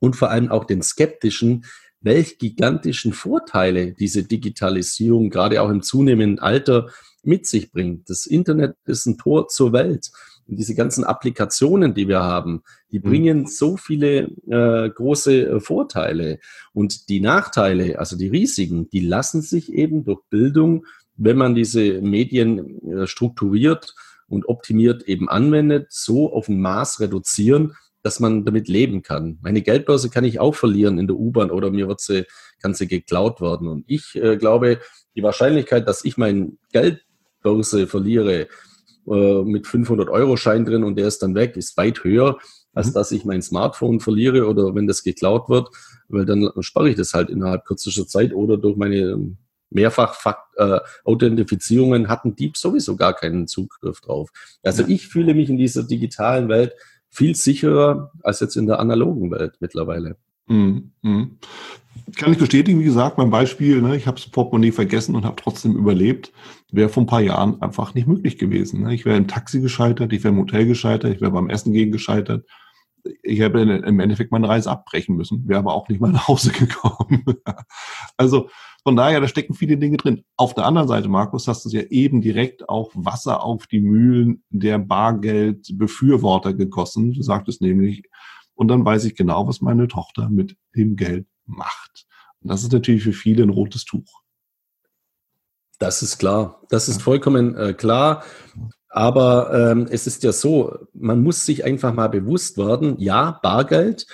und 0.00 0.16
vor 0.16 0.30
allem 0.30 0.50
auch 0.50 0.64
den 0.64 0.82
Skeptischen, 0.82 1.64
welch 2.00 2.38
gigantischen 2.38 3.12
Vorteile 3.12 3.92
diese 3.92 4.24
Digitalisierung 4.24 5.30
gerade 5.30 5.62
auch 5.62 5.70
im 5.70 5.82
zunehmenden 5.82 6.38
Alter 6.38 6.88
mit 7.22 7.46
sich 7.46 7.70
bringt. 7.70 8.10
Das 8.10 8.26
Internet 8.26 8.74
ist 8.84 9.06
ein 9.06 9.18
Tor 9.18 9.48
zur 9.48 9.72
Welt. 9.72 10.10
Und 10.48 10.58
diese 10.58 10.74
ganzen 10.74 11.04
Applikationen, 11.04 11.94
die 11.94 12.08
wir 12.08 12.20
haben, 12.20 12.62
die 12.90 12.98
mhm. 12.98 13.02
bringen 13.02 13.46
so 13.46 13.76
viele 13.76 14.30
äh, 14.48 14.90
große 14.90 15.46
äh, 15.46 15.60
Vorteile. 15.60 16.40
Und 16.72 17.08
die 17.08 17.20
Nachteile, 17.20 17.98
also 17.98 18.16
die 18.16 18.28
Risiken, 18.28 18.88
die 18.90 19.00
lassen 19.00 19.40
sich 19.40 19.72
eben 19.72 20.04
durch 20.04 20.20
Bildung, 20.30 20.84
wenn 21.16 21.36
man 21.36 21.54
diese 21.54 22.00
Medien 22.00 22.82
äh, 22.88 23.06
strukturiert 23.06 23.94
und 24.32 24.48
optimiert 24.48 25.02
eben 25.04 25.28
anwendet, 25.28 25.86
so 25.90 26.32
auf 26.32 26.48
ein 26.48 26.60
Maß 26.60 27.00
reduzieren, 27.00 27.74
dass 28.02 28.18
man 28.18 28.44
damit 28.44 28.68
leben 28.68 29.02
kann. 29.02 29.38
Meine 29.42 29.62
Geldbörse 29.62 30.10
kann 30.10 30.24
ich 30.24 30.40
auch 30.40 30.54
verlieren 30.54 30.98
in 30.98 31.06
der 31.06 31.16
U-Bahn 31.16 31.50
oder 31.50 31.70
mir 31.70 31.86
wird 31.86 32.00
sie, 32.00 32.24
kann 32.60 32.74
sie 32.74 32.88
geklaut 32.88 33.40
werden. 33.40 33.68
Und 33.68 33.84
ich 33.86 34.16
äh, 34.16 34.36
glaube, 34.36 34.80
die 35.14 35.22
Wahrscheinlichkeit, 35.22 35.86
dass 35.86 36.04
ich 36.04 36.16
mein 36.16 36.58
Geld 36.72 37.04
Börse 37.42 37.86
verliere 37.86 38.48
äh, 39.06 39.42
mit 39.42 39.66
500 39.66 40.08
Euro 40.08 40.36
Schein 40.36 40.64
drin 40.64 40.84
und 40.84 40.96
der 40.96 41.08
ist 41.08 41.22
dann 41.22 41.34
weg, 41.34 41.56
ist 41.56 41.76
weit 41.76 42.04
höher, 42.04 42.38
als 42.72 42.88
mhm. 42.88 42.94
dass 42.94 43.12
ich 43.12 43.24
mein 43.24 43.42
Smartphone 43.42 44.00
verliere 44.00 44.46
oder 44.48 44.74
wenn 44.74 44.86
das 44.86 45.02
geklaut 45.02 45.48
wird, 45.48 45.68
weil 46.08 46.24
dann 46.24 46.50
spare 46.60 46.90
ich 46.90 46.96
das 46.96 47.14
halt 47.14 47.30
innerhalb 47.30 47.64
kürzester 47.64 48.06
Zeit 48.06 48.32
oder 48.32 48.56
durch 48.56 48.76
meine 48.76 49.36
mehrfach 49.74 50.14
äh, 50.56 50.78
Authentifizierungen 51.04 52.08
hat 52.08 52.24
ein 52.24 52.36
Dieb 52.36 52.56
sowieso 52.56 52.96
gar 52.96 53.14
keinen 53.14 53.46
Zugriff 53.46 54.00
drauf. 54.00 54.30
Also 54.62 54.84
ich 54.86 55.08
fühle 55.08 55.34
mich 55.34 55.48
in 55.48 55.56
dieser 55.56 55.84
digitalen 55.84 56.48
Welt 56.48 56.74
viel 57.08 57.34
sicherer 57.34 58.10
als 58.22 58.40
jetzt 58.40 58.56
in 58.56 58.66
der 58.66 58.80
analogen 58.80 59.30
Welt 59.30 59.56
mittlerweile. 59.60 60.16
Mhm. 60.46 60.92
Mhm. 61.02 61.38
Kann 62.16 62.32
ich 62.32 62.38
bestätigen, 62.38 62.80
wie 62.80 62.84
gesagt, 62.84 63.18
mein 63.18 63.30
Beispiel, 63.30 63.80
ne, 63.80 63.96
ich 63.96 64.06
habe 64.06 64.16
das 64.16 64.28
Portemonnaie 64.28 64.72
vergessen 64.72 65.14
und 65.14 65.24
habe 65.24 65.36
trotzdem 65.36 65.76
überlebt, 65.76 66.32
wäre 66.70 66.88
vor 66.88 67.02
ein 67.02 67.06
paar 67.06 67.20
Jahren 67.20 67.60
einfach 67.62 67.94
nicht 67.94 68.06
möglich 68.06 68.38
gewesen. 68.38 68.82
Ne? 68.82 68.94
Ich 68.94 69.04
wäre 69.04 69.16
im 69.16 69.28
Taxi 69.28 69.60
gescheitert, 69.60 70.12
ich 70.12 70.24
wäre 70.24 70.34
im 70.34 70.40
Hotel 70.40 70.66
gescheitert, 70.66 71.14
ich 71.14 71.20
wäre 71.20 71.30
beim 71.30 71.48
Essen 71.48 71.72
gegen 71.72 71.92
gescheitert. 71.92 72.46
Ich 73.22 73.40
hätte 73.40 73.60
im 73.60 74.00
Endeffekt 74.00 74.30
meine 74.30 74.48
Reise 74.48 74.70
abbrechen 74.70 75.16
müssen, 75.16 75.48
wäre 75.48 75.58
aber 75.58 75.74
auch 75.74 75.88
nicht 75.88 76.00
mal 76.00 76.12
nach 76.12 76.28
Hause 76.28 76.52
gekommen. 76.58 77.24
also 78.16 78.48
von 78.84 78.96
daher, 78.96 79.20
da 79.20 79.28
stecken 79.28 79.54
viele 79.54 79.76
Dinge 79.76 79.96
drin. 79.96 80.24
Auf 80.36 80.54
der 80.54 80.64
anderen 80.64 80.88
Seite, 80.88 81.08
Markus, 81.08 81.46
hast 81.46 81.64
du 81.64 81.68
ja 81.68 81.82
eben 81.82 82.20
direkt 82.20 82.68
auch 82.68 82.90
Wasser 82.94 83.44
auf 83.44 83.66
die 83.66 83.80
Mühlen 83.80 84.42
der 84.50 84.78
Bargeldbefürworter 84.78 86.52
gegossen. 86.52 87.12
Du 87.12 87.22
sagtest 87.22 87.60
nämlich, 87.60 88.02
und 88.54 88.68
dann 88.68 88.84
weiß 88.84 89.04
ich 89.04 89.14
genau, 89.14 89.46
was 89.46 89.60
meine 89.60 89.86
Tochter 89.86 90.28
mit 90.28 90.56
dem 90.74 90.96
Geld 90.96 91.26
macht. 91.46 92.06
Und 92.40 92.50
das 92.50 92.62
ist 92.62 92.72
natürlich 92.72 93.04
für 93.04 93.12
viele 93.12 93.44
ein 93.44 93.50
rotes 93.50 93.84
Tuch. 93.84 94.22
Das 95.78 96.02
ist 96.02 96.18
klar. 96.18 96.62
Das 96.68 96.88
ist 96.88 97.02
vollkommen 97.02 97.56
äh, 97.56 97.74
klar. 97.74 98.24
Aber 98.88 99.70
ähm, 99.70 99.88
es 99.90 100.06
ist 100.06 100.22
ja 100.22 100.32
so, 100.32 100.76
man 100.92 101.22
muss 101.22 101.46
sich 101.46 101.64
einfach 101.64 101.94
mal 101.94 102.08
bewusst 102.08 102.58
werden, 102.58 102.98
ja, 102.98 103.38
Bargeld, 103.42 104.06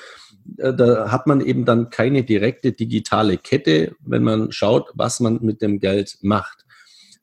da 0.56 1.10
hat 1.10 1.26
man 1.26 1.40
eben 1.40 1.64
dann 1.64 1.90
keine 1.90 2.24
direkte 2.24 2.72
digitale 2.72 3.36
Kette, 3.36 3.94
wenn 4.00 4.22
man 4.22 4.50
schaut, 4.52 4.90
was 4.94 5.20
man 5.20 5.40
mit 5.42 5.60
dem 5.60 5.78
Geld 5.78 6.18
macht, 6.22 6.64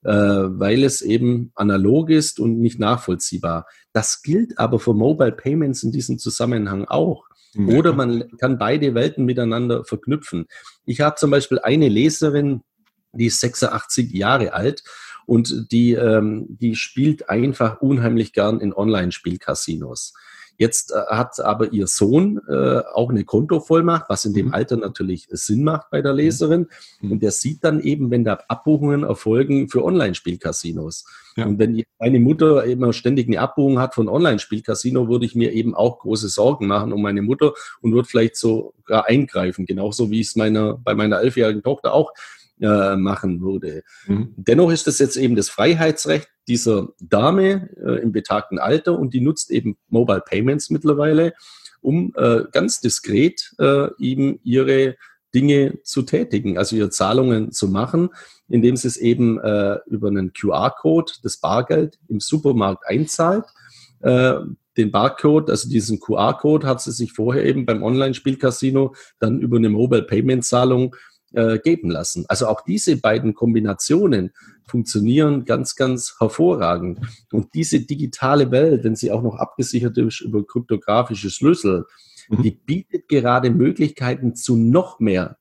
äh, 0.04 0.12
weil 0.12 0.84
es 0.84 1.02
eben 1.02 1.52
analog 1.56 2.10
ist 2.10 2.40
und 2.40 2.60
nicht 2.60 2.80
nachvollziehbar. 2.80 3.66
Das 3.94 4.22
gilt 4.22 4.60
aber 4.60 4.80
für 4.80 4.94
Mobile 4.94 5.32
Payments 5.32 5.84
in 5.84 5.92
diesem 5.92 6.20
Zusammenhang 6.20 6.86
auch. 6.86 7.26
Oder 7.58 7.94
man 7.94 8.38
kann 8.38 8.58
beide 8.58 8.96
Welten 8.96 9.24
miteinander 9.24 9.86
verknüpfen. 9.86 10.46
Ich 10.86 11.00
habe 11.00 11.16
zum 11.16 11.32
Beispiel 11.32 11.60
eine 11.60 11.88
Leserin, 11.88 12.62
die 13.14 13.28
ist 13.28 13.40
86 13.40 14.12
Jahre 14.12 14.54
alt 14.54 14.84
und 15.26 15.72
die, 15.72 15.94
ähm, 15.94 16.46
die 16.50 16.76
spielt 16.76 17.30
einfach 17.30 17.82
unheimlich 17.82 18.34
gern 18.34 18.60
in 18.60 18.74
Online-Spielcasinos. 18.74 20.14
Jetzt 20.58 20.92
äh, 20.92 20.96
hat 21.10 21.40
aber 21.40 21.74
ihr 21.74 21.88
Sohn 21.88 22.40
äh, 22.48 22.82
auch 22.94 23.10
eine 23.10 23.24
Kontovollmacht, 23.24 24.06
was 24.10 24.26
in 24.26 24.34
dem 24.34 24.48
mhm. 24.48 24.54
Alter 24.54 24.78
natürlich 24.78 25.28
Sinn 25.32 25.64
macht 25.64 25.90
bei 25.90 26.02
der 26.02 26.14
mhm. 26.14 26.20
Leserin. 26.20 26.68
Mhm. 27.02 27.14
Und 27.14 27.24
der 27.24 27.32
sieht 27.32 27.64
dann 27.64 27.80
eben, 27.82 28.12
wenn 28.12 28.24
da 28.24 28.40
Abbuchungen 28.48 29.04
erfolgen 29.04 29.70
für 29.70 29.84
Online-Spielcasinos. 29.84 31.06
Ja. 31.36 31.46
Und 31.46 31.60
wenn 31.60 31.84
meine 32.00 32.20
Mutter 32.20 32.64
immer 32.64 32.94
ständig 32.94 33.28
eine 33.28 33.40
Abbuchung 33.40 33.80
hat 33.80 33.94
von 33.94 34.08
Online-Spielcasino, 34.08 35.10
würde 35.10 35.26
ich 35.26 35.36
mir 35.36 35.52
eben 35.52 35.76
auch 35.76 36.00
große 36.00 36.30
Sorgen 36.30 36.68
machen 36.68 36.94
um 36.94 37.02
meine 37.02 37.22
Mutter 37.22 37.54
und 37.82 37.94
würde 37.94 38.08
vielleicht 38.08 38.38
sogar 38.38 39.06
eingreifen. 39.06 39.66
Genauso 39.66 40.10
wie 40.12 40.22
es 40.22 40.36
meiner, 40.36 40.78
bei 40.78 40.96
meiner 40.96 41.20
elfjährigen 41.20 41.64
Tochter 41.64 41.94
auch 41.94 42.14
äh, 42.62 42.96
machen 42.96 43.42
würde. 43.42 43.84
Mhm. 44.08 44.34
Dennoch 44.38 44.72
ist 44.72 44.88
es 44.88 45.00
jetzt 45.00 45.18
eben 45.18 45.36
das 45.36 45.50
Freiheitsrecht 45.50 46.30
dieser 46.48 46.90
Dame 47.00 47.70
äh, 47.84 48.02
im 48.02 48.12
betagten 48.12 48.60
Alter 48.60 48.98
und 48.98 49.14
die 49.14 49.22
nutzt 49.22 49.52
eben 49.52 49.78
Mobile 49.90 50.22
Payments 50.22 50.70
mittlerweile, 50.70 51.34
um 51.82 52.14
äh, 52.16 52.44
ganz 52.52 52.80
diskret 52.80 53.54
äh, 53.60 53.88
eben 54.00 54.40
ihre 54.44 54.96
Dinge 55.34 55.80
zu 55.84 56.04
tätigen, 56.04 56.58
also 56.58 56.78
ihre 56.78 56.90
Zahlungen 56.90 57.52
zu 57.52 57.68
machen, 57.68 58.10
indem 58.48 58.78
sie 58.78 58.88
es 58.88 58.96
eben 58.96 59.38
äh, 59.40 59.80
über 59.88 60.08
einen 60.08 60.32
QR-Code, 60.32 61.12
das 61.24 61.38
Bargeld 61.38 62.00
im 62.08 62.20
Supermarkt 62.20 62.88
einzahlt. 62.88 63.46
Den 64.78 64.92
Barcode, 64.92 65.50
also 65.50 65.70
diesen 65.70 66.00
QR-Code, 66.00 66.68
hat 66.68 66.82
sie 66.82 66.92
sich 66.92 67.14
vorher 67.14 67.44
eben 67.46 67.66
beim 67.66 67.82
Online-Spielcasino 67.82 68.94
dann 69.20 69.40
über 69.40 69.58
eine 69.58 69.70
Mobile 69.70 70.04
Payment-Zahlung 70.04 70.96
äh, 71.36 71.60
geben 71.60 71.90
lassen. 71.90 72.26
Also 72.28 72.48
auch 72.48 72.62
diese 72.62 72.98
beiden 72.98 73.34
Kombinationen 73.34 74.32
funktionieren 74.68 75.46
ganz, 75.46 75.76
ganz 75.76 76.16
hervorragend. 76.20 77.00
Und 77.32 77.54
diese 77.54 77.82
digitale 77.82 78.52
Welt, 78.52 78.84
wenn 78.84 78.96
sie 78.96 79.12
auch 79.12 79.22
noch 79.22 79.36
abgesichert 79.36 79.98
ist 79.98 80.22
über 80.22 80.46
kryptografische 80.46 81.30
Schlüssel, 81.30 81.86
mhm. 82.30 82.42
die 82.42 82.52
bietet 82.52 83.08
gerade 83.08 83.50
Möglichkeiten 83.50 84.36
zu 84.36 84.56
noch 84.56 85.00
mehr 85.00 85.38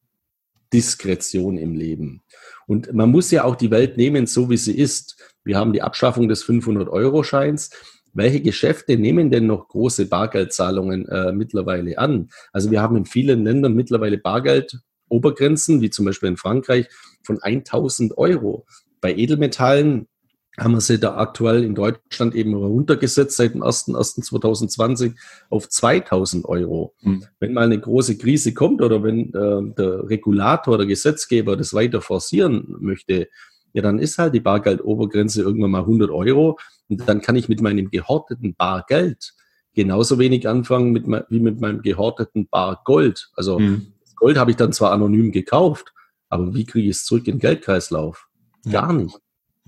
Diskretion 0.72 1.57
im 1.57 1.74
Leben. 1.74 2.22
Und 2.66 2.92
man 2.92 3.11
muss 3.11 3.30
ja 3.30 3.44
auch 3.44 3.57
die 3.57 3.70
Welt 3.70 3.96
nehmen, 3.96 4.26
so 4.26 4.50
wie 4.50 4.57
sie 4.57 4.76
ist. 4.76 5.16
Wir 5.44 5.57
haben 5.57 5.72
die 5.72 5.83
Abschaffung 5.83 6.28
des 6.28 6.44
500-Euro-Scheins. 6.44 7.70
Welche 8.12 8.40
Geschäfte 8.40 8.96
nehmen 8.96 9.30
denn 9.30 9.46
noch 9.46 9.68
große 9.68 10.07
Bargeldzahlungen 10.07 11.09
äh, 11.09 11.33
mittlerweile 11.33 11.98
an? 11.98 12.28
Also 12.52 12.70
wir 12.70 12.80
haben 12.80 12.96
in 12.96 13.04
vielen 13.07 13.44
Ländern 13.44 13.74
mittlerweile 13.74 14.18
Bargeldobergrenzen, 15.14 15.81
wie 15.81 15.90
zum 15.90 16.05
Beispiel 16.05 16.29
in 16.29 16.37
Frankreich, 16.37 16.88
von 17.22 17.40
1000 17.40 18.16
Euro. 18.18 18.66
Bei 19.00 19.14
Edelmetallen 19.14 20.09
haben 20.59 20.74
wir 20.74 20.81
sie 20.81 21.00
da 21.00 21.16
aktuell 21.16 21.64
in 21.64 21.74
Deutschland 21.74 22.35
eben 22.35 22.55
runtergesetzt 22.55 23.37
seit 23.37 23.55
dem 23.55 23.62
01.01.2020 23.62 25.14
auf 25.50 25.68
2000 25.68 26.44
Euro. 26.44 26.94
Mhm. 27.03 27.24
Wenn 27.40 27.55
mal 27.55 27.64
eine 27.64 27.81
große 27.81 28.18
Krise 28.18 28.55
kommt 28.55 28.81
oder 28.81 29.03
wenn 29.03 29.35
äh, 29.35 29.75
der 29.75 30.08
Regulator, 30.08 30.79
der 30.79 30.87
Gesetzgeber 30.87 31.56
das 31.56 31.75
weiter 31.75 32.00
forcieren 32.00 32.77
möchte, 32.79 33.29
ja, 33.73 33.83
dann 33.83 33.98
ist 33.98 34.19
halt 34.19 34.35
die 34.35 34.40
Bargeldobergrenze 34.40 35.42
irgendwann 35.42 35.73
mal 35.73 35.81
100 35.81 36.10
Euro 36.10 36.58
und 36.88 37.08
dann 37.08 37.21
kann 37.21 37.35
ich 37.35 37.48
mit 37.48 37.60
meinem 37.60 37.90
gehorteten 37.90 38.54
Bargeld 38.54 39.35
genauso 39.75 40.21
wenig 40.21 40.48
anfangen 40.48 40.92
mit, 40.92 41.04
wie 41.31 41.40
mit 41.40 41.60
meinem 41.60 41.83
gehorteten 41.83 42.46
Bargold. 42.46 43.31
Also 43.35 43.58
mhm. 43.58 43.94
Gold 44.25 44.38
habe 44.38 44.50
ich 44.52 44.56
dann 44.56 44.72
zwar 44.72 44.92
anonym 44.92 45.33
gekauft, 45.33 45.92
aber 46.31 46.54
wie 46.54 46.64
kriege 46.64 46.88
ich 46.88 46.96
es 46.96 47.04
zurück 47.04 47.27
in 47.27 47.35
den 47.35 47.40
Geldkreislauf? 47.40 48.27
Gar 48.72 48.94
nicht. 48.94 49.20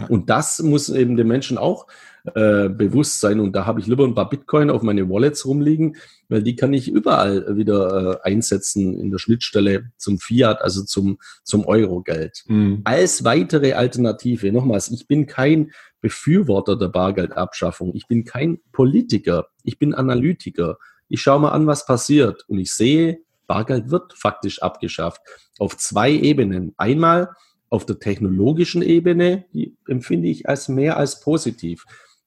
Und 0.09 0.31
das 0.31 0.63
muss 0.63 0.89
eben 0.89 1.19
den 1.19 1.29
Menschen 1.29 1.59
auch 1.59 1.87
äh, 2.35 2.71
bewusst 2.71 3.21
sein. 3.21 3.41
Und 3.41 3.55
da 3.55 3.67
habe 3.67 3.81
ich 3.81 3.87
lieber 3.87 4.05
ein 4.05 4.15
paar 4.15 4.31
Bitcoin 4.31 4.71
auf 4.71 4.81
meine 4.81 5.11
Wallets 5.11 5.45
rumliegen, 5.45 5.97
weil 6.31 6.43
die 6.43 6.57
kann 6.57 6.73
ich 6.73 6.89
überall 6.89 7.55
wieder 7.59 8.23
äh, 8.25 8.29
einsetzen 8.31 8.99
in 8.99 9.11
der 9.11 9.19
Schnittstelle 9.19 9.91
zum 9.99 10.19
Fiat, 10.19 10.63
also 10.63 10.85
zum, 10.85 11.19
zum 11.45 11.67
Euro-Geld. 11.67 12.45
Mhm. 12.47 12.81
Als 12.85 13.25
weitere 13.25 13.75
Alternative, 13.75 14.51
nochmals, 14.53 14.91
ich 14.91 15.07
bin 15.07 15.27
kein 15.27 15.71
Befürworter 16.01 16.77
der 16.77 16.89
Bargeldabschaffung. 16.89 17.95
Ich 17.95 18.09
bin 18.09 18.25
kein 18.25 18.59
Politiker. 18.73 19.49
Ich 19.65 19.79
bin 19.79 19.93
Analytiker. 19.93 20.79
Ich 21.09 21.21
schaue 21.21 21.41
mal 21.41 21.51
an, 21.51 21.67
was 21.67 21.85
passiert. 21.85 22.45
Und 22.49 22.59
ich 22.59 22.73
sehe, 22.73 23.21
Bargeld 23.47 23.91
wird 23.91 24.13
faktisch 24.15 24.63
abgeschafft. 24.63 25.21
Auf 25.59 25.77
zwei 25.77 26.13
Ebenen. 26.13 26.75
Einmal 26.77 27.31
auf 27.69 27.87
der 27.87 27.99
technologischen 27.99 28.83
Ebene, 28.83 29.45
die 29.53 29.77
empfinde 29.87 30.29
ich 30.29 30.49
als 30.49 30.69
mehr 30.69 30.97
als 30.97 31.21
positiv, 31.21 31.85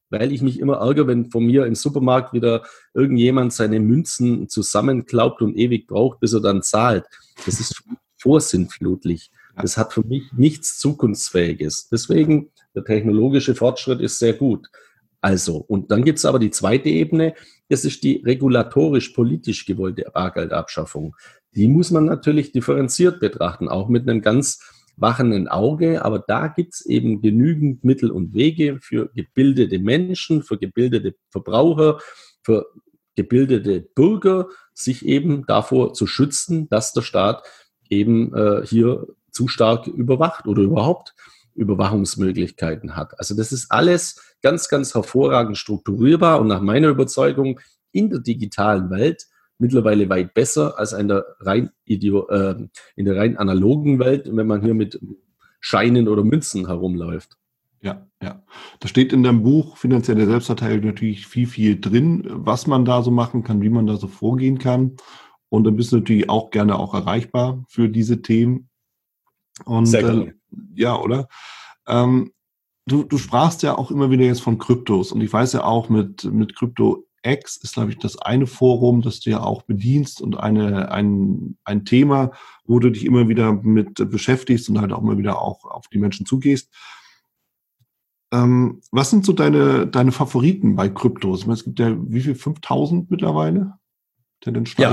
weil 0.10 0.32
ich 0.32 0.42
mich 0.42 0.60
immer 0.60 0.78
ärgere, 0.78 1.08
wenn 1.08 1.32
von 1.32 1.46
mir 1.46 1.66
im 1.66 1.76
Supermarkt 1.76 2.34
wieder 2.34 2.64
irgendjemand 2.94 3.54
seine 3.54 3.80
Münzen 3.80 4.50
zusammenklaubt 4.50 5.42
und 5.42 5.56
ewig 5.56 5.88
braucht, 5.88 6.20
bis 6.20 6.34
er 6.34 6.42
dann 6.42 6.62
zahlt. 6.62 7.06
Das 7.46 7.60
ist 7.60 7.84
vorsinnflutlich. 8.18 9.32
Das 9.56 9.78
hat 9.78 9.94
für 9.94 10.06
mich 10.06 10.32
nichts 10.34 10.78
Zukunftsfähiges. 10.78 11.90
Deswegen, 11.90 12.50
der 12.76 12.84
technologische 12.84 13.56
Fortschritt 13.56 14.00
ist 14.00 14.20
sehr 14.20 14.34
gut. 14.34 14.68
Also, 15.22 15.58
und 15.58 15.92
dann 15.92 16.04
gibt 16.04 16.20
es 16.20 16.26
aber 16.26 16.40
die 16.40 16.52
zweite 16.52 16.90
Ebene, 16.90 17.34
das 17.70 17.86
ist 17.86 18.04
die 18.04 18.22
regulatorisch-politisch 18.26 19.66
gewollte 19.66 20.10
Bargeldabschaffung. 20.14 21.16
Die 21.56 21.68
muss 21.68 21.92
man 21.92 22.06
natürlich 22.06 22.52
differenziert 22.52 23.20
betrachten, 23.20 23.70
auch 23.70 23.88
mit 23.88 24.08
einem 24.08 24.22
ganz 24.22 24.60
wachenden 24.98 25.48
Auge. 25.48 26.04
Aber 26.04 26.20
da 26.20 26.48
gibt 26.48 26.74
es 26.74 26.86
eben 26.86 27.22
genügend 27.22 27.84
Mittel 27.84 28.12
und 28.12 28.34
Wege 28.34 28.80
für 28.82 29.10
gebildete 29.16 29.80
Menschen, 29.80 30.44
für 30.44 30.58
gebildete 30.58 31.16
Verbraucher, 31.30 32.00
für 32.44 32.66
gebildete 33.16 33.82
Bürger, 33.82 34.48
sich 34.74 35.06
eben 35.06 35.46
davor 35.46 35.94
zu 35.94 36.08
schützen, 36.08 36.70
dass 36.70 36.94
der 36.94 37.02
Staat 37.02 37.44
eben 37.90 38.34
äh, 38.34 38.66
hier 38.66 39.08
zu 39.32 39.48
stark 39.48 39.88
überwacht 39.88 40.48
oder 40.48 40.62
überhaupt 40.62 41.14
Überwachungsmöglichkeiten 41.56 42.96
hat. 42.96 43.20
Also 43.20 43.36
das 43.36 43.52
ist 43.52 43.72
alles 43.72 44.29
ganz, 44.42 44.70
ganz 44.70 44.94
hervorragend 44.94 45.58
strukturierbar 45.58 46.40
und 46.40 46.48
nach 46.48 46.62
meiner 46.62 46.90
Überzeugung 46.90 47.60
in 47.92 48.10
der 48.10 48.20
digitalen 48.20 48.90
Welt 48.90 49.28
mittlerweile 49.58 50.10
weit 50.10 50.34
besser 50.34 50.80
als 50.80 50.94
in 50.94 51.10
der 51.10 51.26
rein, 51.42 51.70
äh, 51.86 52.56
in 52.96 53.06
der 53.06 53.18
rein 53.18 53.38
analogen 53.38 54.00
Welt, 54.00 54.30
wenn 54.32 54.48
man 54.48 54.62
hier 54.62 54.74
mit 54.74 55.00
Scheinen 55.60 56.08
oder 56.08 56.24
Münzen 56.24 56.68
herumläuft. 56.68 57.38
Ja, 57.82 58.08
ja. 58.22 58.44
Da 58.80 58.88
steht 58.88 59.14
in 59.14 59.24
deinem 59.24 59.44
Buch 59.44 59.78
finanzielle 59.78 60.26
Selbstverteilung 60.26 60.86
natürlich 60.86 61.28
viel, 61.28 61.48
viel 61.48 61.80
drin, 61.80 62.26
was 62.30 62.68
man 62.68 62.86
da 62.86 63.02
so 63.02 63.12
machen 63.12 63.44
kann, 63.44 63.62
wie 63.62 63.70
man 63.70 63.88
da 63.88 63.98
so 63.98 64.08
vorgehen 64.08 64.58
kann. 64.58 64.98
Und 65.50 65.64
dann 65.64 65.76
bist 65.76 65.92
du 65.92 65.98
natürlich 65.98 66.30
auch 66.30 66.52
gerne 66.52 66.78
auch 66.78 66.94
erreichbar 66.94 67.64
für 67.68 67.90
diese 67.90 68.22
Themen. 68.22 68.70
Und 69.66 69.86
Sehr 69.86 70.04
gerne. 70.04 70.26
Äh, 70.26 70.34
ja, 70.76 71.00
oder? 71.00 71.28
Ähm, 71.88 72.32
du, 72.92 73.04
du 73.04 73.18
sprachst 73.18 73.64
ja 73.64 73.78
auch 73.78 73.92
immer 73.92 74.12
wieder 74.12 74.26
jetzt 74.26 74.42
von 74.42 74.58
Kryptos 74.58 75.12
und 75.12 75.22
ich 75.22 75.32
weiß 75.32 75.54
ja 75.54 75.64
auch 75.64 75.90
mit, 75.90 76.24
mit 76.26 76.56
Krypto 76.56 77.06
X 77.24 77.58
ist, 77.58 77.74
glaube 77.74 77.92
ich, 77.92 77.98
das 77.98 78.18
eine 78.18 78.48
Forum, 78.48 79.02
das 79.02 79.20
du 79.20 79.30
ja 79.30 79.42
auch 79.42 79.64
bedienst 79.64 80.22
und 80.22 80.40
eine, 80.40 80.92
ein, 80.92 81.58
ein 81.66 81.86
Thema, 81.86 82.32
wo 82.66 82.80
du 82.80 82.90
dich 82.90 83.06
immer 83.06 83.28
wieder 83.28 83.54
mit 83.54 84.10
beschäftigst 84.10 84.70
und 84.70 84.80
halt 84.80 84.94
auch 84.94 85.02
immer 85.02 85.18
wieder 85.18 85.42
auch 85.42 85.66
auf 85.66 85.88
die 85.90 85.98
Menschen 85.98 86.26
zugehst. 86.26 86.74
Ähm, 88.32 88.82
was 88.92 89.10
sind 89.10 89.26
so 89.26 89.34
deine, 89.34 89.88
deine 89.88 90.12
Favoriten 90.12 90.76
bei 90.76 90.88
Kryptos? 90.88 91.48
Es 91.48 91.64
gibt 91.64 91.80
ja 91.80 91.98
wie 92.00 92.22
viel? 92.22 92.36
5000 92.36 93.10
mittlerweile? 93.10 93.74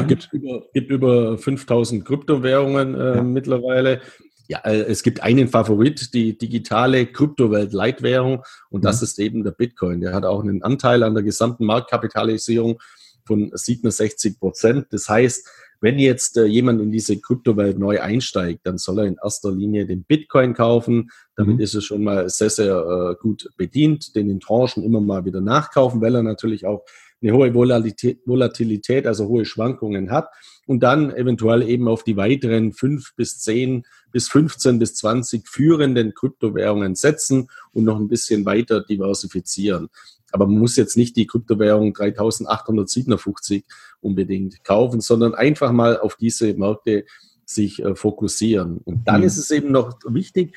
Ja, 0.00 0.02
gibt 0.02 0.28
über, 0.32 0.62
gibt 0.72 0.90
über 0.90 1.38
5000 1.38 2.04
Kryptowährungen 2.04 2.94
äh, 2.94 3.16
ja. 3.16 3.22
mittlerweile. 3.22 4.00
Ja, 4.48 4.60
äh, 4.60 4.82
es 4.82 5.02
gibt 5.02 5.22
einen 5.22 5.48
Favorit, 5.48 6.14
die 6.14 6.38
digitale 6.38 7.06
Kryptowelt-Leitwährung 7.06 8.42
und 8.70 8.84
das 8.84 9.00
mhm. 9.00 9.04
ist 9.04 9.18
eben 9.18 9.44
der 9.44 9.50
Bitcoin. 9.50 10.00
Der 10.00 10.12
hat 10.12 10.24
auch 10.24 10.42
einen 10.42 10.62
Anteil 10.62 11.02
an 11.02 11.14
der 11.14 11.22
gesamten 11.22 11.64
Marktkapitalisierung 11.64 12.80
von 13.24 13.50
67 13.52 14.38
Prozent. 14.38 14.86
Das 14.90 15.08
heißt, 15.08 15.48
wenn 15.80 15.98
jetzt 15.98 16.36
äh, 16.36 16.44
jemand 16.44 16.80
in 16.80 16.90
diese 16.90 17.18
Kryptowelt 17.20 17.78
neu 17.78 18.00
einsteigt, 18.00 18.60
dann 18.64 18.78
soll 18.78 19.00
er 19.00 19.04
in 19.06 19.16
erster 19.22 19.52
Linie 19.52 19.84
den 19.86 20.04
Bitcoin 20.04 20.54
kaufen. 20.54 21.10
Damit 21.34 21.56
mhm. 21.56 21.60
ist 21.60 21.74
er 21.74 21.82
schon 21.82 22.04
mal 22.04 22.30
sehr, 22.30 22.50
sehr 22.50 22.76
äh, 22.76 23.20
gut 23.20 23.50
bedient, 23.56 24.14
den 24.14 24.30
in 24.30 24.40
Tranchen 24.40 24.84
immer 24.84 25.00
mal 25.00 25.24
wieder 25.24 25.40
nachkaufen, 25.40 26.00
weil 26.00 26.14
er 26.14 26.22
natürlich 26.22 26.66
auch 26.66 26.84
eine 27.20 27.32
hohe 27.32 27.52
Volatilität, 27.52 28.20
Volatilität, 28.26 29.06
also 29.06 29.26
hohe 29.26 29.44
Schwankungen 29.44 30.10
hat 30.10 30.28
und 30.66 30.80
dann 30.80 31.14
eventuell 31.14 31.62
eben 31.62 31.88
auf 31.88 32.04
die 32.04 32.16
weiteren 32.16 32.72
fünf 32.72 33.14
bis 33.16 33.38
zehn 33.38 33.84
bis 34.12 34.28
15 34.28 34.78
bis 34.78 34.94
20 34.96 35.48
führenden 35.48 36.14
Kryptowährungen 36.14 36.94
setzen 36.94 37.48
und 37.72 37.84
noch 37.84 37.98
ein 37.98 38.08
bisschen 38.08 38.44
weiter 38.44 38.82
diversifizieren. 38.82 39.88
Aber 40.32 40.46
man 40.46 40.58
muss 40.58 40.76
jetzt 40.76 40.96
nicht 40.96 41.16
die 41.16 41.26
Kryptowährung 41.26 41.94
3857 41.94 43.64
unbedingt 44.00 44.64
kaufen, 44.64 45.00
sondern 45.00 45.34
einfach 45.34 45.72
mal 45.72 45.98
auf 45.98 46.16
diese 46.16 46.52
Märkte 46.54 47.04
sich 47.44 47.82
äh, 47.82 47.94
fokussieren. 47.94 48.78
Und 48.78 49.06
dann 49.06 49.20
mhm. 49.20 49.26
ist 49.26 49.38
es 49.38 49.50
eben 49.50 49.70
noch 49.70 49.98
wichtig, 50.04 50.56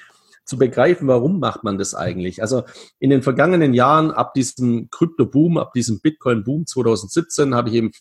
zu 0.50 0.58
begreifen, 0.58 1.08
warum 1.08 1.40
macht 1.40 1.64
man 1.64 1.78
das 1.78 1.94
eigentlich? 1.94 2.42
Also 2.42 2.64
in 2.98 3.12
den 3.12 3.22
vergangenen 3.22 3.76
Jahren, 3.76 4.10
ab 4.10 4.34
diesem 4.34 4.90
Krypto-Boom, 4.90 5.60
ab 5.60 5.74
diesem 5.74 6.00
Bitcoin-Boom 6.02 6.66
2017, 6.66 7.54
habe 7.54 7.70
ich 7.70 7.76
eben 7.76 7.92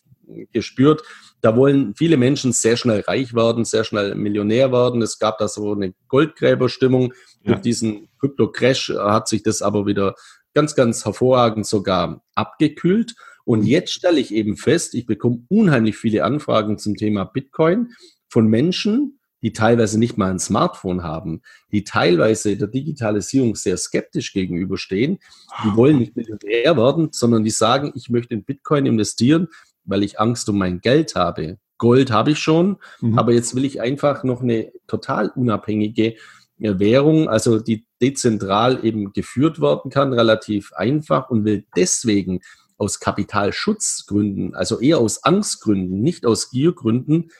gespürt, 0.51 1.03
da 1.41 1.55
wollen 1.55 1.95
viele 1.95 2.17
Menschen 2.17 2.51
sehr 2.51 2.77
schnell 2.77 3.01
reich 3.01 3.33
werden, 3.33 3.65
sehr 3.65 3.83
schnell 3.83 4.15
Millionär 4.15 4.71
werden. 4.71 5.01
Es 5.01 5.19
gab 5.19 5.37
da 5.37 5.47
so 5.47 5.73
eine 5.73 5.93
Goldgräberstimmung. 6.07 7.13
Ja. 7.43 7.53
Durch 7.53 7.61
diesen 7.61 8.09
Krypto-Crash 8.19 8.89
hat 8.97 9.27
sich 9.27 9.43
das 9.43 9.61
aber 9.61 9.85
wieder 9.85 10.15
ganz, 10.53 10.75
ganz 10.75 11.05
hervorragend 11.05 11.65
sogar 11.65 12.23
abgekühlt. 12.35 13.15
Und 13.45 13.63
jetzt 13.63 13.93
stelle 13.93 14.19
ich 14.19 14.33
eben 14.33 14.57
fest, 14.57 14.93
ich 14.93 15.05
bekomme 15.05 15.43
unheimlich 15.49 15.97
viele 15.97 16.23
Anfragen 16.23 16.77
zum 16.77 16.95
Thema 16.95 17.23
Bitcoin 17.23 17.93
von 18.27 18.47
Menschen, 18.47 19.19
die 19.41 19.53
teilweise 19.53 19.97
nicht 19.97 20.17
mal 20.17 20.29
ein 20.29 20.39
Smartphone 20.39 21.03
haben, 21.03 21.41
die 21.71 21.83
teilweise 21.83 22.57
der 22.57 22.67
Digitalisierung 22.67 23.55
sehr 23.55 23.77
skeptisch 23.77 24.33
gegenüberstehen. 24.33 25.19
Die 25.63 25.75
wollen 25.75 25.97
nicht 25.99 26.15
Millionär 26.15 26.75
werden, 26.77 27.09
sondern 27.11 27.43
die 27.43 27.49
sagen, 27.49 27.91
ich 27.95 28.09
möchte 28.09 28.33
in 28.33 28.43
Bitcoin 28.43 28.85
investieren, 28.85 29.47
weil 29.89 30.03
ich 30.03 30.19
Angst 30.19 30.47
um 30.49 30.57
mein 30.57 30.81
Geld 30.81 31.15
habe. 31.15 31.57
Gold 31.77 32.11
habe 32.11 32.31
ich 32.31 32.39
schon, 32.39 32.77
mhm. 33.01 33.17
aber 33.17 33.33
jetzt 33.33 33.55
will 33.55 33.65
ich 33.65 33.81
einfach 33.81 34.23
noch 34.23 34.41
eine 34.41 34.71
total 34.87 35.29
unabhängige 35.29 36.15
äh, 36.59 36.79
Währung, 36.79 37.29
also 37.29 37.59
die 37.59 37.85
dezentral 38.01 38.85
eben 38.85 39.13
geführt 39.13 39.61
werden 39.61 39.89
kann, 39.89 40.13
relativ 40.13 40.73
einfach 40.73 41.29
und 41.29 41.45
will 41.45 41.65
deswegen 41.75 42.41
aus 42.77 42.99
Kapitalschutzgründen, 42.99 44.55
also 44.55 44.79
eher 44.79 44.99
aus 44.99 45.23
Angstgründen, 45.23 46.01
nicht 46.01 46.25
aus 46.25 46.49
Giergründen, 46.49 47.31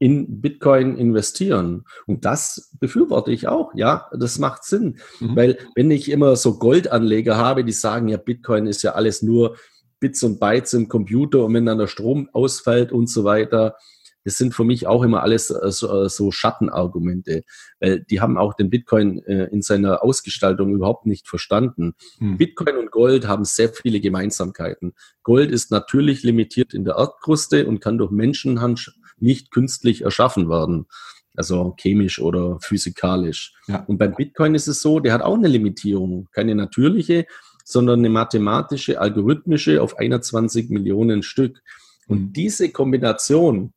in 0.00 0.40
Bitcoin 0.40 0.96
investieren. 0.96 1.84
Und 2.06 2.24
das 2.24 2.70
befürworte 2.78 3.32
ich 3.32 3.48
auch. 3.48 3.74
Ja, 3.74 4.08
das 4.16 4.38
macht 4.38 4.64
Sinn. 4.64 4.98
Mhm. 5.20 5.36
Weil 5.36 5.58
wenn 5.74 5.90
ich 5.90 6.10
immer 6.10 6.36
so 6.36 6.58
Goldanleger 6.58 7.36
habe, 7.36 7.64
die 7.64 7.72
sagen, 7.72 8.08
ja, 8.08 8.16
Bitcoin 8.16 8.66
ist 8.66 8.82
ja 8.82 8.92
alles 8.92 9.22
nur 9.22 9.56
Bits 10.00 10.22
und 10.22 10.40
Bytes 10.40 10.74
im 10.74 10.88
Computer 10.88 11.44
und 11.44 11.54
wenn 11.54 11.66
dann 11.66 11.78
der 11.78 11.86
Strom 11.86 12.28
ausfällt 12.32 12.92
und 12.92 13.08
so 13.08 13.24
weiter, 13.24 13.76
das 14.28 14.36
sind 14.36 14.54
für 14.54 14.64
mich 14.64 14.86
auch 14.86 15.02
immer 15.02 15.22
alles 15.22 15.50
äh, 15.50 15.70
so, 15.70 16.04
äh, 16.04 16.08
so 16.08 16.30
Schattenargumente, 16.30 17.44
weil 17.80 18.00
die 18.00 18.20
haben 18.20 18.36
auch 18.36 18.52
den 18.52 18.68
Bitcoin 18.68 19.22
äh, 19.24 19.44
in 19.46 19.62
seiner 19.62 20.02
Ausgestaltung 20.02 20.74
überhaupt 20.74 21.06
nicht 21.06 21.28
verstanden. 21.28 21.94
Hm. 22.18 22.36
Bitcoin 22.36 22.76
und 22.76 22.90
Gold 22.90 23.26
haben 23.26 23.46
sehr 23.46 23.70
viele 23.70 24.00
Gemeinsamkeiten. 24.00 24.92
Gold 25.22 25.50
ist 25.50 25.70
natürlich 25.70 26.24
limitiert 26.24 26.74
in 26.74 26.84
der 26.84 26.96
Erdkruste 26.96 27.66
und 27.66 27.80
kann 27.80 27.96
durch 27.96 28.10
Menschenhand 28.10 28.92
nicht 29.18 29.50
künstlich 29.50 30.02
erschaffen 30.02 30.50
werden. 30.50 30.86
Also 31.34 31.74
chemisch 31.78 32.20
oder 32.20 32.58
physikalisch. 32.60 33.54
Ja. 33.66 33.84
Und 33.86 33.96
beim 33.96 34.14
Bitcoin 34.14 34.54
ist 34.54 34.66
es 34.66 34.82
so, 34.82 34.98
der 35.00 35.12
hat 35.12 35.22
auch 35.22 35.36
eine 35.36 35.48
Limitierung. 35.48 36.28
Keine 36.32 36.54
natürliche, 36.54 37.26
sondern 37.68 37.98
eine 37.98 38.08
mathematische, 38.08 38.98
algorithmische 38.98 39.82
auf 39.82 39.98
21 39.98 40.70
Millionen 40.70 41.22
Stück. 41.22 41.62
Und 42.06 42.20
mhm. 42.20 42.32
diese 42.32 42.70
Kombination 42.70 43.74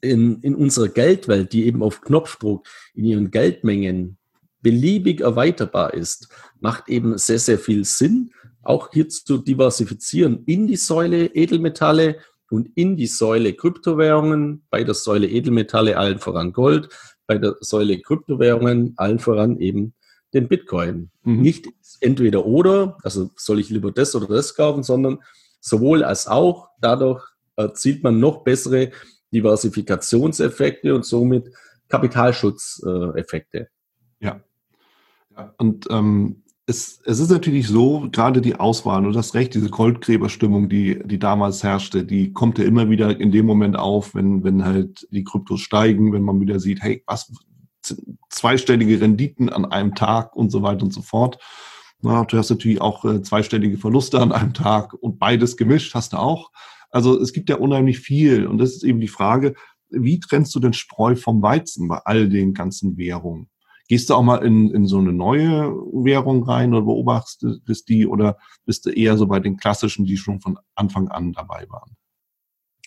in, 0.00 0.40
in 0.40 0.56
unserer 0.56 0.88
Geldwelt, 0.88 1.52
die 1.52 1.66
eben 1.66 1.84
auf 1.84 2.00
Knopfdruck 2.00 2.66
in 2.92 3.04
ihren 3.04 3.30
Geldmengen 3.30 4.18
beliebig 4.62 5.20
erweiterbar 5.20 5.94
ist, 5.94 6.28
macht 6.58 6.88
eben 6.88 7.16
sehr, 7.16 7.38
sehr 7.38 7.60
viel 7.60 7.84
Sinn, 7.84 8.32
auch 8.62 8.90
hier 8.92 9.08
zu 9.08 9.38
diversifizieren 9.38 10.42
in 10.46 10.66
die 10.66 10.76
Säule 10.76 11.26
Edelmetalle 11.26 12.16
und 12.50 12.70
in 12.74 12.96
die 12.96 13.06
Säule 13.06 13.52
Kryptowährungen, 13.52 14.64
bei 14.70 14.82
der 14.82 14.94
Säule 14.94 15.28
Edelmetalle 15.28 15.96
allen 15.96 16.18
voran 16.18 16.52
Gold, 16.52 16.88
bei 17.28 17.38
der 17.38 17.54
Säule 17.60 18.00
Kryptowährungen 18.00 18.94
allen 18.96 19.20
voran 19.20 19.60
eben 19.60 19.94
den 20.34 20.48
Bitcoin. 20.48 21.10
Mhm. 21.22 21.40
Nicht 21.40 21.68
entweder 22.00 22.44
oder, 22.44 22.98
also 23.02 23.30
soll 23.36 23.60
ich 23.60 23.70
lieber 23.70 23.92
das 23.92 24.14
oder 24.14 24.26
das 24.26 24.54
kaufen, 24.54 24.82
sondern 24.82 25.18
sowohl 25.60 26.04
als 26.04 26.26
auch. 26.26 26.68
Dadurch 26.80 27.24
erzielt 27.56 28.02
man 28.02 28.20
noch 28.20 28.44
bessere 28.44 28.90
Diversifikationseffekte 29.32 30.94
und 30.94 31.04
somit 31.04 31.50
Kapitalschutzeffekte. 31.88 33.68
Ja. 34.20 34.40
Und 35.58 35.86
ähm, 35.90 36.42
es, 36.66 37.00
es 37.04 37.20
ist 37.20 37.30
natürlich 37.30 37.68
so, 37.68 38.08
gerade 38.10 38.40
die 38.40 38.56
Auswahl, 38.56 39.06
und 39.06 39.14
das 39.14 39.34
Recht, 39.34 39.54
diese 39.54 39.68
Goldgräberstimmung, 39.68 40.68
die, 40.68 41.00
die 41.04 41.18
damals 41.18 41.62
herrschte, 41.62 42.04
die 42.04 42.32
kommt 42.32 42.58
ja 42.58 42.64
immer 42.64 42.88
wieder 42.88 43.20
in 43.20 43.32
dem 43.32 43.44
Moment 43.44 43.76
auf, 43.76 44.14
wenn, 44.14 44.44
wenn 44.44 44.64
halt 44.64 45.06
die 45.10 45.24
Kryptos 45.24 45.60
steigen, 45.60 46.12
wenn 46.12 46.22
man 46.22 46.40
wieder 46.40 46.60
sieht, 46.60 46.82
hey, 46.82 47.02
was, 47.06 47.30
zweistellige 48.30 49.00
Renditen 49.00 49.48
an 49.48 49.64
einem 49.64 49.94
Tag 49.94 50.36
und 50.36 50.50
so 50.50 50.62
weiter 50.62 50.84
und 50.84 50.92
so 50.92 51.02
fort. 51.02 51.38
Na, 52.00 52.24
du 52.24 52.36
hast 52.36 52.50
natürlich 52.50 52.80
auch 52.80 53.04
äh, 53.04 53.22
zweistellige 53.22 53.78
Verluste 53.78 54.20
an 54.20 54.32
einem 54.32 54.54
Tag 54.54 54.94
und 54.94 55.18
beides 55.18 55.56
gemischt 55.56 55.94
hast 55.94 56.12
du 56.12 56.18
auch. 56.18 56.50
Also 56.90 57.18
es 57.20 57.32
gibt 57.32 57.48
ja 57.48 57.56
unheimlich 57.56 57.98
viel 57.98 58.46
und 58.46 58.58
das 58.58 58.72
ist 58.72 58.84
eben 58.84 59.00
die 59.00 59.08
Frage, 59.08 59.54
wie 59.90 60.20
trennst 60.20 60.54
du 60.54 60.60
den 60.60 60.72
Spreu 60.72 61.16
vom 61.16 61.42
Weizen 61.42 61.88
bei 61.88 61.98
all 62.04 62.28
den 62.28 62.54
ganzen 62.54 62.96
Währungen? 62.96 63.48
Gehst 63.88 64.08
du 64.08 64.14
auch 64.14 64.22
mal 64.22 64.44
in, 64.44 64.70
in 64.70 64.86
so 64.86 64.98
eine 64.98 65.12
neue 65.12 65.70
Währung 65.92 66.42
rein 66.44 66.72
oder 66.72 66.86
beobachtest 66.86 67.88
die 67.88 68.06
oder 68.06 68.38
bist 68.64 68.86
du 68.86 68.90
eher 68.90 69.18
so 69.18 69.26
bei 69.26 69.40
den 69.40 69.56
klassischen, 69.56 70.06
die 70.06 70.16
schon 70.16 70.40
von 70.40 70.58
Anfang 70.74 71.08
an 71.08 71.32
dabei 71.32 71.66
waren? 71.68 71.96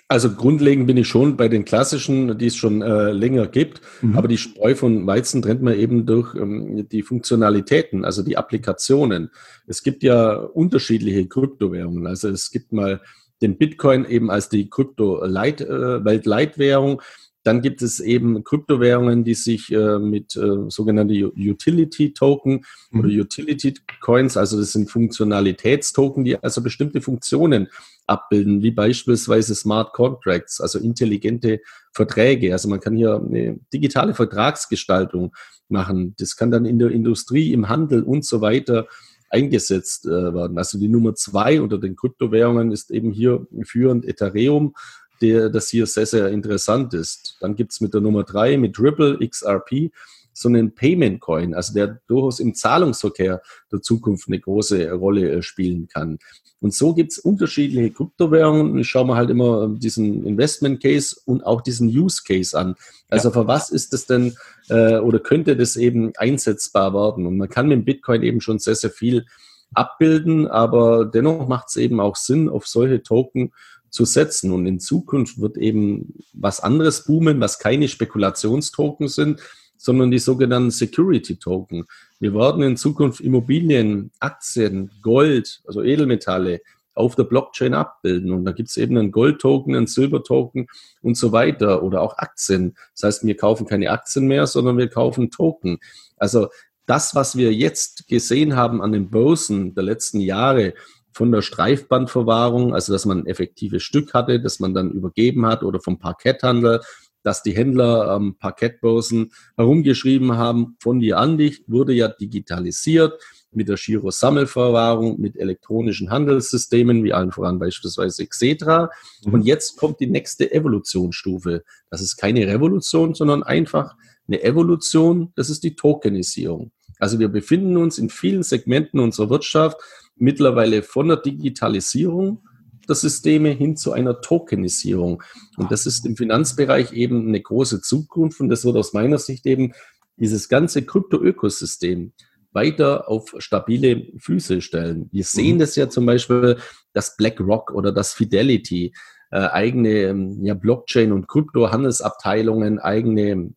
Also 0.10 0.34
grundlegend 0.34 0.88
bin 0.88 0.96
ich 0.96 1.10
schon 1.10 1.36
bei 1.36 1.50
den 1.50 1.66
klassischen, 1.66 2.38
die 2.38 2.48
es 2.48 2.56
schon 2.56 2.82
äh, 2.82 3.12
länger 3.12 3.46
gibt, 3.48 3.82
mhm. 4.02 4.18
aber 4.18 4.30
die 4.30 4.38
Spreu 4.38 4.74
von 4.74 5.06
Weizen 5.06 5.42
trennt 5.42 5.62
man 5.62 5.74
eben 5.74 6.06
durch 6.06 6.34
ähm, 6.34 6.88
die 6.90 7.02
Funktionalitäten, 7.02 8.06
also 8.06 8.24
die 8.24 8.38
Applikationen. 8.38 9.32
Es 9.66 9.84
gibt 9.84 10.04
ja 10.04 10.34
unterschiedliche 10.34 11.28
Kryptowährungen. 11.28 12.08
Also 12.08 12.30
es 12.30 12.52
gibt 12.52 12.72
mal 12.72 13.02
den 13.42 13.58
Bitcoin 13.58 14.06
eben 14.06 14.32
als 14.32 14.48
die 14.48 14.70
Krypto-Weltleitwährung. 14.70 17.02
Äh, 17.02 17.04
dann 17.48 17.62
gibt 17.62 17.82
es 17.82 18.02
eben 18.02 18.44
Kryptowährungen, 18.44 19.24
die 19.24 19.34
sich 19.34 19.72
äh, 19.72 20.00
mit 20.00 20.36
äh, 20.36 20.70
sogenannten 20.70 21.32
Utility-Token 21.36 22.66
mhm. 22.92 23.00
oder 23.00 23.08
Utility-Coins, 23.08 24.36
also 24.36 24.60
das 24.60 24.74
sind 24.74 24.92
Funktionalitätstoken, 24.92 26.26
die 26.26 26.38
also 26.44 26.62
bestimmte 26.62 27.00
Funktionen 27.00 27.70
abbilden, 28.06 28.62
wie 28.64 28.72
beispielsweise 28.72 29.56
Smart 29.56 29.94
Contracts, 29.94 30.60
also 30.60 30.78
intelligente 30.78 31.62
Verträge. 31.94 32.52
Also 32.52 32.68
man 32.68 32.82
kann 32.82 32.98
hier 32.98 33.16
eine 33.16 33.60
digitale 33.72 34.14
Vertragsgestaltung 34.14 35.34
machen. 35.70 36.16
Das 36.20 36.36
kann 36.36 36.52
dann 36.52 36.66
in 36.66 36.80
der 36.80 36.92
Industrie, 36.92 37.54
im 37.54 37.70
Handel 37.70 38.04
und 38.04 38.26
so 38.26 38.42
weiter 38.42 38.88
eingesetzt 39.30 40.06
äh, 40.06 40.34
werden. 40.34 40.58
Also 40.58 40.80
die 40.80 40.90
Nummer 40.90 41.16
zwei 41.16 41.62
unter 41.62 41.78
den 41.78 41.96
Kryptowährungen 41.96 42.72
ist 42.74 42.92
eben 42.92 43.12
hier 43.12 43.48
führend 43.64 44.06
Ethereum 44.06 44.74
der, 45.22 45.50
das 45.50 45.70
hier 45.70 45.86
sehr, 45.86 46.06
sehr 46.06 46.30
interessant 46.30 46.94
ist. 46.94 47.38
Dann 47.42 47.56
gibt 47.56 47.72
es 47.72 47.82
mit 47.82 47.94
der 47.94 48.02
Nummer 48.02 48.24
drei, 48.24 48.58
mit 48.58 48.80
Ripple 48.80 49.20
XRP, 49.28 49.92
so 50.34 50.50
einen 50.50 50.76
Payment 50.76 51.20
Coin, 51.20 51.56
also 51.56 51.74
der 51.74 52.00
durchaus 52.08 52.40
im 52.40 52.54
Zahlungsverkehr 52.54 53.42
der 53.72 53.82
Zukunft 53.82 54.28
eine 54.28 54.40
große 54.40 54.92
Rolle 54.92 55.32
äh, 55.32 55.42
spielen 55.42 55.88
kann. 55.88 56.20
Und 56.60 56.74
so 56.74 56.94
gibt 56.94 57.12
es 57.12 57.20
unterschiedliche 57.20 57.92
Kryptowährungen. 57.92 58.80
Ich 58.80 58.88
schaue 58.88 59.06
mir 59.06 59.16
halt 59.16 59.30
immer 59.30 59.68
diesen 59.68 60.26
Investment 60.26 60.82
Case 60.82 61.16
und 61.26 61.46
auch 61.46 61.62
diesen 61.62 61.88
Use 61.88 62.24
Case 62.26 62.58
an. 62.58 62.76
Also 63.10 63.30
ja. 63.30 63.34
für 63.34 63.48
was 63.48 63.70
ist 63.70 63.94
das 63.94 64.08
denn 64.08 64.36
äh, 64.70 64.98
oder 64.98 65.20
könnte 65.20 65.56
das 65.56 65.76
eben 65.76 66.14
einsetzbar 66.18 66.94
werden? 66.94 67.28
Und 67.28 67.38
man 67.38 67.50
kann 67.50 67.68
mit 67.68 67.86
Bitcoin 67.86 68.24
eben 68.24 68.42
schon 68.42 68.60
sehr, 68.60 68.76
sehr 68.76 68.90
viel 68.90 69.26
abbilden, 69.74 70.48
aber 70.48 71.06
dennoch 71.06 71.48
macht 71.48 71.68
es 71.70 71.76
eben 71.76 72.00
auch 72.00 72.16
Sinn, 72.16 72.50
auf 72.50 72.68
solche 72.68 73.04
Token 73.04 73.54
zu 73.90 74.06
setzen. 74.06 74.52
Und 74.52 74.66
in 74.66 74.80
Zukunft 74.80 75.40
wird 75.40 75.58
eben 75.58 76.14
was 76.34 76.60
anderes 76.60 77.06
boomen, 77.06 77.40
was 77.40 77.60
keine 77.60 77.88
Spekulationstoken 77.88 79.08
sind, 79.08 79.42
sondern 79.78 80.12
die 80.12 80.20
sogenannten 80.20 80.72
Security 80.72 81.38
Token. 81.38 81.86
Wir 82.20 82.34
werden 82.34 82.64
in 82.64 82.78
Zukunft 82.78 83.22
Immobilien, 83.22 84.12
Aktien, 84.20 84.92
Gold, 85.02 85.62
also 85.68 85.84
Edelmetalle 85.84 86.62
auf 86.96 87.16
der 87.16 87.24
Blockchain 87.24 87.76
abbilden. 87.76 88.32
Und 88.32 88.44
da 88.46 88.52
gibt 88.52 88.70
es 88.70 88.78
eben 88.78 88.98
einen 88.98 89.12
Gold-Token, 89.12 89.76
einen 89.76 89.88
Silber-Token 89.88 90.68
und 91.02 91.16
so 91.16 91.32
weiter 91.32 91.84
oder 91.84 92.02
auch 92.02 92.18
Aktien. 92.18 92.76
Das 92.96 93.04
heißt, 93.04 93.26
wir 93.26 93.38
kaufen 93.38 93.68
keine 93.68 93.92
Aktien 93.92 94.26
mehr, 94.26 94.48
sondern 94.48 94.78
wir 94.78 94.90
kaufen 94.90 95.30
Token. 95.30 95.78
Also 96.18 96.48
das, 96.88 97.14
was 97.14 97.36
wir 97.36 97.54
jetzt 97.54 98.08
gesehen 98.08 98.56
haben 98.56 98.82
an 98.82 98.92
den 98.92 99.10
Börsen 99.10 99.76
der 99.76 99.84
letzten 99.84 100.20
Jahre, 100.22 100.74
von 101.18 101.32
der 101.32 101.42
Streifbandverwahrung, 101.42 102.76
also 102.76 102.94
dass 102.94 103.06
man 103.06 103.22
ein 103.22 103.26
effektives 103.26 103.82
Stück 103.82 104.14
hatte, 104.14 104.40
das 104.40 104.60
man 104.60 104.76
dann 104.76 104.92
übergeben 104.92 105.48
hat 105.48 105.64
oder 105.64 105.80
vom 105.80 105.98
Parketthandel, 105.98 106.82
dass 107.24 107.42
die 107.42 107.56
Händler 107.56 108.16
ähm, 108.16 108.36
Parkettbörsen 108.38 109.32
herumgeschrieben 109.58 110.38
haben, 110.38 110.78
von 110.80 111.00
dir 111.00 111.18
an 111.18 111.40
dich, 111.40 111.64
wurde 111.68 111.94
ja 111.94 112.08
digitalisiert 112.08 113.20
mit 113.52 113.68
der 113.68 113.78
Giro-Sammelverwahrung, 113.78 115.20
mit 115.20 115.36
elektronischen 115.38 116.12
Handelssystemen, 116.12 117.04
wie 117.04 117.14
allen 117.14 117.32
voran 117.32 117.58
beispielsweise 117.58 118.28
Xetra. 118.28 118.92
Mhm. 119.26 119.34
Und 119.34 119.42
jetzt 119.42 119.78
kommt 119.78 120.00
die 120.00 120.08
nächste 120.08 120.52
Evolutionsstufe. 120.52 121.64
Das 121.90 122.02
ist 122.02 122.18
keine 122.18 122.46
Revolution, 122.46 123.16
sondern 123.16 123.42
einfach 123.42 123.96
eine 124.28 124.44
Evolution. 124.44 125.34
Das 125.36 125.50
ist 125.50 125.64
die 125.64 125.76
Tokenisierung. 125.76 126.72
Also 127.00 127.18
wir 127.18 127.30
befinden 127.30 127.76
uns 127.78 127.98
in 127.98 128.10
vielen 128.10 128.44
Segmenten 128.44 129.00
unserer 129.00 129.32
Wirtschaft 129.32 129.78
mittlerweile 130.20 130.84
von 130.84 131.08
der 131.08 131.18
Digitalisierung 131.18 132.44
der 132.88 132.96
Systeme 132.96 133.50
hin 133.50 133.76
zu 133.76 133.92
einer 133.92 134.22
Tokenisierung. 134.22 135.24
Und 135.58 135.72
das 135.72 135.86
ist 135.86 136.06
im 136.06 136.16
Finanzbereich 136.16 136.94
eben 136.94 137.28
eine 137.28 137.42
große 137.42 137.82
Zukunft 137.82 138.40
und 138.40 138.50
das 138.50 138.66
wird 138.66 138.78
aus 138.78 138.94
meiner 138.94 139.18
Sicht 139.18 139.46
eben 139.46 139.74
dieses 140.16 140.50
ganze 140.50 140.84
Krypto-Ökosystem 140.84 142.14
weiter 142.52 143.08
auf 143.08 143.36
stabile 143.38 144.08
Füße 144.18 144.62
stellen. 144.62 145.10
Wir 145.12 145.24
sehen 145.24 145.56
mhm. 145.56 145.60
das 145.60 145.76
ja 145.76 145.90
zum 145.90 146.06
Beispiel, 146.06 146.58
dass 146.94 147.16
BlackRock 147.18 147.72
oder 147.72 147.92
das 147.92 148.14
Fidelity 148.14 148.94
äh, 149.32 149.38
eigene 149.38 149.90
ähm, 149.90 150.44
ja, 150.44 150.56
Blockchain- 150.56 151.12
und 151.12 151.28
Krypto-Handelsabteilungen, 151.28 152.80
eigene 152.80 153.52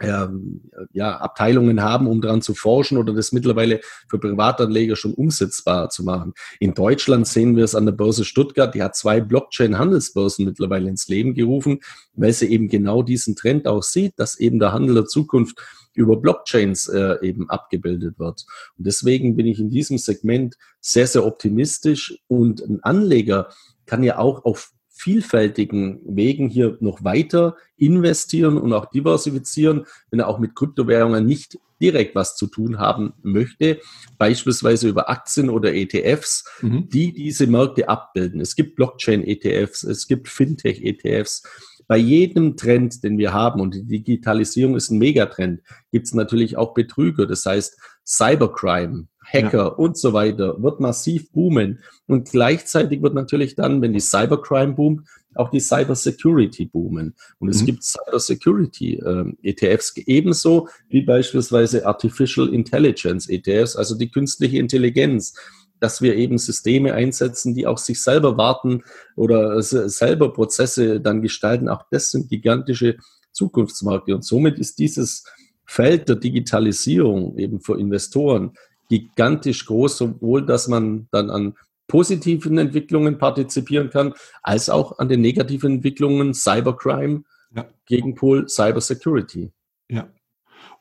ähm, 0.00 0.70
ja, 0.92 1.16
Abteilungen 1.16 1.82
haben, 1.82 2.06
um 2.06 2.20
daran 2.20 2.42
zu 2.42 2.54
forschen 2.54 2.98
oder 2.98 3.12
das 3.12 3.32
mittlerweile 3.32 3.80
für 4.08 4.18
Privatanleger 4.18 4.96
schon 4.96 5.14
umsetzbar 5.14 5.90
zu 5.90 6.04
machen. 6.04 6.34
In 6.60 6.74
Deutschland 6.74 7.26
sehen 7.26 7.56
wir 7.56 7.64
es 7.64 7.74
an 7.74 7.86
der 7.86 7.92
Börse 7.92 8.24
Stuttgart, 8.24 8.74
die 8.74 8.82
hat 8.82 8.96
zwei 8.96 9.20
Blockchain-Handelsbörsen 9.20 10.44
mittlerweile 10.44 10.88
ins 10.88 11.08
Leben 11.08 11.34
gerufen, 11.34 11.80
weil 12.14 12.32
sie 12.32 12.46
eben 12.46 12.68
genau 12.68 13.02
diesen 13.02 13.36
Trend 13.36 13.66
auch 13.66 13.82
sieht, 13.82 14.18
dass 14.18 14.38
eben 14.38 14.58
der 14.58 14.72
Handel 14.72 14.94
der 14.94 15.06
Zukunft 15.06 15.58
über 15.94 16.16
Blockchains 16.16 16.88
äh, 16.88 17.16
eben 17.22 17.50
abgebildet 17.50 18.18
wird. 18.18 18.46
Und 18.76 18.86
deswegen 18.86 19.36
bin 19.36 19.46
ich 19.46 19.58
in 19.58 19.70
diesem 19.70 19.98
Segment 19.98 20.56
sehr, 20.80 21.06
sehr 21.06 21.26
optimistisch 21.26 22.16
und 22.28 22.60
ein 22.60 22.82
Anleger 22.82 23.48
kann 23.84 24.02
ja 24.02 24.18
auch 24.18 24.44
auf 24.44 24.70
vielfältigen 24.98 26.00
Wegen 26.04 26.48
hier 26.48 26.76
noch 26.80 27.04
weiter 27.04 27.56
investieren 27.76 28.58
und 28.58 28.72
auch 28.72 28.86
diversifizieren, 28.86 29.86
wenn 30.10 30.20
er 30.20 30.28
auch 30.28 30.38
mit 30.38 30.56
Kryptowährungen 30.56 31.24
nicht 31.24 31.58
direkt 31.80 32.16
was 32.16 32.36
zu 32.36 32.48
tun 32.48 32.78
haben 32.78 33.14
möchte, 33.22 33.78
beispielsweise 34.18 34.88
über 34.88 35.08
Aktien 35.08 35.48
oder 35.48 35.72
ETFs, 35.72 36.44
mhm. 36.60 36.88
die 36.88 37.12
diese 37.12 37.46
Märkte 37.46 37.88
abbilden. 37.88 38.40
Es 38.40 38.56
gibt 38.56 38.74
Blockchain-ETFs, 38.74 39.84
es 39.84 40.08
gibt 40.08 40.28
Fintech-ETFs. 40.28 41.44
Bei 41.86 41.96
jedem 41.96 42.56
Trend, 42.56 43.02
den 43.04 43.16
wir 43.16 43.32
haben, 43.32 43.60
und 43.60 43.74
die 43.74 43.84
Digitalisierung 43.84 44.76
ist 44.76 44.90
ein 44.90 44.98
Megatrend, 44.98 45.62
gibt 45.92 46.06
es 46.06 46.14
natürlich 46.14 46.56
auch 46.56 46.74
Betrüger. 46.74 47.26
Das 47.26 47.46
heißt, 47.46 47.78
Cybercrime, 48.04 49.06
Hacker 49.32 49.58
ja. 49.58 49.66
und 49.66 49.96
so 49.96 50.12
weiter 50.12 50.62
wird 50.62 50.80
massiv 50.80 51.30
boomen. 51.32 51.80
Und 52.06 52.30
gleichzeitig 52.30 53.02
wird 53.02 53.14
natürlich 53.14 53.54
dann, 53.54 53.82
wenn 53.82 53.92
die 53.92 54.00
Cybercrime 54.00 54.74
boomt, 54.74 55.06
auch 55.34 55.50
die 55.50 55.60
Cybersecurity 55.60 56.66
boomen. 56.66 57.14
Und 57.38 57.48
es 57.48 57.62
mhm. 57.62 57.66
gibt 57.66 57.84
Cybersecurity 57.84 58.94
äh, 58.94 59.32
ETFs 59.42 59.94
ebenso 59.96 60.68
wie 60.88 61.02
beispielsweise 61.02 61.86
Artificial 61.86 62.52
Intelligence 62.52 63.28
ETFs, 63.28 63.76
also 63.76 63.96
die 63.96 64.10
künstliche 64.10 64.58
Intelligenz 64.58 65.34
dass 65.80 66.02
wir 66.02 66.16
eben 66.16 66.38
Systeme 66.38 66.94
einsetzen, 66.94 67.54
die 67.54 67.66
auch 67.66 67.78
sich 67.78 68.02
selber 68.02 68.36
warten 68.36 68.82
oder 69.14 69.62
selber 69.62 70.32
Prozesse 70.32 71.00
dann 71.00 71.22
gestalten. 71.22 71.68
Auch 71.68 71.84
das 71.90 72.10
sind 72.10 72.28
gigantische 72.28 72.96
Zukunftsmärkte. 73.32 74.14
Und 74.14 74.24
somit 74.24 74.58
ist 74.58 74.78
dieses 74.78 75.24
Feld 75.64 76.08
der 76.08 76.16
Digitalisierung 76.16 77.36
eben 77.38 77.60
für 77.60 77.78
Investoren 77.78 78.52
gigantisch 78.88 79.66
groß, 79.66 79.98
sowohl 79.98 80.44
dass 80.44 80.68
man 80.68 81.08
dann 81.10 81.30
an 81.30 81.54
positiven 81.86 82.58
Entwicklungen 82.58 83.18
partizipieren 83.18 83.90
kann, 83.90 84.14
als 84.42 84.68
auch 84.68 84.98
an 84.98 85.08
den 85.08 85.20
negativen 85.20 85.76
Entwicklungen 85.76 86.34
Cybercrime, 86.34 87.24
ja. 87.54 87.66
Gegenpol 87.86 88.48
Cybersecurity. 88.48 89.50
Ja. 89.88 90.08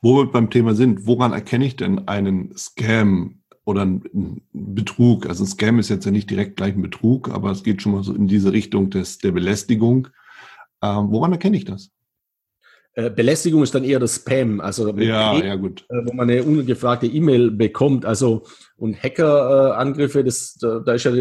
Wo 0.02 0.18
wir 0.18 0.32
beim 0.32 0.50
Thema 0.50 0.76
sind, 0.76 1.08
woran 1.08 1.32
erkenne 1.32 1.66
ich 1.66 1.76
denn 1.78 2.08
einen 2.08 2.56
Scam 2.58 3.42
oder 3.64 3.82
einen 3.82 4.42
Betrug? 4.52 5.28
Also 5.28 5.46
ein 5.46 5.48
Scam 5.48 5.80
ist 5.80 5.90
jetzt 5.90 6.06
ja 6.06 6.12
nicht 6.12 6.30
direkt 6.30 6.58
gleich 6.58 6.76
ein 6.76 6.82
Betrug, 6.82 7.30
aber 7.30 7.52
es 7.52 7.64
geht 7.64 7.82
schon 7.82 7.94
mal 7.94 8.04
so 8.04 8.14
in 8.14 8.28
diese 8.28 8.52
Richtung 8.52 8.90
des, 8.90 9.18
der 9.18 9.32
Belästigung. 9.32 10.10
Ähm, 10.82 11.10
woran 11.10 11.32
erkenne 11.32 11.58
ich 11.58 11.66
das? 11.66 11.90
Äh, 12.98 13.12
Belästigung 13.12 13.62
ist 13.62 13.76
dann 13.76 13.84
eher 13.84 14.00
das 14.00 14.16
Spam, 14.16 14.60
also 14.60 14.92
ja, 14.98 15.38
e 15.38 15.46
ja, 15.46 15.56
gut. 15.56 15.86
Äh, 15.88 16.04
wo 16.06 16.14
man 16.14 16.28
eine 16.28 16.42
ungefragte 16.42 17.06
E-Mail 17.06 17.52
bekommt. 17.52 18.06
Also 18.06 18.42
und 18.76 19.02
Hackerangriffe, 19.02 20.24
das 20.24 20.56
da, 20.60 20.80
da 20.80 20.94
ist 20.94 21.04
ja, 21.04 21.12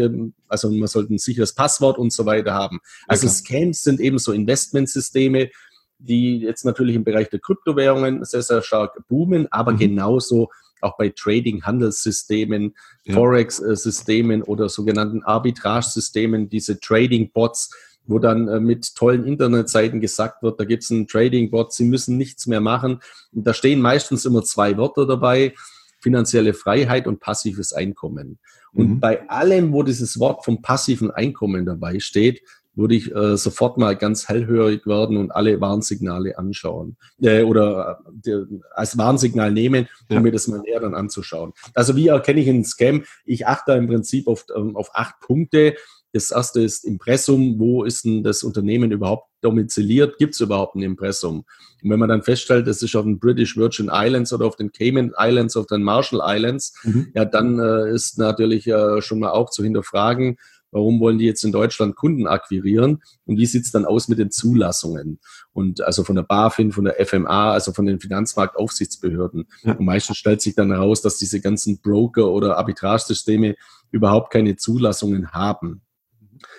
also 0.47 0.71
man 0.71 0.87
sollte 0.87 1.13
ein 1.13 1.19
sicheres 1.19 1.53
Passwort 1.53 1.99
und 1.99 2.11
so 2.11 2.25
weiter 2.25 2.55
haben. 2.55 2.79
Also 3.07 3.27
ja, 3.27 3.31
Scams 3.31 3.83
sind 3.83 3.99
eben 3.99 4.17
so 4.17 4.31
Investmentsysteme, 4.31 5.51
die 5.99 6.39
jetzt 6.39 6.65
natürlich 6.65 6.95
im 6.95 7.03
Bereich 7.03 7.29
der 7.29 7.39
Kryptowährungen 7.39 8.25
sehr, 8.25 8.41
sehr 8.41 8.63
stark 8.63 8.97
boomen, 9.07 9.47
aber 9.51 9.73
mhm. 9.73 9.77
genauso 9.77 10.49
auch 10.81 10.97
bei 10.97 11.09
Trading-Handelssystemen, 11.09 12.73
ja. 13.03 13.13
Forex-Systemen 13.13 14.41
oder 14.41 14.67
sogenannten 14.69 15.21
Arbitrage-Systemen, 15.21 16.49
diese 16.49 16.79
Trading-Bots, 16.79 17.69
wo 18.07 18.19
dann 18.19 18.47
äh, 18.47 18.59
mit 18.59 18.95
tollen 18.95 19.25
Internetseiten 19.25 20.01
gesagt 20.01 20.41
wird, 20.41 20.59
da 20.59 20.65
gibt 20.65 20.83
es 20.83 20.91
einen 20.91 21.07
Trading-Bot, 21.07 21.73
Sie 21.73 21.85
müssen 21.85 22.17
nichts 22.17 22.47
mehr 22.47 22.61
machen. 22.61 22.99
Und 23.33 23.45
da 23.45 23.53
stehen 23.53 23.81
meistens 23.81 24.25
immer 24.25 24.43
zwei 24.43 24.77
Wörter 24.77 25.05
dabei, 25.05 25.53
finanzielle 25.99 26.53
Freiheit 26.53 27.07
und 27.07 27.19
passives 27.19 27.73
Einkommen. 27.73 28.39
Und 28.73 28.89
mhm. 28.89 28.99
bei 28.99 29.29
allem, 29.29 29.73
wo 29.73 29.83
dieses 29.83 30.19
Wort 30.19 30.45
vom 30.45 30.61
passiven 30.61 31.11
Einkommen 31.11 31.65
dabei 31.65 31.99
steht, 31.99 32.41
würde 32.77 32.95
ich 32.95 33.13
äh, 33.13 33.35
sofort 33.37 33.77
mal 33.77 33.95
ganz 33.95 34.29
hellhörig 34.29 34.85
werden 34.85 35.17
und 35.17 35.31
alle 35.31 35.59
Warnsignale 35.59 36.37
anschauen 36.37 36.95
äh, 37.21 37.41
oder 37.41 37.99
äh, 38.25 38.43
als 38.75 38.97
Warnsignal 38.97 39.51
nehmen, 39.51 39.87
um 40.09 40.17
ja. 40.17 40.21
mir 40.21 40.31
das 40.31 40.47
mal 40.47 40.59
näher 40.59 40.79
dann 40.79 40.93
anzuschauen. 40.93 41.53
Also 41.73 41.95
wie 41.95 42.07
erkenne 42.07 42.39
ich 42.39 42.47
einen 42.47 42.63
Scam? 42.63 43.03
Ich 43.25 43.47
achte 43.47 43.73
im 43.73 43.87
Prinzip 43.87 44.27
auf, 44.27 44.45
ähm, 44.55 44.75
auf 44.77 44.91
acht 44.93 45.19
Punkte. 45.19 45.75
Das 46.13 46.31
erste 46.31 46.61
ist 46.61 46.85
Impressum. 46.85 47.59
Wo 47.59 47.83
ist 47.83 48.05
denn 48.05 48.23
das 48.23 48.43
Unternehmen 48.43 48.91
überhaupt 48.91 49.29
domiziliert? 49.41 50.17
Gibt 50.17 50.33
es 50.33 50.41
überhaupt 50.41 50.75
ein 50.75 50.81
Impressum? 50.81 51.45
Und 51.83 51.89
wenn 51.89 51.99
man 51.99 52.09
dann 52.09 52.23
feststellt, 52.23 52.67
es 52.67 52.81
ist 52.81 52.95
auf 52.95 53.03
den 53.03 53.19
British 53.19 53.55
Virgin 53.55 53.89
Islands 53.91 54.33
oder 54.33 54.45
auf 54.45 54.55
den 54.55 54.71
Cayman 54.71 55.13
Islands, 55.17 55.55
auf 55.55 55.67
den 55.67 55.83
Marshall 55.83 56.21
Islands, 56.23 56.73
mhm. 56.83 57.11
ja, 57.13 57.25
dann 57.25 57.59
äh, 57.59 57.91
ist 57.93 58.17
natürlich 58.17 58.67
äh, 58.67 59.01
schon 59.01 59.19
mal 59.19 59.31
auch 59.31 59.49
zu 59.49 59.63
hinterfragen, 59.63 60.37
Warum 60.71 60.99
wollen 60.99 61.17
die 61.17 61.25
jetzt 61.25 61.43
in 61.43 61.51
Deutschland 61.51 61.95
Kunden 61.95 62.27
akquirieren? 62.27 63.01
Und 63.25 63.37
wie 63.37 63.45
sieht's 63.45 63.71
dann 63.71 63.85
aus 63.85 64.09
mit 64.09 64.19
den 64.19 64.31
Zulassungen? 64.31 65.19
Und 65.53 65.81
also 65.81 66.03
von 66.03 66.15
der 66.15 66.23
BaFin, 66.23 66.71
von 66.71 66.83
der 66.83 67.03
FMA, 67.05 67.53
also 67.53 67.71
von 67.71 67.85
den 67.85 67.99
Finanzmarktaufsichtsbehörden. 67.99 69.47
Ja. 69.63 69.73
Und 69.73 69.85
meistens 69.85 70.17
stellt 70.17 70.41
sich 70.41 70.55
dann 70.55 70.71
heraus, 70.71 71.01
dass 71.01 71.17
diese 71.17 71.39
ganzen 71.39 71.79
Broker- 71.81 72.29
oder 72.29 72.57
Arbitragesysteme 72.57 73.55
überhaupt 73.91 74.31
keine 74.31 74.57
Zulassungen 74.57 75.31
haben. 75.31 75.81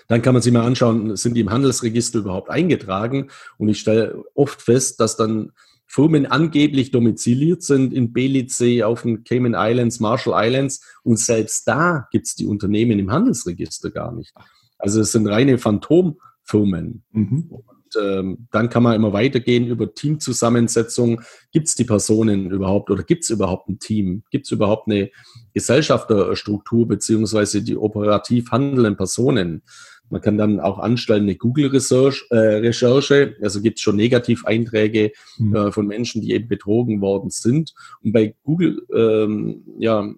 Dann 0.07 0.23
kann 0.23 0.35
man 0.35 0.43
sich 0.43 0.53
mal 0.53 0.65
anschauen, 0.65 1.17
sind 1.17 1.35
die 1.35 1.41
im 1.41 1.51
Handelsregister 1.51 2.21
überhaupt 2.21 2.51
eingetragen? 2.51 3.29
Und 3.59 3.69
ich 3.69 3.79
stelle 3.79 4.25
oft 4.35 4.63
fest, 4.63 5.01
dass 5.01 5.17
dann 5.17 5.53
Firmen 5.87 6.27
angeblich 6.27 6.91
domiziliert 6.91 7.63
sind 7.63 7.95
in 7.95 8.13
Belize, 8.13 8.87
auf 8.87 9.03
den 9.03 9.25
Cayman 9.25 9.55
Islands, 9.57 10.01
Marshall 10.01 10.35
Islands 10.37 10.85
und 11.03 11.19
selbst 11.19 11.67
da 11.67 12.07
gibt's 12.11 12.35
die 12.37 12.47
Unternehmen 12.47 12.99
im 12.99 13.11
Handelsregister 13.11 13.91
gar 13.91 14.13
nicht. 14.13 14.35
Also 14.79 15.01
es 15.01 15.13
sind 15.13 15.27
reine 15.27 15.57
Phantomfirmen. 15.57 17.05
Mhm. 17.13 17.51
Und 17.95 18.03
ähm, 18.03 18.49
dann 18.51 18.69
kann 18.69 18.83
man 18.83 18.95
immer 18.95 19.13
weitergehen 19.13 19.67
über 19.67 19.95
Teamzusammensetzung. 19.95 21.23
Gibt's 21.53 21.75
die 21.75 21.85
Personen 21.85 22.51
überhaupt 22.51 22.91
oder 22.91 23.03
gibt's 23.03 23.31
überhaupt 23.31 23.69
ein 23.69 23.79
Team? 23.79 24.25
Gibt's 24.31 24.51
überhaupt 24.51 24.89
eine 24.89 25.11
Gesellschafterstruktur 25.55 26.89
beziehungsweise 26.89 27.63
die 27.63 27.77
operativ 27.77 28.51
handelnden 28.51 28.97
Personen? 28.97 29.63
Man 30.11 30.23
kann 30.23 30.39
dann 30.39 30.59
auch 30.59 30.79
anstellen 30.79 31.25
eine 31.25 31.37
Google-Recherche, 31.37 32.25
äh, 32.31 33.45
also 33.45 33.61
gibt 33.61 33.79
es 33.79 33.83
schon 33.83 33.97
Negativeinträge 33.97 35.13
mhm. 35.37 35.55
äh, 35.55 35.73
von 35.73 35.87
Menschen, 35.87 36.23
die 36.23 36.33
eben 36.33 36.49
betrogen 36.49 37.03
worden 37.03 37.29
sind. 37.29 37.75
Und 38.03 38.13
bei 38.13 38.35
Google 38.43 38.87
ähm, 38.95 39.65
ja, 39.79 40.11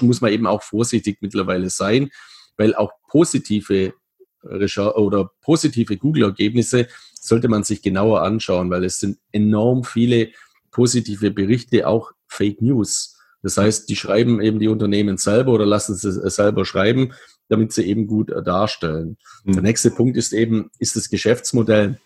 muss 0.00 0.20
man 0.22 0.32
eben 0.32 0.46
auch 0.46 0.62
vorsichtig 0.62 1.18
mittlerweile 1.20 1.68
sein, 1.68 2.08
weil 2.56 2.74
auch 2.74 2.92
positive 3.10 3.92
Recherche 4.48 4.98
oder 4.98 5.30
positive 5.42 5.96
Google-Ergebnisse 5.96 6.88
sollte 7.20 7.48
man 7.48 7.64
sich 7.64 7.82
genauer 7.82 8.22
anschauen, 8.22 8.70
weil 8.70 8.84
es 8.84 9.00
sind 9.00 9.18
enorm 9.32 9.84
viele 9.84 10.30
positive 10.70 11.30
Berichte, 11.30 11.86
auch 11.86 12.12
Fake 12.28 12.62
News. 12.62 13.18
Das 13.42 13.56
heißt, 13.56 13.88
die 13.88 13.96
schreiben 13.96 14.40
eben 14.40 14.58
die 14.58 14.68
Unternehmen 14.68 15.18
selber 15.18 15.52
oder 15.52 15.66
lassen 15.66 15.94
sie 15.94 16.12
selber 16.30 16.64
schreiben 16.64 17.12
damit 17.48 17.72
sie 17.72 17.84
eben 17.84 18.06
gut 18.06 18.30
darstellen. 18.44 19.16
Mhm. 19.44 19.52
Der 19.52 19.62
nächste 19.62 19.90
Punkt 19.90 20.16
ist 20.16 20.32
eben, 20.32 20.70
ist 20.78 20.96
das 20.96 21.08
Geschäftsmodell 21.08 21.98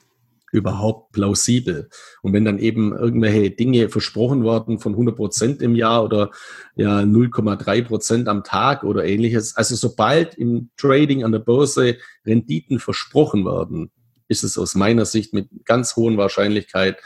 überhaupt 0.52 1.12
plausibel? 1.12 1.88
Und 2.22 2.32
wenn 2.32 2.44
dann 2.44 2.58
eben 2.58 2.96
irgendwelche 2.96 3.50
Dinge 3.50 3.88
versprochen 3.88 4.42
worden 4.44 4.78
von 4.78 4.92
100 4.92 5.16
Prozent 5.16 5.62
im 5.62 5.74
Jahr 5.74 6.04
oder 6.04 6.30
ja 6.76 7.00
0,3 7.00 7.82
Prozent 7.84 8.28
am 8.28 8.44
Tag 8.44 8.84
oder 8.84 9.04
ähnliches, 9.04 9.56
also 9.56 9.76
sobald 9.76 10.34
im 10.36 10.70
Trading 10.76 11.24
an 11.24 11.32
der 11.32 11.38
Börse 11.40 11.96
Renditen 12.24 12.78
versprochen 12.78 13.44
werden, 13.44 13.90
ist 14.28 14.44
es 14.44 14.56
aus 14.56 14.74
meiner 14.74 15.04
Sicht 15.04 15.34
mit 15.34 15.48
ganz 15.64 15.96
hohen 15.96 16.16
Wahrscheinlichkeit 16.16 16.98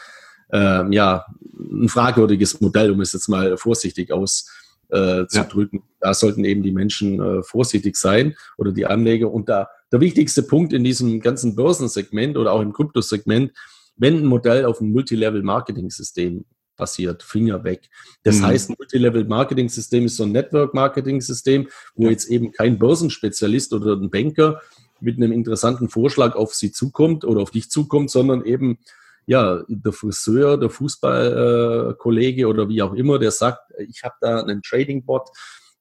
äh, 0.52 0.94
ja 0.94 1.26
ein 1.52 1.88
fragwürdiges 1.88 2.60
Modell, 2.60 2.90
um 2.90 3.00
es 3.00 3.12
jetzt 3.12 3.28
mal 3.28 3.56
vorsichtig 3.56 4.12
aus 4.12 4.50
äh, 4.90 5.26
zu 5.26 5.38
ja. 5.38 5.44
drücken. 5.44 5.82
Da 6.00 6.14
sollten 6.14 6.44
eben 6.44 6.62
die 6.62 6.72
Menschen 6.72 7.20
äh, 7.20 7.42
vorsichtig 7.42 7.96
sein 7.96 8.36
oder 8.58 8.72
die 8.72 8.86
Anleger. 8.86 9.30
Und 9.30 9.48
da 9.48 9.68
der 9.92 10.00
wichtigste 10.00 10.42
Punkt 10.42 10.72
in 10.72 10.84
diesem 10.84 11.20
ganzen 11.20 11.54
Börsensegment 11.54 12.36
oder 12.36 12.52
auch 12.52 12.60
im 12.60 12.72
Kryptosegment, 12.72 13.52
wenn 13.96 14.16
ein 14.16 14.26
Modell 14.26 14.64
auf 14.64 14.80
ein 14.80 14.90
Multilevel-Marketing-System 14.92 16.44
passiert, 16.76 17.22
Finger 17.22 17.62
weg. 17.62 17.88
Das 18.24 18.38
mhm. 18.38 18.46
heißt, 18.46 18.70
ein 18.70 18.76
Multilevel-Marketing-System 18.78 20.06
ist 20.06 20.16
so 20.16 20.24
ein 20.24 20.32
Network-Marketing-System, 20.32 21.68
wo 21.94 22.04
ja. 22.04 22.10
jetzt 22.10 22.28
eben 22.28 22.50
kein 22.52 22.78
Börsenspezialist 22.78 23.72
oder 23.72 23.94
ein 23.94 24.10
Banker 24.10 24.60
mit 25.00 25.16
einem 25.16 25.32
interessanten 25.32 25.88
Vorschlag 25.88 26.34
auf 26.34 26.54
Sie 26.54 26.72
zukommt 26.72 27.24
oder 27.24 27.42
auf 27.42 27.50
dich 27.50 27.70
zukommt, 27.70 28.10
sondern 28.10 28.44
eben 28.44 28.78
ja, 29.26 29.62
der 29.68 29.92
Friseur, 29.92 30.58
der 30.58 30.70
Fußballkollege 30.70 32.42
äh, 32.42 32.44
oder 32.44 32.68
wie 32.68 32.82
auch 32.82 32.94
immer, 32.94 33.18
der 33.18 33.30
sagt, 33.30 33.60
ich 33.88 34.02
habe 34.02 34.14
da 34.20 34.42
einen 34.42 34.62
Trading-Bot, 34.62 35.30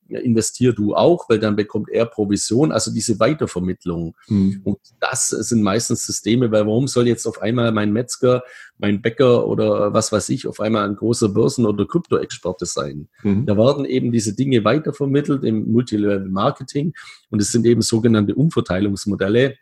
investier 0.10 0.74
du 0.74 0.96
auch, 0.96 1.30
weil 1.30 1.40
dann 1.40 1.56
bekommt 1.56 1.90
er 1.90 2.06
Provision, 2.06 2.72
also 2.72 2.92
diese 2.92 3.20
Weitervermittlung. 3.20 4.16
Mhm. 4.28 4.62
Und 4.64 4.78
das 5.00 5.30
sind 5.30 5.64
meistens 5.64 6.06
Systeme, 6.06 6.52
weil 6.52 6.66
warum 6.66 6.88
soll 6.88 7.08
jetzt 7.08 7.26
auf 7.26 7.42
einmal 7.42 7.72
mein 7.72 7.92
Metzger, 7.92 8.44
mein 8.78 9.02
Bäcker 9.02 9.48
oder 9.48 9.94
was 9.94 10.12
weiß 10.12 10.30
ich, 10.30 10.48
auf 10.48 10.60
einmal 10.60 10.88
ein 10.88 10.96
großer 10.96 11.30
Börsen- 11.30 11.66
oder 11.66 11.86
Krypto-Experte 11.86 12.66
sein? 12.66 13.08
Mhm. 13.24 13.46
Da 13.46 13.58
werden 13.58 13.86
eben 13.86 14.12
diese 14.12 14.36
Dinge 14.36 14.64
weitervermittelt 14.64 15.44
im 15.44 15.72
Multilevel-Marketing 15.72 16.94
und 17.30 17.42
es 17.42 17.52
sind 17.52 17.66
eben 17.66 17.82
sogenannte 17.82 18.36
Umverteilungsmodelle 18.36 19.56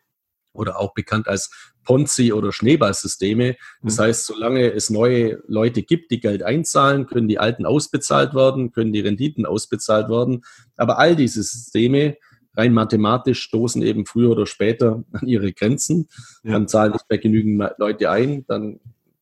oder 0.54 0.80
auch 0.80 0.94
bekannt 0.94 1.28
als 1.28 1.52
Ponzi- 1.84 2.34
oder 2.34 2.52
Schneeballsysteme. 2.52 3.56
Das 3.82 3.98
mhm. 3.98 4.02
heißt, 4.04 4.26
solange 4.26 4.72
es 4.72 4.90
neue 4.90 5.42
Leute 5.48 5.84
gibt, 5.84 6.12
die 6.12 6.20
Geld 6.20 6.44
einzahlen, 6.44 7.08
können 7.08 7.28
die 7.28 7.40
alten 7.40 7.66
ausbezahlt 7.66 8.34
werden, 8.34 8.72
können 8.72 8.94
die 8.94 9.00
Renditen 9.00 9.46
ausbezahlt 9.46 10.10
werden. 10.10 10.44
Aber 10.78 11.00
all 11.00 11.16
diese 11.16 11.42
Systeme, 11.44 12.18
rein 12.56 12.74
mathematisch, 12.74 13.42
stoßen 13.42 13.82
eben 13.82 14.06
früher 14.06 14.32
oder 14.32 14.46
später 14.46 15.04
an 15.12 15.28
ihre 15.28 15.54
Grenzen. 15.54 16.08
Ja. 16.44 16.54
Dann 16.54 16.68
zahlen 16.68 16.94
nicht 16.94 17.10
mehr 17.10 17.20
genügend 17.20 17.72
Leute 17.78 18.10
ein, 18.10 18.46
dann 18.48 18.80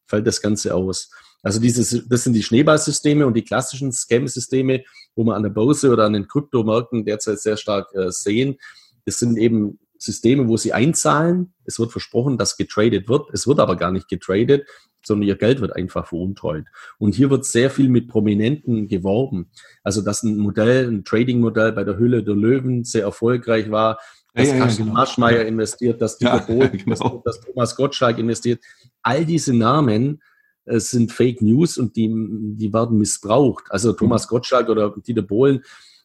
fällt 0.07 0.27
das 0.27 0.41
Ganze 0.41 0.73
aus. 0.73 1.11
Also 1.41 1.61
dieses, 1.61 2.05
das 2.09 2.23
sind 2.25 2.34
die 2.34 2.43
Schneeballsysteme 2.43 3.25
und 3.25 3.34
die 3.34 3.43
klassischen 3.43 3.93
Scam-Systeme, 3.93 4.84
wo 5.15 5.23
man 5.23 5.36
an 5.36 5.43
der 5.43 5.51
Börse 5.51 5.89
oder 5.91 6.05
an 6.05 6.13
den 6.13 6.27
Kryptomärkten 6.27 7.05
derzeit 7.05 7.39
sehr 7.39 7.55
stark 7.55 7.93
äh, 7.95 8.11
sehen. 8.11 8.57
Das 9.05 9.19
sind 9.19 9.38
eben 9.38 9.80
Systeme, 9.99 10.47
wo 10.47 10.57
sie 10.57 10.73
einzahlen. 10.73 11.53
Es 11.65 11.77
wird 11.77 11.91
versprochen, 11.91 12.37
dass 12.37 12.57
getradet 12.57 13.07
wird. 13.09 13.29
Es 13.33 13.45
wird 13.45 13.59
aber 13.59 13.75
gar 13.75 13.91
nicht 13.91 14.07
getradet, 14.07 14.65
sondern 15.03 15.27
ihr 15.27 15.35
Geld 15.35 15.61
wird 15.61 15.75
einfach 15.75 16.07
veruntreut. 16.07 16.65
Und 16.97 17.15
hier 17.15 17.29
wird 17.29 17.45
sehr 17.45 17.69
viel 17.69 17.89
mit 17.89 18.07
Prominenten 18.07 18.87
geworben. 18.87 19.51
Also, 19.83 20.01
dass 20.01 20.23
ein 20.23 20.37
Modell, 20.37 20.87
ein 20.89 21.03
Trading-Modell 21.03 21.73
bei 21.73 21.83
der 21.83 21.97
Hülle 21.97 22.23
der 22.23 22.35
Löwen 22.35 22.85
sehr 22.85 23.03
erfolgreich 23.03 23.69
war, 23.69 23.99
dass 24.33 24.47
ja, 24.47 24.53
ja, 24.53 24.59
Carsten 24.61 24.83
genau. 24.83 24.95
Marschmeier 24.95 25.45
investiert, 25.45 26.01
dass 26.01 26.17
Dieter 26.17 26.45
ja, 26.49 26.67
genau. 26.67 27.21
dass 27.25 27.41
Thomas 27.41 27.75
Gottschalk 27.75 28.17
investiert. 28.19 28.63
All 29.01 29.25
diese 29.25 29.53
Namen 29.53 30.21
äh, 30.65 30.79
sind 30.79 31.11
Fake 31.11 31.41
News 31.41 31.77
und 31.77 31.97
die, 31.97 32.07
die 32.07 32.71
werden 32.71 32.97
missbraucht. 32.97 33.65
Also 33.69 33.91
Thomas 33.93 34.25
mhm. 34.25 34.29
Gottschalk 34.29 34.69
oder 34.69 34.95
Dieter 35.05 35.23
Bohlen 35.23 35.61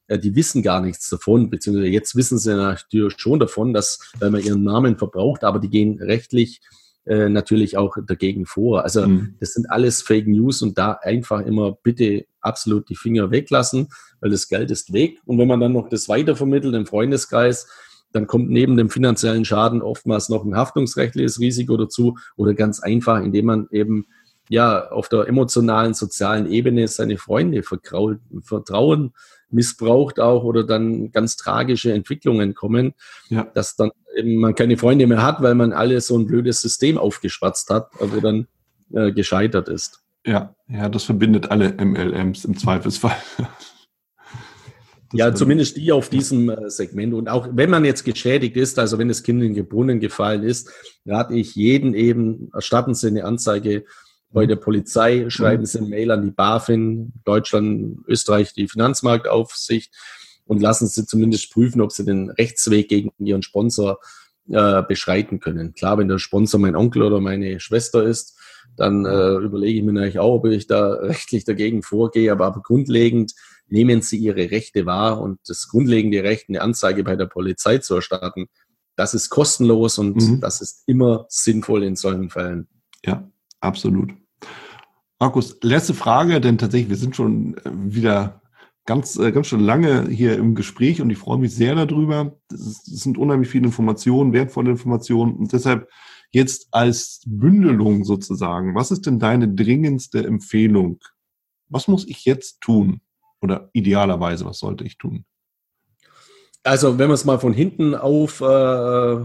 die 0.09 0.35
wissen 0.35 0.63
gar 0.63 0.81
nichts 0.81 1.09
davon, 1.09 1.51
beziehungsweise 1.51 1.89
jetzt 1.89 2.17
wissen 2.17 2.39
sie 2.39 2.55
natürlich 2.55 3.15
schon 3.17 3.39
davon, 3.39 3.73
dass, 3.73 4.13
weil 4.19 4.31
man 4.31 4.43
ihren 4.43 4.63
Namen 4.63 4.99
verbraucht, 4.99 5.45
aber 5.45 5.59
die 5.59 5.71
gehen 5.71 6.01
rechtlich 6.01 6.61
äh, 7.07 7.29
natürlich 7.29 7.77
auch 7.77 7.97
dagegen 8.07 8.47
vor. 8.47 8.83
Also 8.83 9.07
mhm. 9.07 9.35
das 9.41 9.55
sind 9.55 9.71
alles 9.71 10.03
Fake 10.03 10.27
News 10.27 10.63
und 10.63 10.79
da 10.79 10.93
einfach 11.03 11.41
immer 11.41 11.73
bitte 11.73 12.27
absolut 12.41 12.89
die 12.89 12.97
Finger 12.97 13.31
weglassen, 13.31 13.89
weil 14.21 14.31
das 14.31 14.49
Geld 14.49 14.71
ist 14.71 14.93
weg. 14.93 15.19
Und 15.25 15.39
wenn 15.39 15.49
man 15.49 15.61
dann 15.61 15.73
noch 15.73 15.89
das 15.89 16.09
weitervermittelt 16.09 16.75
im 16.75 16.87
Freundeskreis, 16.87 17.67
dann 18.13 18.27
kommt 18.27 18.49
neben 18.49 18.77
dem 18.77 18.91
finanziellen 18.91 19.45
Schaden 19.45 19.83
oftmals 19.83 20.29
noch 20.29 20.45
ein 20.45 20.57
haftungsrechtliches 20.57 21.41
Risiko 21.41 21.77
dazu 21.77 22.17
oder 22.37 22.55
ganz 22.55 22.81
einfach, 22.81 23.23
indem 23.23 23.47
man 23.47 23.69
eben 23.71 24.07
ja 24.49 24.91
auf 24.91 25.09
der 25.09 25.27
emotionalen, 25.27 25.95
sozialen 25.95 26.51
Ebene 26.51 26.89
seine 26.89 27.19
Freunde 27.19 27.63
vertrauen 27.63 29.13
missbraucht 29.55 30.21
auch 30.21 30.45
oder 30.45 30.65
dann 30.65 31.13
ganz 31.13 31.37
tragische 31.37 31.93
Entwicklungen 31.93 32.55
kommen, 32.55 32.95
ja. 33.29 33.45
dass 33.55 33.77
dann 33.77 33.93
eben 34.17 34.37
man 34.37 34.55
keine 34.55 34.77
Freunde 34.77 35.07
mehr 35.07 35.23
hat, 35.23 35.43
weil 35.43 35.55
man 35.55 35.73
alle 35.73 36.01
so 36.01 36.19
ein 36.19 36.27
blödes 36.27 36.61
System 36.61 36.99
aufgespatzt 36.99 37.71
hat, 37.71 37.91
wo 37.99 38.21
dann 38.21 38.49
äh, 38.93 39.13
gescheitert 39.13 39.69
ist. 39.69 40.01
Ja, 40.27 40.55
ja, 40.69 40.89
das 40.89 41.05
verbindet 41.05 41.51
alle 41.51 41.73
MLMs 41.73 42.45
im 42.45 42.57
Zweifelsfall. 42.57 43.17
ja, 45.13 45.35
zumindest 45.35 45.77
die 45.77 45.93
auf 45.93 46.09
diesem 46.09 46.49
äh, 46.51 46.71
Segment. 46.71 47.15
Und 47.15 47.29
auch 47.29 47.49
wenn 47.53 47.71
man 47.71 47.85
jetzt 47.85 48.05
geschädigt 48.05 48.57
ist, 48.57 48.79
also 48.79 48.99
wenn 48.99 49.09
das 49.09 49.23
Kind 49.23 49.43
in 49.43 49.55
den 49.55 49.69
Brunnen 49.69 50.01
gefallen 50.01 50.43
ist, 50.43 50.71
rate 51.07 51.35
ich 51.35 51.55
jeden 51.55 51.95
eben, 51.95 52.51
erstatten 52.55 52.95
Sie 52.95 53.09
eine 53.09 53.25
Anzeige 53.25 53.85
bei 54.35 54.47
der 54.47 54.57
Polizei, 54.57 55.31
schreiben 55.31 55.65
Sie 55.65 55.79
eine 55.79 55.89
Mail 55.89 56.11
an 56.11 56.23
die 56.23 56.33
BaFin, 56.33 57.13
Deutschland, 57.25 58.01
Österreich, 58.09 58.53
die 58.53 58.69
Finanzmarktaufsicht 58.69 59.95
und 60.45 60.61
lassen 60.61 60.89
Sie 60.89 61.07
zumindest 61.07 61.53
prüfen, 61.53 61.81
ob 61.81 61.93
Sie 61.93 62.05
den 62.05 62.31
Rechtsweg 62.31 62.89
gegen 62.89 63.13
Ihren 63.19 63.43
Sponsor 63.43 64.01
äh, 64.51 64.83
beschreiten 64.83 65.39
können. 65.41 65.73
Klar, 65.73 65.99
wenn 65.99 66.09
der 66.09 66.19
Sponsor 66.19 66.61
mein 66.61 66.77
Onkel 66.77 67.03
oder 67.03 67.21
meine 67.21 67.61
Schwester 67.61 68.03
ist, 68.03 68.37
dann 68.77 69.07
äh, 69.07 69.37
überlege 69.37 69.79
ich 69.79 69.85
mir 69.85 69.93
natürlich 69.93 70.19
auch, 70.19 70.35
ob 70.35 70.47
ich 70.47 70.67
da 70.67 70.89
rechtlich 70.95 71.45
dagegen 71.45 71.83
vorgehe. 71.83 72.33
Aber, 72.33 72.47
aber 72.47 72.61
grundlegend 72.61 73.35
nehmen 73.69 74.03
Sie 74.03 74.19
Ihre 74.19 74.51
Rechte 74.51 74.85
wahr 74.85 75.21
und 75.21 75.39
das 75.47 75.69
grundlegende 75.69 76.25
Recht, 76.25 76.49
eine 76.49 76.61
Anzeige 76.61 77.05
bei 77.05 77.15
der 77.15 77.27
Polizei 77.27 77.79
zu 77.79 77.95
erstatten, 77.95 78.49
das 78.97 79.15
ist 79.15 79.31
kostenlos 79.31 79.99
und 79.99 80.17
mhm. 80.17 80.41
das 80.41 80.61
ist 80.61 80.83
immer 80.87 81.27
sinnvoll 81.29 81.85
in 81.85 81.97
solchen 81.97 82.31
Fällen. 82.31 82.69
Ja, 83.05 83.29
absolut. 83.61 84.13
Markus, 85.25 85.57
letzte 85.63 85.95
Frage, 85.95 86.39
denn 86.39 86.59
tatsächlich, 86.59 86.91
wir 86.91 86.99
sind 86.99 87.17
schon 87.17 87.57
äh, 87.57 87.71
wieder 87.73 88.43
ganz, 88.85 89.17
äh, 89.17 89.33
ganz 89.33 89.47
schön 89.47 89.61
lange 89.61 90.07
hier 90.11 90.37
im 90.37 90.55
Gespräch 90.55 91.01
und 91.01 91.09
ich 91.09 91.17
freue 91.17 91.39
mich 91.39 91.55
sehr 91.55 91.75
darüber. 91.75 92.37
Es 92.53 92.85
sind 92.85 93.17
unheimlich 93.17 93.49
viele 93.49 93.65
Informationen, 93.65 94.35
wertvolle 94.35 94.73
Informationen 94.73 95.33
und 95.33 95.51
deshalb 95.51 95.89
jetzt 96.31 96.69
als 96.73 97.23
Bündelung 97.25 98.05
sozusagen. 98.05 98.75
Was 98.75 98.91
ist 98.91 99.07
denn 99.07 99.19
deine 99.19 99.49
dringendste 99.49 100.27
Empfehlung? 100.27 100.99
Was 101.71 101.89
muss 101.89 102.07
ich 102.07 102.27
jetzt 102.27 102.61
tun? 102.61 103.01
Oder 103.41 103.71
idealerweise, 103.73 104.45
was 104.45 104.59
sollte 104.59 104.85
ich 104.85 104.99
tun? 104.99 105.25
Also, 106.65 106.99
wenn 106.99 107.09
man 107.09 107.15
es 107.15 107.25
mal 107.25 107.39
von 107.39 107.55
hinten 107.55 107.95
auf 107.95 108.43
äh, 108.43 109.25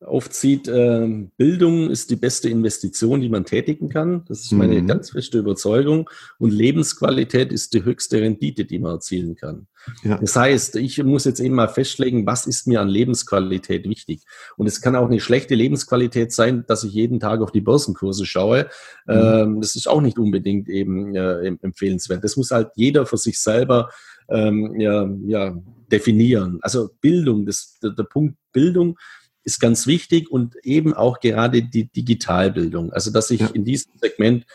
aufzieht, 0.00 0.66
äh, 0.66 1.06
Bildung 1.36 1.90
ist 1.90 2.10
die 2.10 2.16
beste 2.16 2.48
Investition, 2.48 3.20
die 3.20 3.28
man 3.28 3.44
tätigen 3.44 3.90
kann. 3.90 4.24
Das 4.28 4.40
ist 4.40 4.52
meine 4.52 4.80
mhm. 4.80 4.86
ganz 4.86 5.10
feste 5.10 5.38
Überzeugung. 5.38 6.08
Und 6.38 6.52
Lebensqualität 6.52 7.52
ist 7.52 7.74
die 7.74 7.84
höchste 7.84 8.20
Rendite, 8.20 8.64
die 8.64 8.78
man 8.78 8.92
erzielen 8.92 9.36
kann. 9.36 9.66
Ja. 10.02 10.18
Das 10.18 10.36
heißt, 10.36 10.76
ich 10.76 11.02
muss 11.02 11.26
jetzt 11.26 11.40
eben 11.40 11.54
mal 11.54 11.68
festlegen, 11.68 12.26
was 12.26 12.46
ist 12.46 12.66
mir 12.66 12.80
an 12.80 12.88
Lebensqualität 12.88 13.88
wichtig. 13.88 14.22
Und 14.56 14.66
es 14.66 14.80
kann 14.80 14.96
auch 14.96 15.06
eine 15.06 15.20
schlechte 15.20 15.54
Lebensqualität 15.54 16.32
sein, 16.32 16.64
dass 16.66 16.82
ich 16.82 16.92
jeden 16.92 17.20
Tag 17.20 17.40
auf 17.40 17.52
die 17.52 17.60
Börsenkurse 17.60 18.24
schaue. 18.24 18.68
Mhm. 19.06 19.14
Ähm, 19.14 19.60
das 19.60 19.76
ist 19.76 19.88
auch 19.88 20.00
nicht 20.00 20.18
unbedingt 20.18 20.68
eben 20.70 21.14
äh, 21.14 21.46
empfehlenswert. 21.60 22.24
Das 22.24 22.36
muss 22.36 22.50
halt 22.50 22.68
jeder 22.74 23.04
für 23.04 23.18
sich 23.18 23.38
selber 23.38 23.90
ähm, 24.30 24.80
ja, 24.80 25.08
ja, 25.26 25.56
definieren. 25.92 26.58
Also 26.62 26.88
Bildung, 27.00 27.44
das, 27.44 27.78
der, 27.82 27.90
der 27.90 28.04
Punkt 28.04 28.36
Bildung 28.52 28.96
ist 29.44 29.60
ganz 29.60 29.86
wichtig 29.86 30.30
und 30.30 30.56
eben 30.64 30.94
auch 30.94 31.20
gerade 31.20 31.62
die 31.62 31.90
Digitalbildung. 31.90 32.92
Also, 32.92 33.10
dass 33.10 33.30
ich 33.30 33.40
ja. 33.40 33.46
in 33.48 33.64
diesem 33.64 33.92
Segment 33.96 34.46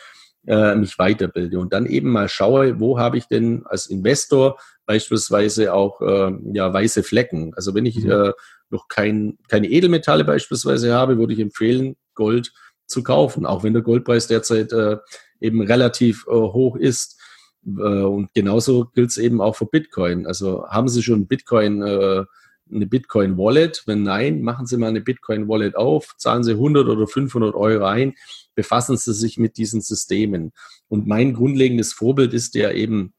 äh, 0.46 0.74
mich 0.76 0.98
weiterbilde 0.98 1.58
und 1.58 1.72
dann 1.72 1.86
eben 1.86 2.10
mal 2.10 2.28
schaue, 2.28 2.78
wo 2.78 2.98
habe 2.98 3.18
ich 3.18 3.26
denn 3.26 3.64
als 3.66 3.86
Investor 3.86 4.58
beispielsweise 4.86 5.74
auch 5.74 6.00
äh, 6.00 6.32
ja, 6.52 6.72
weiße 6.72 7.02
Flecken. 7.02 7.52
Also 7.54 7.74
wenn 7.74 7.86
ich 7.86 7.98
mhm. 7.98 8.10
äh, 8.10 8.32
noch 8.70 8.88
kein, 8.88 9.38
keine 9.48 9.68
Edelmetalle 9.68 10.24
beispielsweise 10.24 10.94
habe, 10.94 11.18
würde 11.18 11.34
ich 11.34 11.40
empfehlen, 11.40 11.96
Gold 12.14 12.52
zu 12.86 13.02
kaufen, 13.02 13.46
auch 13.46 13.64
wenn 13.64 13.72
der 13.72 13.82
Goldpreis 13.82 14.28
derzeit 14.28 14.72
äh, 14.72 14.98
eben 15.40 15.60
relativ 15.62 16.26
äh, 16.28 16.32
hoch 16.32 16.76
ist. 16.76 17.20
Äh, 17.66 17.80
und 17.80 18.32
genauso 18.32 18.86
gilt 18.94 19.10
es 19.10 19.18
eben 19.18 19.40
auch 19.40 19.56
für 19.56 19.66
Bitcoin. 19.66 20.26
Also 20.26 20.66
haben 20.68 20.88
Sie 20.88 21.02
schon 21.02 21.26
Bitcoin 21.26 21.82
äh, 21.82 22.24
eine 22.70 22.86
Bitcoin 22.86 23.36
Wallet? 23.38 23.82
Wenn 23.86 24.02
nein, 24.02 24.42
machen 24.42 24.66
Sie 24.66 24.76
mal 24.76 24.88
eine 24.88 25.00
Bitcoin 25.00 25.48
Wallet 25.48 25.76
auf, 25.76 26.14
zahlen 26.16 26.44
Sie 26.44 26.52
100 26.52 26.88
oder 26.88 27.06
500 27.06 27.54
Euro 27.54 27.84
ein, 27.84 28.14
befassen 28.54 28.96
Sie 28.96 29.14
sich 29.14 29.38
mit 29.38 29.56
diesen 29.56 29.80
Systemen. 29.80 30.52
Und 30.88 31.06
mein 31.06 31.34
grundlegendes 31.34 31.92
Vorbild 31.92 32.34
ist 32.34 32.54
ja 32.54 32.70
eben 32.70 33.12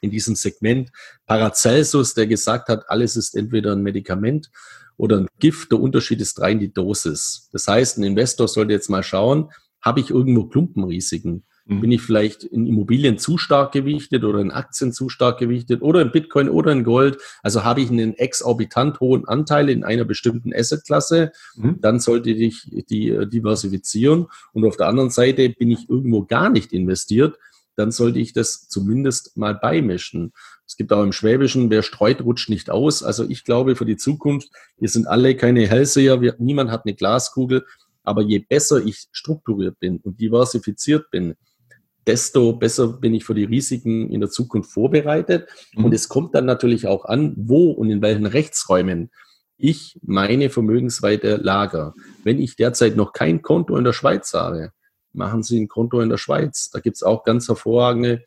in 0.00 0.10
diesem 0.10 0.36
Segment 0.36 0.90
Paracelsus, 1.26 2.14
der 2.14 2.26
gesagt 2.26 2.68
hat, 2.68 2.88
alles 2.88 3.16
ist 3.16 3.34
entweder 3.34 3.72
ein 3.72 3.82
Medikament 3.82 4.50
oder 4.96 5.18
ein 5.18 5.28
Gift. 5.38 5.72
Der 5.72 5.80
Unterschied 5.80 6.20
ist 6.20 6.40
rein 6.40 6.60
die 6.60 6.72
Dosis. 6.72 7.48
Das 7.52 7.66
heißt, 7.66 7.98
ein 7.98 8.04
Investor 8.04 8.46
sollte 8.46 8.72
jetzt 8.72 8.90
mal 8.90 9.02
schauen, 9.02 9.50
habe 9.80 10.00
ich 10.00 10.10
irgendwo 10.10 10.46
Klumpenrisiken? 10.46 11.44
Mhm. 11.66 11.80
Bin 11.80 11.92
ich 11.92 12.02
vielleicht 12.02 12.44
in 12.44 12.66
Immobilien 12.66 13.18
zu 13.18 13.38
stark 13.38 13.72
gewichtet 13.72 14.24
oder 14.24 14.40
in 14.40 14.50
Aktien 14.50 14.92
zu 14.92 15.08
stark 15.08 15.38
gewichtet 15.38 15.80
oder 15.80 16.02
in 16.02 16.12
Bitcoin 16.12 16.48
oder 16.48 16.72
in 16.72 16.84
Gold? 16.84 17.18
Also 17.42 17.64
habe 17.64 17.80
ich 17.80 17.90
einen 17.90 18.14
exorbitant 18.14 19.00
hohen 19.00 19.26
Anteil 19.26 19.70
in 19.70 19.82
einer 19.82 20.04
bestimmten 20.04 20.52
Assetklasse, 20.54 21.32
mhm. 21.56 21.80
dann 21.80 22.00
sollte 22.00 22.30
ich 22.30 22.70
die 22.90 23.10
äh, 23.10 23.26
diversifizieren. 23.26 24.26
Und 24.52 24.66
auf 24.66 24.76
der 24.76 24.88
anderen 24.88 25.10
Seite 25.10 25.48
bin 25.48 25.70
ich 25.70 25.88
irgendwo 25.88 26.24
gar 26.24 26.50
nicht 26.50 26.72
investiert, 26.72 27.38
dann 27.76 27.90
sollte 27.90 28.18
ich 28.18 28.32
das 28.32 28.68
zumindest 28.68 29.36
mal 29.36 29.54
beimischen. 29.54 30.32
Es 30.66 30.76
gibt 30.76 30.92
auch 30.92 31.02
im 31.02 31.12
Schwäbischen, 31.12 31.70
wer 31.70 31.82
streut, 31.82 32.22
rutscht 32.22 32.50
nicht 32.50 32.70
aus. 32.70 33.02
Also 33.02 33.28
ich 33.28 33.42
glaube 33.42 33.74
für 33.74 33.86
die 33.86 33.96
Zukunft, 33.96 34.50
wir 34.78 34.88
sind 34.88 35.06
alle 35.06 35.34
keine 35.34 35.66
Hellseher, 35.66 36.20
wir, 36.20 36.36
niemand 36.38 36.70
hat 36.70 36.84
eine 36.84 36.94
Glaskugel, 36.94 37.64
aber 38.02 38.22
je 38.22 38.38
besser 38.38 38.84
ich 38.84 39.06
strukturiert 39.12 39.80
bin 39.80 39.98
und 39.98 40.20
diversifiziert 40.20 41.10
bin, 41.10 41.34
desto 42.06 42.52
besser 42.54 42.88
bin 42.88 43.14
ich 43.14 43.24
für 43.24 43.34
die 43.34 43.44
Risiken 43.44 44.10
in 44.10 44.20
der 44.20 44.30
Zukunft 44.30 44.72
vorbereitet. 44.72 45.48
Mhm. 45.74 45.86
Und 45.86 45.94
es 45.94 46.08
kommt 46.08 46.34
dann 46.34 46.44
natürlich 46.44 46.86
auch 46.86 47.04
an, 47.04 47.34
wo 47.36 47.70
und 47.70 47.90
in 47.90 48.02
welchen 48.02 48.26
Rechtsräumen 48.26 49.10
ich 49.56 49.98
meine 50.02 50.50
Vermögensweite 50.50 51.36
lager. 51.36 51.94
Wenn 52.24 52.40
ich 52.40 52.56
derzeit 52.56 52.96
noch 52.96 53.12
kein 53.12 53.42
Konto 53.42 53.76
in 53.76 53.84
der 53.84 53.92
Schweiz 53.92 54.32
habe, 54.34 54.72
machen 55.12 55.42
Sie 55.42 55.60
ein 55.60 55.68
Konto 55.68 56.00
in 56.00 56.08
der 56.08 56.18
Schweiz. 56.18 56.70
Da 56.70 56.80
gibt 56.80 56.96
es 56.96 57.02
auch 57.02 57.24
ganz 57.24 57.48
hervorragende 57.48 58.24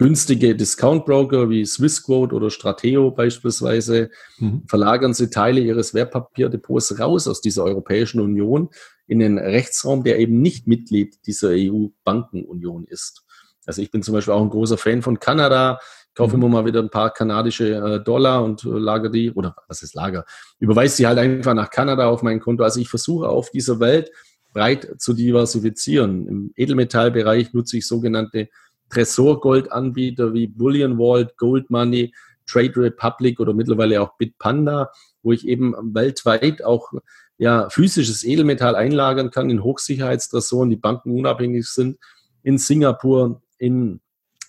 günstige 0.00 0.56
Discount-Broker 0.56 1.50
wie 1.50 1.66
Swissquote 1.66 2.34
oder 2.34 2.48
Strateo 2.48 3.10
beispielsweise 3.10 4.08
mhm. 4.38 4.62
verlagern 4.66 5.12
sie 5.12 5.28
Teile 5.28 5.60
ihres 5.60 5.92
Wertpapierdepots 5.92 6.98
raus 6.98 7.28
aus 7.28 7.42
dieser 7.42 7.64
Europäischen 7.64 8.18
Union 8.18 8.70
in 9.06 9.18
den 9.18 9.36
Rechtsraum, 9.36 10.02
der 10.02 10.18
eben 10.18 10.40
nicht 10.40 10.66
Mitglied 10.66 11.26
dieser 11.26 11.50
EU-Bankenunion 11.50 12.86
ist. 12.86 13.26
Also 13.66 13.82
ich 13.82 13.90
bin 13.90 14.02
zum 14.02 14.14
Beispiel 14.14 14.32
auch 14.32 14.40
ein 14.40 14.48
großer 14.48 14.78
Fan 14.78 15.02
von 15.02 15.20
Kanada, 15.20 15.78
kaufe 16.14 16.34
mhm. 16.38 16.44
immer 16.44 16.52
mal 16.54 16.64
wieder 16.64 16.80
ein 16.80 16.88
paar 16.88 17.12
kanadische 17.12 17.74
äh, 17.74 18.02
Dollar 18.02 18.42
und 18.42 18.64
äh, 18.64 18.68
lager 18.68 19.10
die, 19.10 19.30
oder 19.30 19.54
was 19.68 19.82
ist 19.82 19.94
Lager, 19.94 20.24
überweise 20.60 20.96
sie 20.96 21.06
halt 21.06 21.18
einfach 21.18 21.52
nach 21.52 21.68
Kanada 21.68 22.08
auf 22.08 22.22
mein 22.22 22.40
Konto. 22.40 22.64
Also 22.64 22.80
ich 22.80 22.88
versuche 22.88 23.28
auf 23.28 23.50
dieser 23.50 23.80
Welt 23.80 24.10
breit 24.54 24.94
zu 24.96 25.12
diversifizieren. 25.12 26.26
Im 26.26 26.52
Edelmetallbereich 26.56 27.52
nutze 27.52 27.76
ich 27.76 27.86
sogenannte 27.86 28.48
Tresorgoldanbieter 28.90 30.32
wie 30.34 30.46
Bullion 30.46 30.98
Vault, 30.98 31.36
Gold 31.36 31.70
Money, 31.70 32.12
Trade 32.46 32.76
Republic 32.76 33.40
oder 33.40 33.54
mittlerweile 33.54 34.02
auch 34.02 34.16
Bitpanda, 34.16 34.90
wo 35.22 35.32
ich 35.32 35.46
eben 35.46 35.74
weltweit 35.94 36.64
auch 36.64 36.92
ja, 37.38 37.70
physisches 37.70 38.24
Edelmetall 38.24 38.76
einlagern 38.76 39.30
kann 39.30 39.48
in 39.48 39.62
Hochsicherheitstresoren, 39.62 40.68
die 40.68 40.76
Banken 40.76 41.16
unabhängig 41.16 41.66
sind, 41.66 41.98
in 42.42 42.58
Singapur, 42.58 43.40
in 43.56 44.00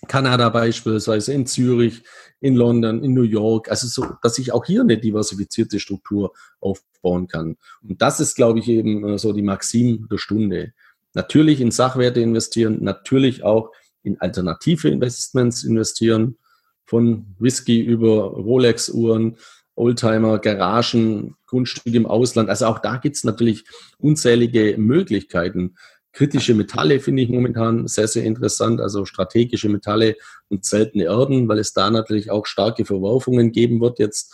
Kanada 0.08 0.50
beispielsweise, 0.50 1.32
in 1.34 1.46
Zürich, 1.46 2.04
in 2.40 2.56
London, 2.56 3.04
in 3.04 3.14
New 3.14 3.22
York, 3.22 3.70
also 3.70 3.88
so, 3.88 4.16
dass 4.24 4.40
ich 4.40 4.52
auch 4.52 4.66
hier 4.66 4.82
eine 4.82 4.98
diversifizierte 4.98 5.80
Struktur 5.80 6.34
aufbauen 6.60 7.28
kann. 7.28 7.56
Und 7.88 8.02
das 8.02 8.20
ist, 8.20 8.36
glaube 8.36 8.60
ich, 8.60 8.68
eben 8.68 9.18
so 9.18 9.32
die 9.32 9.44
Maxim 9.44 10.08
der 10.12 10.18
Stunde. 10.18 10.74
Natürlich 11.14 11.62
in 11.62 11.72
Sachwerte 11.72 12.20
investieren, 12.20 12.80
natürlich 12.82 13.44
auch 13.44 13.72
in 14.04 14.20
alternative 14.20 14.90
Investments 14.90 15.64
investieren, 15.64 16.38
von 16.86 17.26
Whisky 17.40 17.80
über 17.80 18.32
Rolex-Uhren 18.32 19.38
Oldtimer, 19.76 20.40
Garagen, 20.40 21.36
Grundstücke 21.48 21.96
im 21.96 22.06
Ausland. 22.06 22.50
Also 22.50 22.66
auch 22.66 22.80
da 22.80 22.98
gibt 22.98 23.16
es 23.16 23.24
natürlich 23.24 23.64
unzählige 23.98 24.76
Möglichkeiten. 24.78 25.76
Kritische 26.12 26.54
Metalle 26.54 27.00
finde 27.00 27.24
ich 27.24 27.30
momentan 27.30 27.88
sehr, 27.88 28.08
sehr 28.08 28.26
interessant, 28.26 28.82
also 28.82 29.06
strategische 29.06 29.70
Metalle 29.70 30.18
und 30.50 30.66
seltene 30.66 31.06
Erden, 31.06 31.48
weil 31.48 31.60
es 31.60 31.72
da 31.72 31.90
natürlich 31.90 32.30
auch 32.30 32.46
starke 32.46 32.84
Verwerfungen 32.84 33.54
geben 33.54 33.80
wird 33.80 33.98
jetzt 34.00 34.34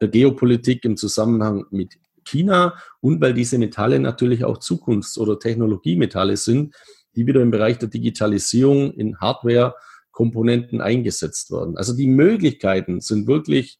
der 0.00 0.08
Geopolitik 0.08 0.84
im 0.84 0.96
Zusammenhang 0.96 1.64
mit 1.70 1.96
China 2.24 2.74
und 3.00 3.20
weil 3.20 3.34
diese 3.34 3.58
Metalle 3.58 4.00
natürlich 4.00 4.44
auch 4.44 4.58
Zukunfts- 4.58 5.16
oder 5.16 5.38
Technologiemetalle 5.38 6.36
sind, 6.36 6.74
die 7.16 7.26
wieder 7.26 7.40
im 7.40 7.50
Bereich 7.50 7.78
der 7.78 7.88
Digitalisierung 7.88 8.92
in 8.92 9.18
Hardware-Komponenten 9.18 10.80
eingesetzt 10.80 11.50
werden. 11.50 11.76
Also 11.76 11.94
die 11.94 12.06
Möglichkeiten 12.06 13.00
sind 13.00 13.26
wirklich 13.26 13.78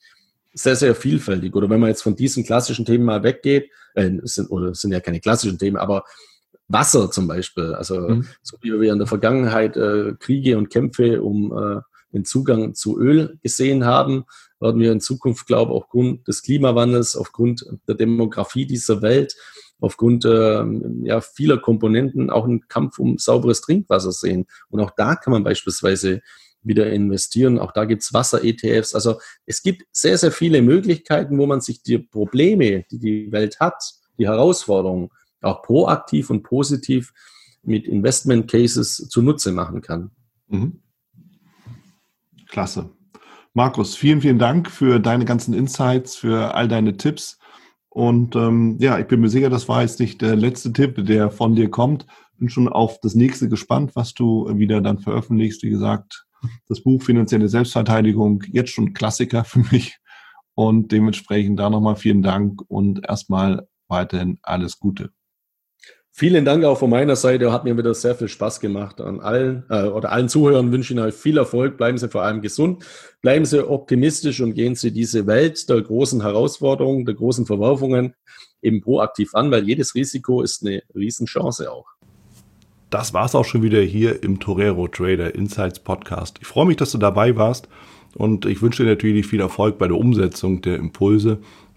sehr, 0.55 0.77
sehr 0.77 0.95
vielfältig. 0.95 1.55
Oder 1.55 1.71
wenn 1.71 1.81
man 1.81 1.89
jetzt 1.89 2.03
von 2.03 2.17
diesen 2.17 2.45
klassischen 2.45 2.85
Themen 2.85 3.05
mal 3.05 3.23
weggeht, 3.23 3.71
äh, 3.95 4.11
sind, 4.23 4.51
oder 4.51 4.75
sind 4.75 4.93
ja 4.93 5.01
keine 5.01 5.21
klassischen 5.21 5.59
Themen, 5.59 5.77
aber 5.77 6.05
Wasser 6.69 7.11
zum 7.11 7.27
Beispiel. 7.27 7.75
Also 7.75 8.01
mhm. 8.01 8.27
so 8.43 8.57
wie 8.61 8.79
wir 8.81 8.93
in 8.93 8.99
der 8.99 9.07
Vergangenheit 9.07 9.77
äh, 9.77 10.15
Kriege 10.19 10.59
und 10.59 10.71
Kämpfe 10.71 11.23
um 11.23 11.53
äh, 11.53 11.81
den 12.13 12.25
Zugang 12.25 12.75
zu 12.75 12.99
Öl 13.01 13.39
gesehen 13.43 13.85
haben, 13.85 14.25
werden 14.61 14.81
wir 14.81 14.93
in 14.93 15.01
Zukunft, 15.01 15.47
glaube 15.47 15.73
ich, 15.73 15.77
aufgrund 15.77 16.29
des 16.29 16.43
Klimawandels, 16.43 17.17
aufgrund 17.17 17.67
der 17.89 17.95
Demografie 17.95 18.67
dieser 18.67 19.03
Welt, 19.03 19.35
aufgrund 19.83 20.25
äh, 20.25 20.65
ja, 21.03 21.21
vieler 21.21 21.59
Komponenten 21.59 22.31
auch 22.31 22.45
einen 22.45 22.69
Kampf 22.69 22.99
um 22.99 23.19
sauberes 23.19 23.61
Trinkwasser 23.61 24.13
sehen. 24.13 24.47
Und 24.71 24.81
auch 24.81 24.93
da 24.93 25.17
kann 25.17 25.33
man 25.33 25.45
beispielsweise 25.45 26.23
wieder 26.63 26.91
investieren. 26.93 27.59
Auch 27.59 27.73
da 27.73 27.85
gibt 27.85 28.03
es 28.03 28.13
Wasser-ETFs. 28.13 28.95
Also 28.95 29.19
es 29.45 29.63
gibt 29.63 29.85
sehr, 29.91 30.17
sehr 30.17 30.31
viele 30.31 30.63
Möglichkeiten, 30.63 31.37
wo 31.37 31.47
man 31.47 31.61
sich 31.61 31.83
die 31.83 31.99
Probleme, 31.99 32.85
die 32.91 32.99
die 33.01 33.33
Welt 33.33 33.59
hat, 33.59 33.83
die 34.19 34.27
Herausforderungen 34.27 35.11
auch 35.41 35.63
proaktiv 35.63 36.31
und 36.31 36.45
positiv 36.45 37.13
mit 37.65 37.87
Investment 37.87 38.49
Cases 38.49 39.09
zunutze 39.09 39.51
machen 39.51 39.81
kann. 39.81 40.13
Mhm. 40.47 40.81
Klasse. 42.49 42.91
Markus, 43.53 43.97
vielen, 43.97 44.21
vielen 44.21 44.39
Dank 44.39 44.71
für 44.71 45.01
deine 45.01 45.25
ganzen 45.25 45.55
Insights, 45.55 46.15
für 46.15 46.55
all 46.55 46.69
deine 46.69 46.97
Tipps. 46.97 47.39
Und 47.95 48.37
ähm, 48.37 48.77
ja, 48.81 48.99
ich 48.99 49.07
bin 49.07 49.21
mir 49.21 49.29
sicher, 49.29 49.51
das 49.51 49.69
war 49.69 49.83
jetzt 49.83 50.01
nicht 50.01 50.23
der 50.23 50.35
letzte 50.35 50.73
Tipp, 50.73 51.05
der 51.05 51.31
von 51.31 51.55
dir 51.55 51.71
kommt. 51.71 52.07
Bin 52.39 52.49
schon 52.49 52.69
auf 52.69 52.99
das 53.03 53.15
nächste 53.15 53.51
gespannt, 53.51 53.95
was 53.95 54.15
du 54.15 54.49
wieder 54.57 54.81
dann 54.81 54.99
veröffentlichst. 54.99 55.63
Wie 55.63 55.69
gesagt, 55.69 56.25
das 56.69 56.83
Buch 56.83 57.03
Finanzielle 57.03 57.49
Selbstverteidigung, 57.49 58.45
jetzt 58.51 58.71
schon 58.71 58.95
Klassiker 58.95 59.45
für 59.45 59.61
mich. 59.71 59.99
Und 60.55 60.91
dementsprechend 60.91 61.61
da 61.61 61.69
nochmal 61.69 61.97
vielen 61.97 62.23
Dank 62.23 62.63
und 62.69 63.07
erstmal 63.07 63.69
weiterhin 63.89 64.39
alles 64.43 64.79
Gute. 64.79 65.11
Vielen 66.15 66.45
Dank 66.45 66.63
auch 66.65 66.79
von 66.79 66.91
meiner 66.91 67.17
Seite. 67.17 67.53
Hat 67.53 67.65
mir 67.65 67.77
wieder 67.79 67.95
sehr 67.95 68.15
viel 68.15 68.29
Spaß 68.29 68.61
gemacht. 68.61 69.01
An 69.01 69.21
allen 69.21 69.65
äh, 69.71 69.85
oder 69.85 70.13
allen 70.13 70.29
Zuhörern 70.29 70.71
wünsche 70.71 70.93
ich 70.93 71.01
Ihnen 71.01 71.11
viel 71.11 71.39
Erfolg. 71.39 71.79
Bleiben 71.79 71.97
Sie 71.97 72.09
vor 72.11 72.23
allem 72.23 72.43
gesund, 72.43 72.85
bleiben 73.23 73.47
Sie 73.47 73.67
optimistisch 73.67 74.43
und 74.43 74.53
gehen 74.53 74.75
Sie 74.75 74.93
diese 74.93 75.27
Welt 75.27 75.71
der 75.71 75.81
großen 75.81 76.21
Herausforderungen, 76.21 77.07
der 77.07 77.15
großen 77.15 77.47
Verwerfungen 77.47 78.15
eben 78.61 78.83
proaktiv 78.83 79.35
an, 79.35 79.51
weil 79.51 79.67
jedes 79.67 79.95
Risiko 79.95 80.43
ist 80.43 80.63
eine 80.67 80.83
Riesenchance 80.95 81.73
auch. 81.73 81.87
Das 82.91 83.15
war's 83.15 83.35
auch 83.35 83.47
schon 83.47 83.63
wieder 83.63 83.81
hier 83.81 84.23
im 84.23 84.39
Torero 84.39 84.89
Trader 84.89 85.35
Insights 85.35 85.81
Podcast. 85.81 86.37
Ich 86.43 86.47
freue 86.47 86.67
mich, 86.67 86.77
dass 86.77 86.93
du 86.93 86.99
dabei 86.99 87.37
warst 87.37 87.69
und 88.15 88.45
ich 88.45 88.61
wünsche 88.61 88.83
dir 88.83 88.91
natürlich 88.91 89.27
viel 89.27 89.41
Erfolg 89.41 89.79
bei 89.79 89.89
der 89.89 89.97
Umsetzung 89.97 90.61
der 90.61 90.77
Impulse 90.77 91.39